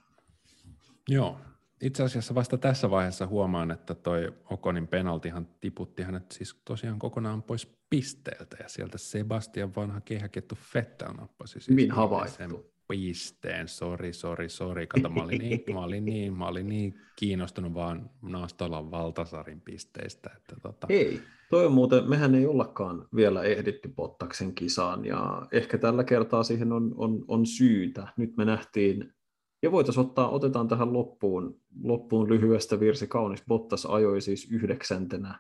Joo, 1.10 1.38
itse 1.82 2.04
asiassa 2.04 2.36
vasta 2.36 2.58
tässä 2.58 2.90
vaiheessa 2.90 3.28
huomaan, 3.28 3.72
että 3.72 3.96
toi 3.96 4.34
Okonin 4.50 4.88
penaltihan 4.88 5.48
tiputti 5.60 6.04
hänet 6.04 6.32
siis 6.32 6.62
tosiaan 6.66 7.00
kokonaan 7.00 7.44
pois 7.44 7.78
pisteeltä, 7.90 8.58
ja 8.60 8.70
sieltä 8.70 8.98
Sebastian 8.98 9.76
vanha 9.76 10.02
kehäkettu 10.02 10.56
Fettel 10.56 11.14
nappasi 11.14 11.52
siis 11.52 11.70
Hyvin 11.70 11.92
havaittu. 11.92 12.72
Pisteen, 12.92 13.68
sori, 13.68 14.14
sori, 14.14 14.50
sori, 14.50 14.88
kato, 14.88 15.10
mä 15.10 15.24
olin, 15.24 15.40
niin, 15.40 15.64
mä 15.74 15.84
olin, 15.84 16.06
niin, 16.06 16.38
mä 16.38 16.48
olin 16.48 16.70
niin 16.70 16.96
kiinnostunut 17.16 17.74
vaan 17.74 18.10
Naastolan 18.22 18.92
valtasarin 18.92 19.62
pisteistä. 19.62 20.30
Että 20.38 20.56
tota... 20.62 20.88
Ei, 20.90 21.22
toi 21.50 21.66
on 21.66 21.72
muuten, 21.72 22.10
mehän 22.10 22.36
ei 22.36 22.46
ollakaan 22.46 23.08
vielä 23.16 23.44
ehditty 23.44 23.90
Bottaksen 23.96 24.56
kisaan, 24.56 25.06
ja 25.06 25.48
ehkä 25.52 25.78
tällä 25.78 26.04
kertaa 26.04 26.44
siihen 26.44 26.72
on, 26.72 26.94
on, 26.98 27.26
on 27.28 27.46
syytä. 27.46 28.08
Nyt 28.18 28.38
me 28.38 28.46
nähtiin 28.46 29.14
ja 29.62 29.72
voitaisiin 29.72 30.06
ottaa, 30.06 30.30
otetaan 30.30 30.68
tähän 30.68 30.94
loppuun, 30.94 31.62
loppuun 31.84 32.30
lyhyestä 32.30 32.80
virsi 32.80 33.08
kaunis. 33.08 33.44
Bottas 33.48 33.86
ajoi 33.86 34.22
siis 34.22 34.52
yhdeksäntenä. 34.52 35.40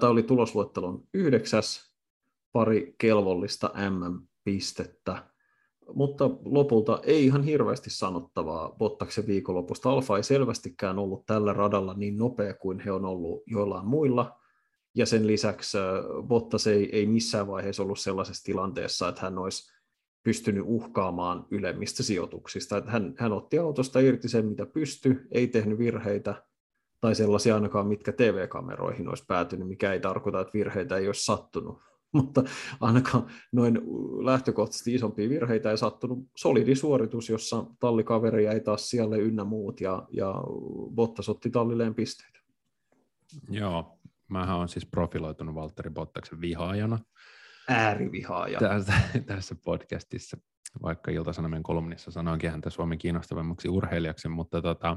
Tämä 0.00 0.10
oli 0.10 0.22
tulosluettelon 0.22 1.04
yhdeksäs, 1.14 1.92
pari 2.52 2.94
kelvollista 2.98 3.72
MM-pistettä, 3.90 5.35
mutta 5.94 6.30
lopulta 6.44 7.00
ei 7.02 7.24
ihan 7.24 7.42
hirveästi 7.42 7.90
sanottavaa 7.90 8.76
Bottaksen 8.78 9.26
viikonlopusta. 9.26 9.90
Alfa 9.90 10.16
ei 10.16 10.22
selvästikään 10.22 10.98
ollut 10.98 11.26
tällä 11.26 11.52
radalla 11.52 11.94
niin 11.94 12.16
nopea 12.16 12.54
kuin 12.54 12.80
he 12.80 12.92
on 12.92 13.04
ollut 13.04 13.42
joillain 13.46 13.86
muilla, 13.86 14.40
ja 14.94 15.06
sen 15.06 15.26
lisäksi 15.26 15.78
Bottas 16.22 16.66
ei, 16.66 16.96
ei 16.96 17.06
missään 17.06 17.46
vaiheessa 17.46 17.82
ollut 17.82 17.98
sellaisessa 17.98 18.44
tilanteessa, 18.44 19.08
että 19.08 19.20
hän 19.20 19.38
olisi 19.38 19.72
pystynyt 20.22 20.64
uhkaamaan 20.66 21.46
ylemmistä 21.50 22.02
sijoituksista. 22.02 22.76
Että 22.76 22.90
hän, 22.90 23.14
hän 23.18 23.32
otti 23.32 23.58
autosta 23.58 24.00
irti 24.00 24.28
sen, 24.28 24.46
mitä 24.46 24.66
pystyi, 24.66 25.20
ei 25.32 25.46
tehnyt 25.46 25.78
virheitä, 25.78 26.42
tai 27.00 27.14
sellaisia 27.14 27.54
ainakaan, 27.54 27.86
mitkä 27.86 28.12
TV-kameroihin 28.12 29.08
olisi 29.08 29.24
päätynyt, 29.28 29.68
mikä 29.68 29.92
ei 29.92 30.00
tarkoita, 30.00 30.40
että 30.40 30.54
virheitä 30.54 30.96
ei 30.96 31.06
olisi 31.06 31.24
sattunut. 31.24 31.78
Mutta 32.16 32.44
ainakaan 32.80 33.26
noin 33.52 33.80
lähtökohtaisesti 34.24 34.94
isompia 34.94 35.28
virheitä 35.28 35.70
ei 35.70 35.78
sattunut. 35.78 36.18
Solidi 36.36 36.74
suoritus, 36.74 37.28
jossa 37.28 37.66
tallikaveri 37.80 38.44
jäi 38.44 38.60
taas 38.60 38.90
siellä 38.90 39.16
ynnä 39.16 39.44
muut, 39.44 39.80
ja, 39.80 40.06
ja 40.10 40.34
Bottas 40.94 41.28
otti 41.28 41.50
tallilleen 41.50 41.94
pisteitä. 41.94 42.38
Joo, 43.50 43.98
mähän 44.28 44.56
on 44.56 44.68
siis 44.68 44.86
profiloitunut 44.86 45.54
Valtteri 45.54 45.90
Bottaksen 45.90 46.40
vihaajana. 46.40 46.98
Äärivihaaja. 47.68 48.58
Tässä, 48.58 48.92
tässä 49.26 49.54
podcastissa, 49.64 50.36
vaikka 50.82 51.10
Ilta-Sanomien 51.10 51.62
kolumnissa 51.62 52.10
sanoinkin 52.10 52.50
häntä 52.50 52.70
Suomen 52.70 52.98
kiinnostavammaksi 52.98 53.68
urheilijaksi, 53.68 54.28
mutta 54.28 54.62
tota, 54.62 54.96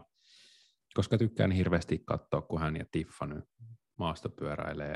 koska 0.93 1.17
tykkään 1.17 1.51
hirveästi 1.51 2.03
katsoa, 2.05 2.41
kun 2.41 2.59
hän 2.59 2.75
ja 2.75 2.85
Tiffany 2.91 3.41
maastopyöräilee 3.97 4.95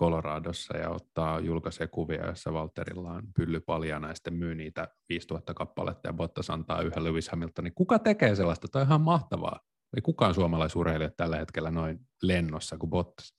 Coloradossa 0.00 0.76
ja 0.76 0.90
ottaa 0.90 1.40
julkaisee 1.40 1.86
kuvia, 1.86 2.26
jossa 2.26 2.50
Walterilla 2.50 3.10
on 3.12 3.22
pylly 3.36 3.60
paljana 3.60 4.08
ja 4.08 4.14
sitten 4.14 4.34
myy 4.34 4.54
niitä 4.54 4.88
5000 5.08 5.54
kappaletta 5.54 6.08
ja 6.08 6.12
Bottas 6.12 6.50
antaa 6.50 6.82
yhden 6.82 7.04
Lewis 7.04 7.28
Hamiltonin. 7.28 7.74
Kuka 7.74 7.98
tekee 7.98 8.34
sellaista? 8.34 8.68
Tämä 8.68 8.80
on 8.80 8.88
ihan 8.88 9.00
mahtavaa. 9.00 9.60
Ei 9.96 10.02
kukaan 10.02 10.34
suomalaisurheilija 10.34 11.10
tällä 11.16 11.36
hetkellä 11.36 11.70
noin 11.70 11.98
lennossa 12.22 12.78
kuin 12.78 12.90
Bottas. 12.90 13.36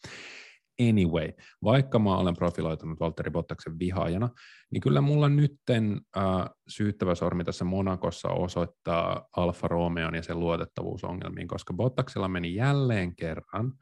Anyway, 0.90 1.30
vaikka 1.64 2.00
mä 2.00 2.18
olen 2.18 2.36
profiloitunut 2.36 3.00
Valtteri 3.00 3.32
Bottaksen 3.32 3.80
vihaajana, 3.80 4.30
niin 4.72 4.82
kyllä 4.82 5.02
mulla 5.02 5.30
nytten 5.30 6.02
äh, 6.18 6.24
syyttävä 6.68 7.16
sormi 7.16 7.44
tässä 7.44 7.66
Monakossa 7.66 8.30
osoittaa 8.30 9.28
Alfa 9.38 9.68
Romeon 9.68 10.16
ja 10.16 10.24
sen 10.24 10.40
luotettavuusongelmiin, 10.40 11.48
koska 11.48 11.74
Bottaksella 11.74 12.28
meni 12.28 12.56
jälleen 12.56 13.16
kerran 13.16 13.74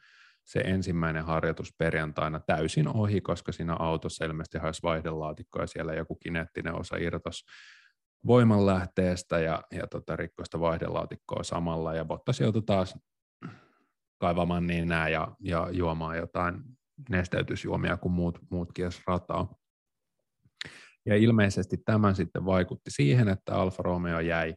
se 0.46 0.60
ensimmäinen 0.60 1.26
harjoitus 1.26 1.74
perjantaina 1.78 2.40
täysin 2.40 2.88
ohi, 2.88 3.22
koska 3.22 3.52
siinä 3.52 3.74
autossa 3.74 4.26
ilmeisesti 4.26 4.58
haisi 4.58 4.84
vaihdelaatikko 4.84 5.62
ja 5.62 5.68
siellä 5.68 5.94
joku 5.94 6.16
kineettinen 6.16 6.80
osa 6.80 6.98
irtos 6.98 7.46
voimanlähteestä 8.28 9.40
ja, 9.40 9.64
ja 9.72 9.88
tota, 9.88 10.16
rikkoista 10.16 10.60
vaihdelaatikkoa 10.60 11.44
samalla 11.44 11.94
ja 11.94 12.06
Bottas 12.06 12.40
joutui 12.40 12.62
taas 12.62 12.96
kaivamaan 14.18 14.68
niin 14.68 14.88
nää 14.88 15.10
ja, 15.10 15.36
ja 15.40 15.68
juomaan 15.72 16.18
jotain 16.18 16.62
nesteytysjuomia 17.10 17.98
kuin 17.98 18.12
muut, 18.12 18.40
muut 18.52 18.74
kies 18.74 19.02
rataa. 19.08 19.56
Ja 21.06 21.16
ilmeisesti 21.16 21.78
tämä 21.86 22.14
sitten 22.14 22.46
vaikutti 22.46 22.92
siihen, 22.92 23.30
että 23.30 23.56
Alfa 23.56 23.84
Romeo 23.84 24.20
jäi 24.20 24.54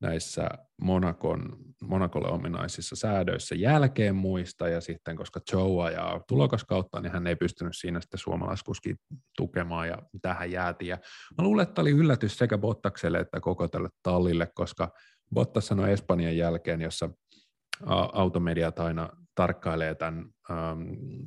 näissä 0.00 0.48
Monakon, 0.82 1.56
Monakolle 1.82 2.28
ominaisissa 2.28 2.96
säädöissä 2.96 3.54
jälkeen 3.54 4.16
muista, 4.16 4.68
ja 4.68 4.80
sitten 4.80 5.16
koska 5.16 5.40
Joe 5.52 5.84
ajaa 5.84 6.20
tulokaskautta, 6.28 7.00
niin 7.00 7.12
hän 7.12 7.26
ei 7.26 7.36
pystynyt 7.36 7.76
siinä 7.76 8.00
sitten 8.00 8.18
suomalaiskuski 8.18 8.94
tukemaan, 9.36 9.88
ja 9.88 9.98
tähän 10.22 10.50
jäätiin. 10.50 10.88
Ja 10.88 10.98
mä 11.38 11.44
luulen, 11.44 11.62
että 11.62 11.80
oli 11.80 11.90
yllätys 11.90 12.38
sekä 12.38 12.58
Bottakselle 12.58 13.18
että 13.18 13.40
koko 13.40 13.68
tälle 13.68 13.88
tallille, 14.02 14.48
koska 14.54 14.92
Bottas 15.34 15.66
sanoi 15.66 15.92
Espanjan 15.92 16.36
jälkeen, 16.36 16.80
jossa 16.80 17.10
automediat 18.12 18.78
aina 18.78 19.08
tarkkailee 19.34 19.94
tämän 19.94 20.24
ähm, 20.50 20.82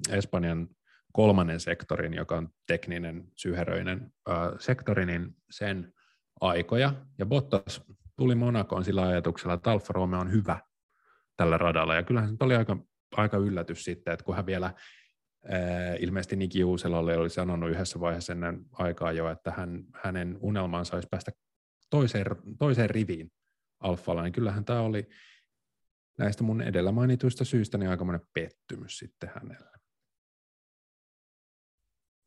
Espanjan 0.10 0.68
kolmannen 1.14 1.60
sektorin, 1.60 2.14
joka 2.14 2.38
on 2.38 2.50
tekninen, 2.68 3.24
syheröinen 3.36 4.14
äh, 4.30 4.36
sektori, 4.60 5.06
niin 5.06 5.36
sen 5.52 5.94
aikoja. 6.42 6.94
Ja 7.20 7.26
Bottas 7.26 7.82
tuli 8.22 8.36
Monakoon 8.36 8.86
sillä 8.86 9.02
ajatuksella, 9.02 9.54
että 9.54 9.72
Alfa 9.72 9.94
Romeo 9.94 10.20
on 10.20 10.32
hyvä 10.32 10.60
tällä 11.38 11.58
radalla. 11.58 11.96
Ja 11.96 12.04
kyllähän 12.04 12.30
se 12.30 12.36
oli 12.40 12.56
aika, 12.56 12.78
aika 13.12 13.38
yllätys 13.38 13.84
sitten, 13.84 14.14
että 14.14 14.24
kun 14.24 14.36
hän 14.36 14.46
vielä 14.46 14.66
ää, 14.66 15.96
ilmeisesti 16.00 16.36
Niki 16.36 16.64
Uuselalle 16.64 17.18
oli 17.18 17.30
sanonut 17.30 17.70
yhdessä 17.70 18.00
vaiheessa 18.00 18.34
ennen 18.34 18.66
aikaa 18.72 19.12
jo, 19.12 19.30
että 19.30 19.52
hän, 19.52 19.84
hänen 19.94 20.38
unelmansa 20.42 20.96
olisi 20.96 21.08
päästä 21.12 21.32
toiseen, 21.90 22.26
toiseen 22.60 22.90
riviin 22.90 23.32
Alfalla, 23.80 24.24
niin 24.24 24.34
kyllähän 24.34 24.66
tämä 24.66 24.82
oli 24.82 25.10
näistä 26.18 26.44
mun 26.44 26.62
edellä 26.62 26.92
mainituista 26.92 27.46
syistä 27.46 27.78
niin 27.78 27.90
aikamoinen 27.90 28.28
pettymys 28.34 28.98
sitten 28.98 29.32
hänelle. 29.36 29.78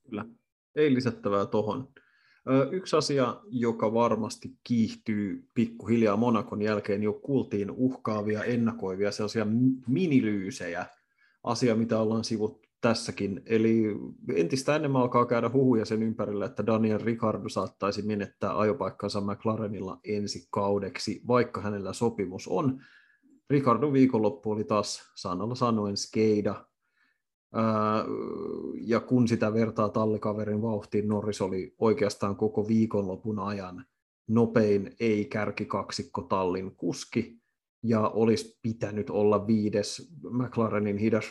Kyllä, 0.02 0.24
ei 0.74 0.94
lisättävää 0.94 1.46
tohon. 1.46 1.92
Yksi 2.70 2.96
asia, 2.96 3.40
joka 3.50 3.94
varmasti 3.94 4.58
kiihtyy 4.64 5.48
pikkuhiljaa 5.54 6.16
Monakon 6.16 6.62
jälkeen, 6.62 7.02
jo 7.02 7.12
kuultiin 7.12 7.70
uhkaavia, 7.70 8.44
ennakoivia, 8.44 9.12
sellaisia 9.12 9.46
minilyysejä, 9.86 10.86
asia, 11.44 11.76
mitä 11.76 12.00
ollaan 12.00 12.24
sivuttu 12.24 12.68
tässäkin. 12.80 13.42
Eli 13.46 13.84
entistä 14.34 14.76
enemmän 14.76 15.02
alkaa 15.02 15.26
käydä 15.26 15.50
huhuja 15.52 15.84
sen 15.84 16.02
ympärillä, 16.02 16.46
että 16.46 16.66
Daniel 16.66 17.00
Ricardo 17.04 17.48
saattaisi 17.48 18.02
menettää 18.02 18.58
ajopaikkansa 18.58 19.20
McLarenilla 19.20 20.00
ensi 20.04 20.48
kaudeksi, 20.50 21.22
vaikka 21.28 21.60
hänellä 21.60 21.92
sopimus 21.92 22.48
on. 22.48 22.80
Ricardo 23.50 23.92
viikonloppu 23.92 24.50
oli 24.50 24.64
taas 24.64 25.12
sanalla 25.14 25.54
sanoen 25.54 25.96
skeida, 25.96 26.66
ja 28.80 29.00
kun 29.00 29.28
sitä 29.28 29.54
vertaa 29.54 29.88
tallikaverin 29.88 30.62
vauhtiin, 30.62 31.08
Norris 31.08 31.40
oli 31.40 31.74
oikeastaan 31.78 32.36
koko 32.36 32.68
viikonlopun 32.68 33.38
ajan 33.38 33.84
nopein 34.28 34.94
ei-kärkikaksikko 35.00 36.22
tallin 36.22 36.76
kuski, 36.76 37.38
ja 37.82 38.08
olisi 38.08 38.58
pitänyt 38.62 39.10
olla 39.10 39.46
viides 39.46 40.12
McLarenin 40.30 40.98
hidas, 40.98 41.24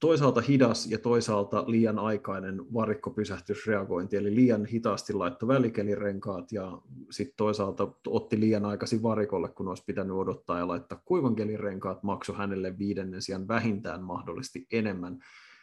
toisaalta 0.00 0.40
hidas 0.40 0.90
ja 0.90 0.98
toisaalta 0.98 1.64
liian 1.66 1.98
aikainen 1.98 2.74
varikkopysähtysreagointi, 2.74 4.16
eli 4.16 4.34
liian 4.34 4.66
hitaasti 4.66 5.12
laittoi 5.12 5.48
välikelirenkaat 5.48 6.52
ja 6.52 6.82
sitten 7.10 7.36
toisaalta 7.36 7.88
otti 8.06 8.40
liian 8.40 8.64
aikaisin 8.64 9.02
varikolle, 9.02 9.48
kun 9.48 9.68
olisi 9.68 9.84
pitänyt 9.86 10.16
odottaa 10.16 10.58
ja 10.58 10.68
laittaa 10.68 11.02
kuivankelirenkaat, 11.04 12.02
maksoi 12.02 12.36
hänelle 12.36 12.78
viidennen 12.78 13.22
sijaan 13.22 13.48
vähintään 13.48 14.02
mahdollisesti 14.02 14.66
enemmän, 14.72 15.18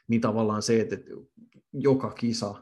niin 0.08 0.22
tavallaan 0.22 0.62
se, 0.62 0.82
että 0.82 0.97
joka 1.74 2.12
kisa 2.12 2.56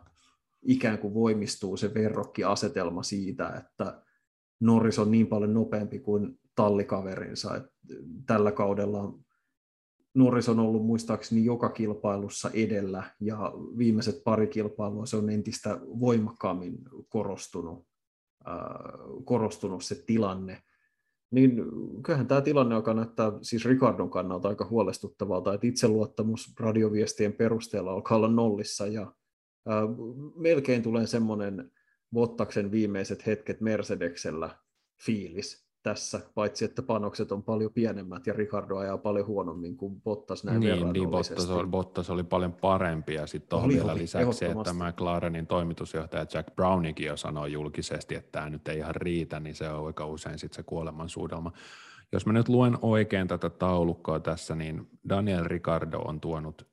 ikään 0.62 0.98
kuin 0.98 1.14
voimistuu 1.14 1.78
se 1.78 1.94
verrokkiasetelma 1.94 3.04
siitä, 3.04 3.50
että 3.50 4.02
Norris 4.60 5.00
on 5.00 5.12
niin 5.12 5.28
paljon 5.28 5.54
nopeampi 5.54 6.00
kuin 6.00 6.40
tallikaverinsa, 6.56 7.56
että 7.56 7.72
tällä 8.26 8.52
kaudella 8.52 9.14
Norris 10.16 10.50
on 10.50 10.60
ollut 10.60 10.86
muistaakseni 10.86 11.46
joka 11.46 11.70
kilpailussa 11.70 12.50
edellä 12.54 13.04
ja 13.20 13.54
viimeiset 13.78 14.24
pari 14.24 14.48
kilpailua 14.48 15.06
se 15.06 15.18
on 15.18 15.30
entistä 15.30 15.80
voimakkaammin 15.82 16.78
korostunut, 17.10 17.88
äh, 18.48 18.56
korostunut 19.26 19.84
se 19.84 19.96
tilanne. 19.96 20.64
Niin 21.32 21.62
kyllähän 22.04 22.28
tämä 22.28 22.42
tilanne, 22.42 22.76
joka 22.76 22.94
näyttää 22.94 23.32
siis 23.42 23.66
Ricardon 23.66 24.10
kannalta 24.10 24.50
aika 24.50 24.66
huolestuttavalta, 24.66 25.54
että 25.54 25.68
itseluottamus 25.68 26.54
radioviestien 26.60 27.34
perusteella 27.34 27.92
alkaa 27.92 28.18
olla 28.18 28.28
nollissa 28.28 28.88
ja 28.88 29.02
äh, 29.02 29.84
melkein 30.36 30.84
tulee 30.84 31.08
semmoinen 31.08 31.72
Bottaksen 32.14 32.72
viimeiset 32.72 33.26
hetket 33.26 33.62
Mercedeksellä 33.62 34.58
fiilis, 35.06 35.73
tässä, 35.84 36.20
paitsi 36.36 36.66
että 36.66 36.82
panokset 36.82 37.32
on 37.32 37.44
paljon 37.44 37.74
pienemmät 37.74 38.28
ja 38.28 38.34
Ricardo 38.34 38.78
ajaa 38.78 38.98
paljon 38.98 39.28
huonommin 39.28 39.78
kuin 39.78 40.02
Bottas 40.02 40.44
näin 40.44 40.60
Niin, 40.60 40.94
niin 40.94 41.10
Bottas, 41.10 41.50
oli, 41.50 41.68
Bottas 41.68 42.10
oli 42.10 42.24
paljon 42.24 42.54
parempi 42.54 43.14
ja 43.14 43.28
sitten 43.28 43.60
on 43.60 43.70
vielä 43.70 43.92
oli, 43.92 44.02
lisäksi, 44.02 44.46
että 44.46 44.74
McLarenin 44.74 45.48
toimitusjohtaja 45.48 46.26
Jack 46.34 46.56
Brownikin 46.56 47.08
jo 47.08 47.18
sanoi 47.18 47.52
julkisesti, 47.52 48.16
että 48.16 48.32
tämä 48.32 48.50
nyt 48.50 48.68
ei 48.68 48.78
ihan 48.78 48.96
riitä, 48.96 49.40
niin 49.40 49.56
se 49.56 49.70
on 49.70 49.88
aika 49.88 50.06
usein 50.06 50.40
sitten 50.40 50.56
se 50.56 50.64
kuoleman 50.64 51.10
suudelma. 51.10 51.52
Jos 52.12 52.26
mä 52.26 52.34
nyt 52.34 52.50
luen 52.50 52.78
oikein 52.82 53.28
tätä 53.28 53.50
taulukkoa 53.50 54.20
tässä, 54.20 54.56
niin 54.56 54.90
Daniel 55.10 55.44
Ricardo 55.44 56.00
on 56.00 56.22
tuonut 56.22 56.68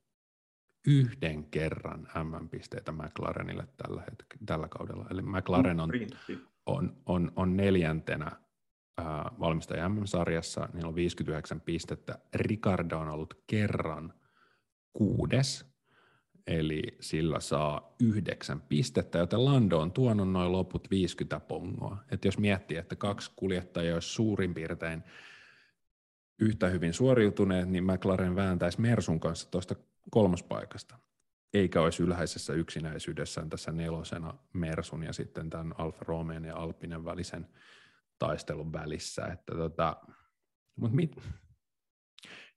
yhden 0.86 1.44
kerran 1.44 2.08
MM-pisteitä 2.24 2.92
McLarenille 2.92 3.68
tällä, 3.76 4.02
hetk- 4.10 4.38
tällä 4.46 4.68
kaudella. 4.68 5.06
Eli 5.10 5.22
McLaren 5.22 5.80
on, 5.80 5.90
on, 6.66 6.96
on, 7.06 7.32
on 7.36 7.56
neljäntenä 7.56 8.32
valmistaja 9.40 9.88
MM-sarjassa, 9.88 10.68
niillä 10.72 10.88
on 10.88 10.94
59 10.94 11.60
pistettä. 11.60 12.18
Ricardo 12.34 12.98
on 12.98 13.08
ollut 13.08 13.42
kerran 13.46 14.14
kuudes, 14.92 15.70
eli 16.46 16.82
sillä 17.00 17.40
saa 17.40 17.94
yhdeksän 18.00 18.60
pistettä, 18.60 19.18
joten 19.18 19.44
Lando 19.44 19.78
on 19.78 19.92
tuonut 19.92 20.32
noin 20.32 20.52
loput 20.52 20.90
50 20.90 21.40
pongoa. 21.40 21.96
Et 22.10 22.24
jos 22.24 22.38
miettii, 22.38 22.76
että 22.76 22.96
kaksi 22.96 23.30
kuljettajaa 23.36 23.94
olisi 23.94 24.08
suurin 24.08 24.54
piirtein 24.54 25.02
yhtä 26.38 26.68
hyvin 26.68 26.94
suoriutuneet, 26.94 27.68
niin 27.68 27.84
McLaren 27.84 28.36
vääntäisi 28.36 28.80
Mersun 28.80 29.20
kanssa 29.20 29.50
tuosta 29.50 29.74
kolmospaikasta, 30.10 30.98
eikä 31.54 31.80
olisi 31.80 32.02
ylhäisessä 32.02 32.52
yksinäisyydessään 32.52 33.50
tässä 33.50 33.72
nelosena 33.72 34.34
Mersun 34.52 35.02
ja 35.02 35.12
sitten 35.12 35.50
tämän 35.50 35.74
Alfa 35.78 36.04
Romeon 36.04 36.44
ja 36.44 36.56
Alpinen 36.56 37.04
välisen 37.04 37.46
taistelun 38.20 38.72
välissä. 38.72 39.26
Että 39.26 39.54
tota, 39.54 39.96
mut 40.76 40.92
mit, 40.92 41.16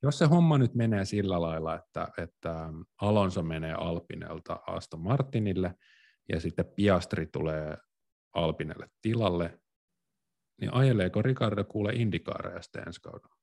jos 0.04 0.18
se 0.18 0.26
homma 0.26 0.58
nyt 0.58 0.76
menee 0.76 1.06
sillä 1.06 1.42
lailla, 1.42 1.76
että, 1.76 2.08
että 2.18 2.70
Alonso 3.02 3.44
menee 3.44 3.74
Alpinelta 3.74 4.60
Aston 4.68 5.00
Martinille 5.00 5.76
ja 6.30 6.40
sitten 6.40 6.66
Piastri 6.76 7.26
tulee 7.26 7.78
Alpinelle 8.34 8.88
tilalle, 9.02 9.60
niin 10.62 10.74
ajeleeko 10.74 11.22
Ricardo 11.22 11.64
kuule 11.64 11.94
indikaareja 11.94 12.62
sitten 12.62 12.84
ensi 12.88 13.02
kaudella? 13.02 13.36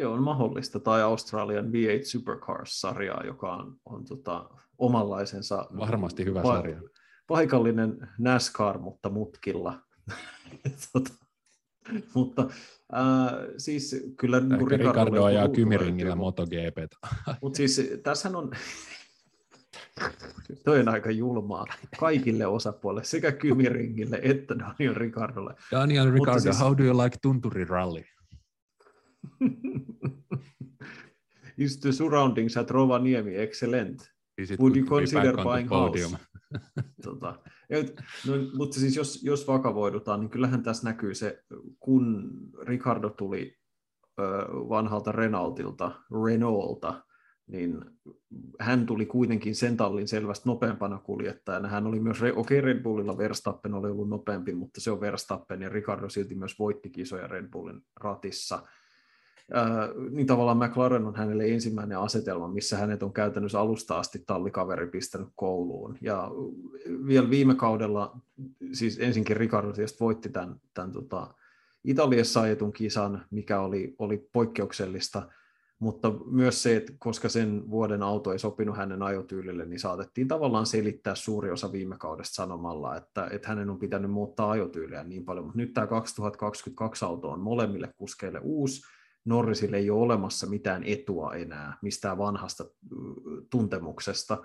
Se 0.00 0.06
on 0.06 0.22
mahdollista, 0.22 0.80
tai 0.80 1.02
Australian 1.02 1.64
V8 1.64 2.04
Supercars-sarjaa, 2.04 3.26
joka 3.26 3.52
on, 3.52 3.76
on 3.84 4.04
tota, 4.04 4.50
omanlaisensa... 4.78 5.66
Varmasti 5.78 6.24
hyvä 6.24 6.42
pa- 6.42 6.46
sarja. 6.46 6.82
Paikallinen 7.26 8.08
NASCAR, 8.18 8.78
mutta 8.78 9.10
mutkilla. 9.10 9.87
tota, 10.92 11.10
mutta 12.14 12.42
äh, 12.94 13.54
siis 13.58 14.12
kyllä... 14.16 14.40
Niin 14.40 14.68
Ricardo, 14.68 14.90
Ricardo 14.90 15.24
ajaa 15.24 15.48
Kymiringillä 15.48 16.16
MotoGP. 16.16 16.92
Mutta 17.42 17.56
siis 17.56 17.82
tässähän 18.02 18.36
on... 18.36 18.50
Toi 20.64 20.80
on 20.80 20.88
aika 20.88 21.10
julmaa 21.10 21.66
kaikille 22.00 22.46
osapuolille, 22.46 23.04
sekä 23.04 23.32
Kymiringille 23.32 24.20
että 24.22 24.54
Daniel 24.58 24.94
Ricardolle. 24.94 25.54
Daniel 25.70 26.10
Ricardo, 26.10 26.40
siis... 26.40 26.60
how 26.60 26.78
do 26.78 26.84
you 26.84 26.98
like 27.02 27.16
Tunturi 27.22 27.64
Rally? 27.64 28.04
Is 31.58 31.80
the 31.80 31.92
surroundings 31.92 32.56
at 32.56 32.70
Rovaniemi 32.70 33.36
excellent? 33.36 34.10
Would 34.60 34.76
you 34.76 34.86
consider 34.86 35.36
buying 35.36 35.68
house? 35.68 36.16
tota, 37.02 37.38
no, 38.26 38.32
mutta 38.54 38.80
siis 38.80 38.96
jos, 38.96 39.22
jos 39.22 39.46
vakavoidutaan, 39.46 40.20
niin 40.20 40.30
kyllähän 40.30 40.62
tässä 40.62 40.88
näkyy 40.88 41.14
se, 41.14 41.42
kun 41.80 42.30
Ricardo 42.62 43.10
tuli 43.10 43.56
vanhalta 44.68 45.12
Renaultilta, 45.12 45.92
Renaulta, 46.24 47.04
niin 47.46 47.84
hän 48.60 48.86
tuli 48.86 49.06
kuitenkin 49.06 49.54
sen 49.54 49.76
tallin 49.76 50.08
selvästi 50.08 50.48
nopeampana 50.48 50.98
kuljettajana. 50.98 51.68
Hän 51.68 51.86
oli 51.86 52.00
myös, 52.00 52.16
okei 52.16 52.30
okay, 52.32 52.60
Red 52.60 52.82
Bullilla 52.82 53.18
Verstappen 53.18 53.74
oli 53.74 53.90
ollut 53.90 54.08
nopeampi, 54.08 54.54
mutta 54.54 54.80
se 54.80 54.90
on 54.90 55.00
Verstappen 55.00 55.62
ja 55.62 55.68
Ricardo 55.68 56.08
silti 56.08 56.34
myös 56.34 56.58
voitti 56.58 56.90
kisoja 56.90 57.26
Red 57.26 57.50
Bullin 57.50 57.80
ratissa 58.00 58.62
niin 60.10 60.26
tavallaan 60.26 60.58
McLaren 60.58 61.06
on 61.06 61.16
hänelle 61.16 61.48
ensimmäinen 61.48 61.98
asetelma, 61.98 62.48
missä 62.48 62.76
hänet 62.76 63.02
on 63.02 63.12
käytännössä 63.12 63.60
alusta 63.60 63.98
asti 63.98 64.22
tallikaveri 64.26 64.86
pistänyt 64.86 65.28
kouluun. 65.36 65.98
Ja 66.00 66.30
vielä 67.06 67.30
viime 67.30 67.54
kaudella, 67.54 68.16
siis 68.72 68.98
ensinkin 69.00 69.36
Ricardo 69.36 69.72
voitti 70.00 70.28
tämän, 70.28 70.60
tämän 70.74 70.92
tota, 70.92 71.34
Italiassa 71.84 72.40
ajetun 72.40 72.72
kisan, 72.72 73.24
mikä 73.30 73.60
oli, 73.60 73.94
oli 73.98 74.28
poikkeuksellista, 74.32 75.28
mutta 75.78 76.12
myös 76.30 76.62
se, 76.62 76.76
että 76.76 76.92
koska 76.98 77.28
sen 77.28 77.70
vuoden 77.70 78.02
auto 78.02 78.32
ei 78.32 78.38
sopinut 78.38 78.76
hänen 78.76 79.02
ajotyylille, 79.02 79.64
niin 79.64 79.80
saatettiin 79.80 80.28
tavallaan 80.28 80.66
selittää 80.66 81.14
suuri 81.14 81.50
osa 81.50 81.72
viime 81.72 81.96
kaudesta 81.98 82.34
sanomalla, 82.34 82.96
että, 82.96 83.28
että 83.30 83.48
hänen 83.48 83.70
on 83.70 83.78
pitänyt 83.78 84.10
muuttaa 84.10 84.50
ajotyyliä 84.50 85.04
niin 85.04 85.24
paljon, 85.24 85.44
mutta 85.44 85.58
nyt 85.58 85.74
tämä 85.74 85.86
2022 85.86 87.04
auto 87.04 87.30
on 87.30 87.40
molemmille 87.40 87.94
kuskeille 87.96 88.40
uusi, 88.42 88.82
Norrisille 89.28 89.76
ei 89.76 89.90
ole 89.90 90.02
olemassa 90.02 90.46
mitään 90.46 90.82
etua 90.84 91.34
enää 91.34 91.78
mistään 91.82 92.18
vanhasta 92.18 92.64
tuntemuksesta, 93.50 94.42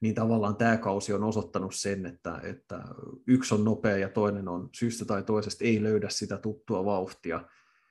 niin 0.00 0.14
tavallaan 0.14 0.56
tämä 0.56 0.76
kausi 0.76 1.12
on 1.12 1.24
osoittanut 1.24 1.74
sen, 1.74 2.06
että, 2.06 2.40
että 2.42 2.84
yksi 3.26 3.54
on 3.54 3.64
nopea 3.64 3.96
ja 3.96 4.08
toinen 4.08 4.48
on 4.48 4.68
syystä 4.72 5.04
tai 5.04 5.22
toisesta 5.22 5.64
ei 5.64 5.82
löydä 5.82 6.08
sitä 6.08 6.36
tuttua 6.38 6.84
vauhtia. 6.84 7.44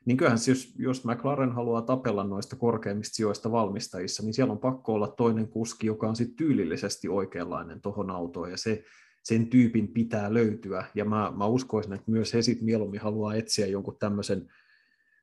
Niin 0.05 0.17
kyllähän 0.17 0.39
jos, 0.47 0.73
jos 0.77 1.05
McLaren 1.05 1.51
haluaa 1.51 1.81
tapella 1.81 2.23
noista 2.23 2.55
korkeimmista 2.55 3.15
sijoista 3.15 3.51
valmistajissa, 3.51 4.23
niin 4.23 4.33
siellä 4.33 4.51
on 4.51 4.59
pakko 4.59 4.93
olla 4.93 5.07
toinen 5.07 5.47
kuski, 5.47 5.87
joka 5.87 6.07
on 6.07 6.15
sitten 6.15 6.35
tyylillisesti 6.35 7.07
oikeanlainen 7.07 7.81
tuohon 7.81 8.11
autoon, 8.11 8.51
ja 8.51 8.57
se, 8.57 8.83
sen 9.23 9.47
tyypin 9.47 9.87
pitää 9.87 10.33
löytyä, 10.33 10.85
ja 10.95 11.05
mä, 11.05 11.33
mä 11.37 11.45
uskoisin, 11.45 11.93
että 11.93 12.11
myös 12.11 12.33
he 12.33 12.41
sitten 12.41 12.65
mieluummin 12.65 13.01
haluaa 13.01 13.35
etsiä 13.35 13.67
jonkun 13.67 13.97
tämmöisen 13.99 14.49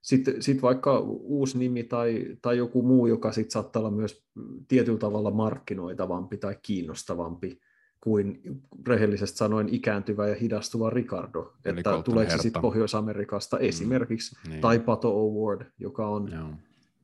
sitten 0.02 0.42
sit 0.42 0.62
vaikka 0.62 0.98
uusi 1.00 1.58
nimi 1.58 1.84
tai, 1.84 2.36
tai 2.42 2.58
joku 2.58 2.82
muu, 2.82 3.06
joka 3.06 3.32
sit 3.32 3.50
saattaa 3.50 3.80
olla 3.80 3.90
myös 3.90 4.24
tietyllä 4.68 4.98
tavalla 4.98 5.30
markkinoitavampi 5.30 6.36
tai 6.36 6.56
kiinnostavampi 6.62 7.60
kuin 8.00 8.40
rehellisesti 8.86 9.38
sanoen 9.38 9.68
ikääntyvä 9.68 10.28
ja 10.28 10.34
hidastuva 10.34 10.90
Ricardo. 10.90 11.52
Eli 11.64 11.80
että 11.80 12.02
tuleeko 12.04 12.32
se 12.32 12.38
sitten 12.38 12.62
Pohjois-Amerikasta 12.62 13.56
mm. 13.56 13.64
esimerkiksi, 13.64 14.36
niin. 14.48 14.60
tai 14.60 14.78
Pato 14.78 15.08
Award, 15.08 15.66
joka 15.78 16.08
on 16.08 16.32
Joo. 16.32 16.48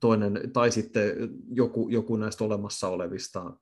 toinen, 0.01 0.41
tai 0.53 0.71
sitten 0.71 1.13
joku, 1.51 1.89
joku 1.89 2.17
näistä 2.17 2.45
olemassa 2.45 2.89
olevista, 2.89 3.53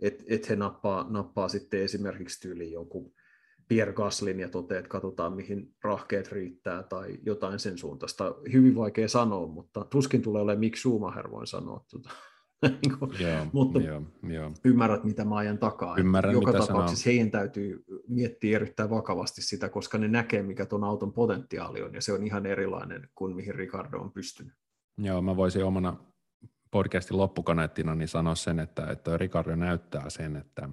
että 0.00 0.24
et 0.28 0.48
he 0.48 0.56
nappaa, 0.56 1.06
nappaa 1.10 1.48
sitten 1.48 1.80
esimerkiksi 1.80 2.40
tyyliin 2.40 2.72
joku 2.72 3.14
Pierre 3.68 3.92
Gaslin 3.92 4.40
ja 4.40 4.48
toteaa, 4.48 4.78
että 4.78 4.88
katsotaan 4.88 5.32
mihin 5.32 5.74
rahkeet 5.82 6.32
riittää 6.32 6.82
tai 6.82 7.18
jotain 7.22 7.58
sen 7.58 7.78
suuntaista. 7.78 8.34
Hyvin 8.52 8.76
vaikea 8.76 9.08
sanoa, 9.08 9.46
mutta 9.46 9.84
tuskin 9.84 10.22
tulee 10.22 10.42
olemaan 10.42 10.60
Mick 10.60 10.76
Schumacher, 10.76 11.30
voin 11.30 11.46
sanoa. 11.46 11.84
Tuota. 11.90 12.10
joo, 13.20 13.46
mutta 13.52 13.80
joo, 13.80 14.02
joo. 14.22 14.52
ymmärrät, 14.64 15.04
mitä 15.04 15.24
mä 15.24 15.36
ajan 15.36 15.58
takaa. 15.58 15.96
Ymmärrän, 15.96 16.34
Joka 16.34 16.52
mitä 16.52 16.66
tapauksessa 16.66 17.02
sanoo. 17.02 17.12
heidän 17.12 17.30
täytyy 17.30 17.84
miettiä 18.08 18.56
erittäin 18.56 18.90
vakavasti 18.90 19.42
sitä, 19.42 19.68
koska 19.68 19.98
ne 19.98 20.08
näkee, 20.08 20.42
mikä 20.42 20.66
tuon 20.66 20.84
auton 20.84 21.12
potentiaali 21.12 21.82
on, 21.82 21.94
ja 21.94 22.00
se 22.00 22.12
on 22.12 22.26
ihan 22.26 22.46
erilainen 22.46 23.08
kuin 23.14 23.36
mihin 23.36 23.54
Ricardo 23.54 23.98
on 23.98 24.12
pystynyt. 24.12 24.54
Joo, 24.98 25.22
mä 25.22 25.36
voisin 25.36 25.64
omana 25.64 25.96
podcastin 26.70 27.16
loppukaneettina 27.18 27.94
niin 27.94 28.08
sanoa 28.08 28.34
sen, 28.34 28.58
että, 28.58 28.86
että 28.86 29.16
Ricardo 29.16 29.56
näyttää 29.56 30.10
sen, 30.10 30.36
että 30.36 30.68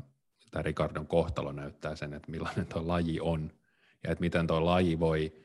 tämä 0.51 0.63
Ricardon 0.63 1.07
kohtalo 1.07 1.51
näyttää 1.51 1.95
sen, 1.95 2.13
että 2.13 2.31
millainen 2.31 2.65
tuo 2.65 2.87
laji 2.87 3.19
on 3.19 3.51
ja 4.03 4.11
että 4.11 4.21
miten 4.21 4.47
tuo 4.47 4.65
laji 4.65 4.99
voi 4.99 5.41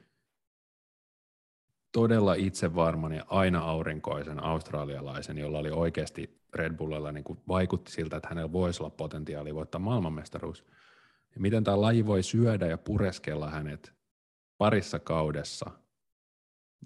todella 1.93 2.35
itsevarman 2.35 3.13
ja 3.13 3.25
aina 3.29 3.61
aurinkoisen 3.61 4.45
australialaisen, 4.45 5.39
jolla 5.39 5.59
oli 5.59 5.71
oikeasti 5.71 6.41
Red 6.55 6.77
Bullilla 6.77 7.13
niin 7.13 7.25
kuin 7.25 7.39
vaikutti 7.49 7.93
siltä, 7.93 8.17
että 8.17 8.29
hänellä 8.29 8.53
voisi 8.53 8.83
olla 8.83 8.91
potentiaali 8.91 9.55
voittaa 9.55 9.81
maailmanmestaruus. 9.81 10.65
Ja 11.35 11.41
miten 11.41 11.65
tämä 11.65 11.81
laji 11.81 12.07
voi 12.07 12.23
syödä 12.23 12.67
ja 12.67 12.79
pureskella 12.79 13.51
hänet 13.51 13.93
parissa 14.59 14.99
kaudessa 14.99 15.71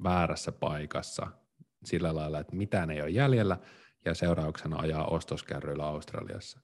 väärässä 0.03 0.53
paikassa 0.53 1.27
sillä 1.85 2.15
lailla, 2.15 2.39
että 2.39 2.57
mitään 2.57 2.91
ei 2.91 3.03
ole 3.03 3.11
jäljellä 3.11 3.59
ja 4.05 4.15
seurauksena 4.15 4.79
ajaa 4.79 5.07
ostoskärryillä 5.07 5.85
Australiassa. 5.85 6.61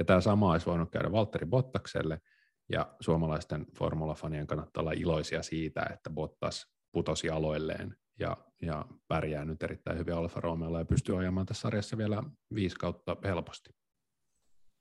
Ja 0.00 0.04
tämä 0.04 0.20
sama 0.20 0.52
olisi 0.52 0.66
voinut 0.66 0.90
käydä 0.90 1.12
Valtteri 1.12 1.46
Bottakselle, 1.46 2.20
ja 2.68 2.96
suomalaisten 3.00 3.66
formulafanien 3.78 4.46
kannattaa 4.46 4.80
olla 4.80 4.92
iloisia 4.92 5.42
siitä, 5.42 5.86
että 5.94 6.10
Bottas 6.10 6.66
putosi 6.92 7.30
aloilleen 7.30 7.96
ja, 8.18 8.36
ja 8.62 8.84
pärjää 9.08 9.44
nyt 9.44 9.62
erittäin 9.62 9.98
hyvin 9.98 10.14
Alfa 10.14 10.40
Romeolla 10.40 10.78
ja 10.78 10.84
pystyy 10.84 11.18
ajamaan 11.18 11.46
tässä 11.46 11.60
sarjassa 11.60 11.98
vielä 11.98 12.22
viisi 12.54 12.76
kautta 12.76 13.16
helposti. 13.24 13.70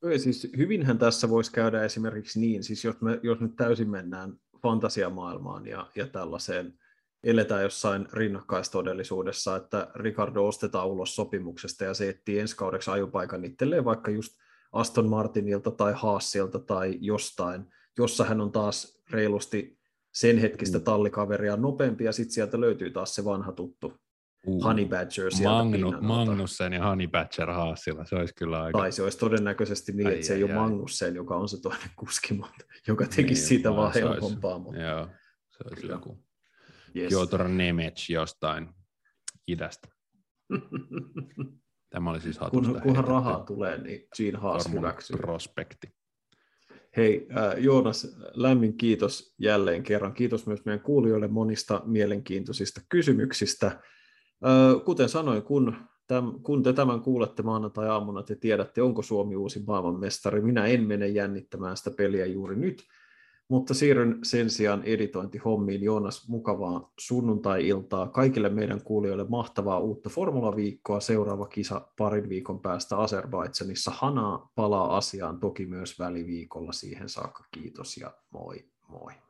Ei, 0.10 0.20
siis 0.20 0.52
hyvinhän 0.58 0.98
tässä 0.98 1.30
voisi 1.30 1.52
käydä 1.52 1.84
esimerkiksi 1.84 2.40
niin, 2.40 2.64
siis 2.64 2.86
jos, 2.86 3.02
me, 3.02 3.20
jos 3.24 3.40
nyt 3.40 3.56
täysin 3.56 3.90
mennään 3.90 4.34
fantasiamaailmaan 4.62 5.68
ja, 5.68 5.92
ja 5.96 6.08
tällaiseen, 6.08 6.80
eletään 7.24 7.64
jossain 7.64 8.08
rinnakkaistodellisuudessa, 8.14 9.56
että 9.56 9.92
Ricardo 9.96 10.48
ostetaan 10.48 10.88
ulos 10.88 11.16
sopimuksesta 11.16 11.84
ja 11.84 11.94
se 11.94 12.10
etsii 12.10 12.40
ensi 12.40 12.56
kaudeksi 12.56 12.92
ajopaikan 12.92 13.46
itselleen 13.46 13.86
vaikka 13.86 14.12
just 14.12 14.38
Aston 14.72 15.10
Martinilta 15.10 15.72
tai 15.72 15.94
Haasilta 15.96 16.60
tai 16.60 16.98
jostain, 17.02 17.66
jossa 17.98 18.26
hän 18.26 18.42
on 18.42 18.52
taas 18.52 19.04
reilusti 19.10 19.80
sen 20.14 20.38
hetkistä 20.38 20.78
mm. 20.78 20.84
tallikaveria 20.84 21.58
nopeampi, 21.58 22.04
ja 22.04 22.12
sitten 22.12 22.34
sieltä 22.34 22.60
löytyy 22.62 22.90
taas 22.90 23.16
se 23.16 23.26
vanha 23.26 23.52
tuttu 23.52 23.94
uh, 24.46 24.64
Honey 24.64 24.86
Badger 24.86 25.32
sieltä 25.32 25.50
Magnu, 25.50 25.94
Magnussen 26.02 26.74
ja 26.74 26.84
Honey 26.84 27.08
Badger 27.08 27.52
Haasilla, 27.52 28.06
se 28.06 28.16
olisi 28.16 28.36
kyllä 28.36 28.64
aika... 28.64 28.80
Tai 28.80 28.92
se 28.92 29.04
olisi 29.04 29.18
todennäköisesti 29.18 29.92
niin, 29.92 30.08
ai, 30.08 30.14
että 30.14 30.26
se 30.26 30.34
ai, 30.34 30.40
ei 30.40 30.44
ai, 30.44 30.52
ole 30.52 30.62
Magnussen, 30.62 31.16
joka 31.16 31.36
on 31.36 31.50
se 31.50 31.62
toinen 31.62 31.90
kuski, 31.96 32.34
mutta 32.34 32.66
joka 32.88 33.06
teki 33.06 33.24
niin, 33.24 33.38
siitä 33.38 33.76
vaan 33.76 33.94
helpompaa. 33.94 34.60
Mutta... 34.60 34.82
Joo, 34.82 35.08
se 35.50 35.64
olisi 35.68 35.82
kyllä. 35.82 35.96
joku 35.96 36.24
yes. 36.96 37.10
Piotr 37.10 37.44
Nemec 37.44 38.10
jostain 38.10 38.70
idästä. 39.48 39.88
Tämä 41.90 42.10
oli 42.10 42.22
siis 42.22 42.38
Kun, 42.38 42.50
kunhan 42.52 42.76
heitetty. 42.76 43.02
rahaa 43.02 43.40
tulee, 43.40 43.78
niin 43.78 44.08
Gene 44.18 44.38
Haas 44.38 44.74
hyväksyy. 44.74 45.18
Prospekti. 45.18 45.88
Hei 46.98 47.28
äh, 47.38 47.64
Joonas, 47.64 48.18
lämmin 48.34 48.78
kiitos 48.78 49.36
jälleen 49.38 49.84
kerran. 49.84 50.14
Kiitos 50.14 50.48
myös 50.48 50.66
meidän 50.66 50.80
kuulijoille 50.80 51.28
monista 51.28 51.82
mielenkiintoisista 51.86 52.82
kysymyksistä. 52.90 53.68
Äh, 53.68 54.86
kuten 54.86 55.10
sanoin, 55.10 55.44
kun, 55.44 55.76
täm, 56.08 56.34
kun 56.44 56.64
te 56.64 56.74
tämän 56.74 57.02
kuulette 57.02 57.44
maanantai-aamuna, 57.44 58.24
te 58.24 58.36
tiedätte, 58.36 58.82
onko 58.82 59.02
Suomi 59.02 59.36
uusi 59.36 59.64
maailmanmestari. 59.68 60.42
Minä 60.42 60.66
en 60.66 60.84
mene 60.84 61.08
jännittämään 61.08 61.78
sitä 61.78 61.92
peliä 61.92 62.26
juuri 62.26 62.56
nyt, 62.56 62.84
Mutta 63.50 63.74
siirryn 63.74 64.20
sen 64.24 64.50
sijaan 64.50 64.84
editointihommiin. 64.84 65.84
Joonas, 65.84 66.28
mukavaa 66.28 66.92
sunnuntai-iltaa. 67.00 68.08
Kaikille 68.08 68.50
meidän 68.50 68.82
kuulijoille 68.82 69.26
mahtavaa 69.30 69.80
uutta 69.80 70.10
Formula-viikkoa. 70.10 71.00
Seuraava 71.00 71.48
kisa 71.48 71.82
parin 71.98 72.30
viikon 72.30 72.60
päästä 72.60 72.98
Azerbaidsanissa. 72.98 73.92
Hanaa 73.92 74.52
palaa 74.56 74.98
asiaan 74.98 75.40
toki 75.40 75.66
myös 75.66 76.00
väliviikolla. 76.00 76.72
Siihen 76.72 77.10
saakka 77.10 77.44
kiitos 77.52 77.98
ja 77.98 78.12
moi 78.32 78.66
moi. 78.90 79.29